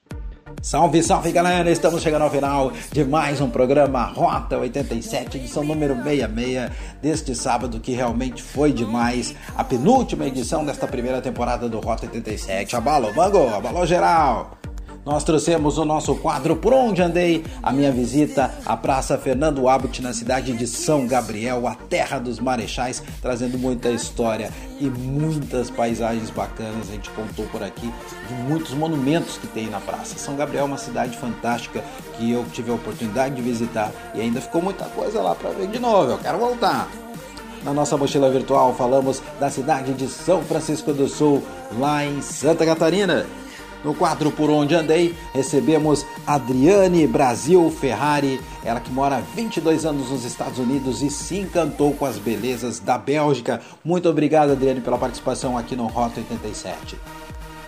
Salve, 0.59 1.01
salve 1.03 1.31
galera! 1.31 1.69
Estamos 1.71 2.01
chegando 2.01 2.23
ao 2.23 2.29
final 2.29 2.71
de 2.91 3.03
mais 3.03 3.39
um 3.39 3.49
programa 3.49 4.03
Rota 4.03 4.57
87, 4.57 5.37
edição 5.37 5.63
número 5.63 5.95
66 5.95 6.71
deste 7.01 7.35
sábado 7.35 7.79
que 7.79 7.93
realmente 7.93 8.41
foi 8.41 8.71
demais. 8.71 9.35
A 9.55 9.63
penúltima 9.63 10.25
edição 10.25 10.65
desta 10.65 10.87
primeira 10.87 11.21
temporada 11.21 11.69
do 11.69 11.79
Rota 11.79 12.05
87. 12.05 12.75
Abalou, 12.75 13.13
Bango! 13.13 13.47
Abalou 13.47 13.85
geral! 13.85 14.57
Nós 15.05 15.23
trouxemos 15.23 15.77
o 15.77 15.85
nosso 15.85 16.15
quadro 16.15 16.55
Por 16.55 16.73
Onde 16.73 17.01
Andei, 17.01 17.43
a 17.61 17.71
minha 17.71 17.91
visita 17.91 18.53
à 18.65 18.77
Praça 18.77 19.17
Fernando 19.17 19.67
Abut, 19.67 20.01
na 20.01 20.13
cidade 20.13 20.53
de 20.53 20.67
São 20.67 21.07
Gabriel, 21.07 21.67
a 21.67 21.75
terra 21.75 22.19
dos 22.19 22.39
marechais, 22.39 23.01
trazendo 23.21 23.57
muita 23.57 23.89
história 23.89 24.51
e 24.79 24.85
muitas 24.85 25.69
paisagens 25.69 26.29
bacanas. 26.29 26.89
A 26.89 26.93
gente 26.93 27.09
contou 27.11 27.45
por 27.47 27.63
aqui 27.63 27.91
de 28.27 28.33
muitos 28.47 28.73
monumentos 28.73 29.37
que 29.37 29.47
tem 29.47 29.67
na 29.67 29.79
praça. 29.79 30.17
São 30.17 30.35
Gabriel 30.35 30.65
é 30.65 30.67
uma 30.67 30.77
cidade 30.77 31.17
fantástica 31.17 31.83
que 32.17 32.31
eu 32.31 32.45
tive 32.51 32.71
a 32.71 32.75
oportunidade 32.75 33.35
de 33.35 33.41
visitar 33.41 33.91
e 34.13 34.21
ainda 34.21 34.39
ficou 34.39 34.61
muita 34.61 34.85
coisa 34.85 35.21
lá 35.21 35.33
para 35.33 35.49
ver 35.49 35.67
de 35.67 35.79
novo. 35.79 36.11
Eu 36.11 36.17
quero 36.19 36.37
voltar. 36.37 36.87
Na 37.63 37.73
nossa 37.73 37.95
mochila 37.95 38.29
virtual 38.29 38.73
falamos 38.73 39.21
da 39.39 39.49
cidade 39.49 39.93
de 39.93 40.07
São 40.07 40.43
Francisco 40.43 40.93
do 40.93 41.07
Sul, 41.07 41.43
lá 41.77 42.03
em 42.03 42.21
Santa 42.21 42.65
Catarina. 42.65 43.25
No 43.83 43.95
quadro 43.95 44.31
Por 44.31 44.49
Onde 44.49 44.75
Andei, 44.75 45.15
recebemos 45.33 46.05
Adriane 46.25 47.07
Brasil 47.07 47.69
Ferrari, 47.71 48.39
ela 48.63 48.79
que 48.79 48.91
mora 48.91 49.17
há 49.17 49.21
22 49.21 49.85
anos 49.85 50.09
nos 50.09 50.23
Estados 50.23 50.59
Unidos 50.59 51.01
e 51.01 51.09
se 51.09 51.39
encantou 51.39 51.93
com 51.93 52.05
as 52.05 52.17
belezas 52.17 52.79
da 52.79 52.97
Bélgica. 52.97 53.59
Muito 53.83 54.07
obrigado, 54.07 54.51
Adriane, 54.51 54.81
pela 54.81 54.97
participação 54.97 55.57
aqui 55.57 55.75
no 55.75 55.87
Rota 55.87 56.19
87. 56.19 56.97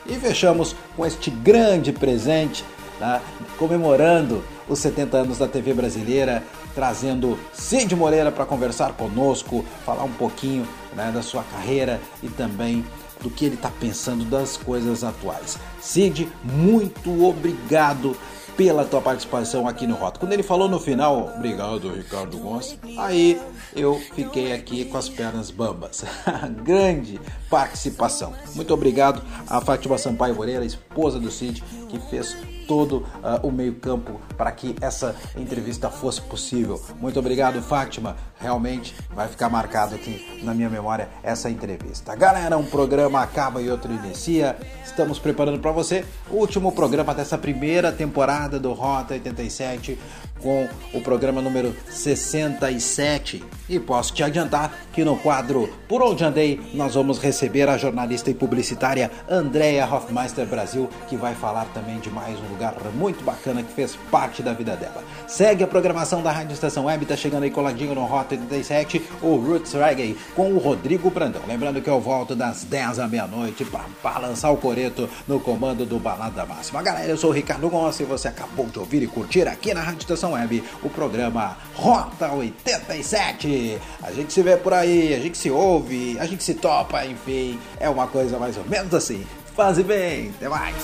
E 0.05 0.13
fechamos 0.15 0.75
com 0.95 1.05
este 1.05 1.31
grande 1.31 1.91
presente, 1.91 2.63
né, 2.99 3.21
comemorando 3.57 4.43
os 4.67 4.79
70 4.79 5.17
anos 5.17 5.37
da 5.39 5.47
TV 5.47 5.73
brasileira, 5.73 6.43
trazendo 6.75 7.39
Cid 7.53 7.95
Moreira 7.95 8.31
para 8.31 8.45
conversar 8.45 8.93
conosco, 8.93 9.65
falar 9.85 10.03
um 10.03 10.11
pouquinho 10.11 10.67
né, 10.95 11.11
da 11.13 11.21
sua 11.21 11.43
carreira 11.43 11.99
e 12.21 12.27
também 12.27 12.83
do 13.21 13.29
que 13.29 13.45
ele 13.45 13.55
está 13.55 13.69
pensando 13.69 14.25
das 14.25 14.57
coisas 14.57 15.03
atuais. 15.03 15.57
Cid, 15.81 16.29
muito 16.43 17.23
obrigado 17.23 18.15
pela 18.55 18.85
tua 18.85 19.01
participação 19.01 19.67
aqui 19.67 19.87
no 19.87 19.95
Rota. 19.95 20.19
Quando 20.19 20.33
ele 20.33 20.43
falou 20.43 20.69
no 20.69 20.79
final, 20.79 21.33
obrigado 21.35 21.91
Ricardo 21.91 22.37
Gonçalves, 22.37 22.97
aí 22.97 23.39
eu 23.75 23.99
fiquei 24.13 24.53
aqui 24.53 24.85
com 24.85 24.97
as 24.97 25.09
pernas 25.09 25.49
bambas. 25.49 26.03
Grande 26.63 27.19
participação. 27.49 28.33
Muito 28.55 28.73
obrigado 28.73 29.21
a 29.47 29.59
Fátima 29.59 29.97
Sampaio 29.97 30.35
Moreira, 30.35 30.65
esposa 30.65 31.19
do 31.19 31.31
Cid, 31.31 31.63
que 31.89 31.99
fez 32.09 32.35
todo 32.67 32.97
uh, 32.97 33.47
o 33.47 33.51
meio-campo 33.51 34.19
para 34.37 34.51
que 34.51 34.75
essa 34.81 35.15
entrevista 35.35 35.89
fosse 35.89 36.21
possível. 36.21 36.81
Muito 36.99 37.19
obrigado, 37.19 37.61
Fátima. 37.61 38.15
Realmente 38.39 38.95
vai 39.13 39.27
ficar 39.27 39.49
marcado 39.49 39.95
aqui 39.95 40.41
na 40.43 40.53
minha 40.53 40.69
memória 40.69 41.09
essa 41.21 41.49
entrevista. 41.49 42.15
Galera, 42.15 42.57
um 42.57 42.65
programa 42.65 43.21
acaba 43.21 43.61
e 43.61 43.69
outro 43.69 43.91
inicia. 43.93 44.57
Estamos 44.83 45.19
preparando 45.19 45.59
para 45.59 45.71
você 45.71 46.05
o 46.29 46.35
último 46.35 46.71
programa 46.71 47.13
dessa 47.13 47.37
primeira 47.37 47.91
temporada 47.91 48.59
do 48.59 48.73
Rota 48.73 49.13
87 49.13 49.97
com 50.43 50.67
o 50.93 51.01
programa 51.01 51.41
número 51.41 51.73
67. 51.89 53.41
E 53.69 53.79
posso 53.79 54.13
te 54.13 54.21
adiantar 54.21 54.77
que 54.91 55.05
no 55.05 55.17
quadro 55.17 55.73
Por 55.87 56.03
Onde 56.03 56.23
Andei 56.23 56.59
nós 56.73 56.95
vamos 56.95 57.17
receber 57.17 57.69
a 57.69 57.77
jornalista 57.77 58.29
e 58.29 58.33
publicitária 58.33 59.09
Andrea 59.29 59.87
Hoffmeister 59.87 60.45
Brasil, 60.45 60.89
que 61.07 61.15
vai 61.15 61.33
falar 61.33 61.65
também 61.73 61.97
de 61.99 62.09
mais 62.09 62.37
um 62.39 62.47
lugar 62.49 62.75
muito 62.93 63.23
bacana 63.23 63.63
que 63.63 63.71
fez 63.71 63.97
parte 64.11 64.43
da 64.43 64.51
vida 64.53 64.75
dela. 64.75 65.01
Segue 65.27 65.63
a 65.63 65.67
programação 65.67 66.21
da 66.21 66.31
Rádio 66.31 66.53
Estação 66.53 66.85
Web, 66.85 67.05
tá 67.05 67.15
chegando 67.15 67.43
aí 67.43 67.49
coladinho 67.49 67.95
no 67.95 68.03
Rota 68.03 68.35
87, 68.35 69.01
o 69.21 69.35
Roots 69.37 69.73
Reggae 69.73 70.17
com 70.35 70.51
o 70.51 70.57
Rodrigo 70.57 71.09
Brandão. 71.09 71.41
Lembrando 71.47 71.81
que 71.81 71.89
eu 71.89 72.01
volto 72.01 72.35
das 72.35 72.65
10 72.65 72.99
à 72.99 73.07
meia-noite 73.07 73.63
para 73.63 73.85
balançar 74.03 74.51
o 74.51 74.57
coreto 74.57 75.09
no 75.27 75.39
comando 75.39 75.85
do 75.85 75.97
Balada 75.99 76.45
Máxima. 76.45 76.83
Galera, 76.83 77.09
eu 77.09 77.17
sou 77.17 77.29
o 77.29 77.33
Ricardo 77.33 77.69
Gonçalves 77.69 77.99
e 78.01 78.03
você 78.03 78.27
acabou 78.27 78.65
de 78.65 78.79
ouvir 78.79 79.03
e 79.03 79.07
curtir 79.07 79.47
aqui 79.47 79.73
na 79.73 79.81
Rádio 79.81 80.01
Estação 80.01 80.32
Web 80.33 80.63
o 80.83 80.89
programa 80.89 81.57
Rota 81.75 82.31
87. 82.31 83.79
A 84.01 84.11
gente 84.11 84.33
se 84.33 84.41
vê 84.41 84.57
por 84.57 84.73
aí, 84.73 85.13
a 85.13 85.19
gente 85.19 85.37
se 85.37 85.49
ouve, 85.49 86.17
a 86.19 86.25
gente 86.25 86.43
se 86.43 86.53
topa, 86.53 87.05
enfim, 87.05 87.59
é 87.79 87.89
uma 87.89 88.07
coisa 88.07 88.37
mais 88.37 88.57
ou 88.57 88.65
menos 88.65 88.93
assim. 88.93 89.25
Faze 89.55 89.83
bem, 89.83 90.33
até 90.35 90.49
mais. 90.49 90.75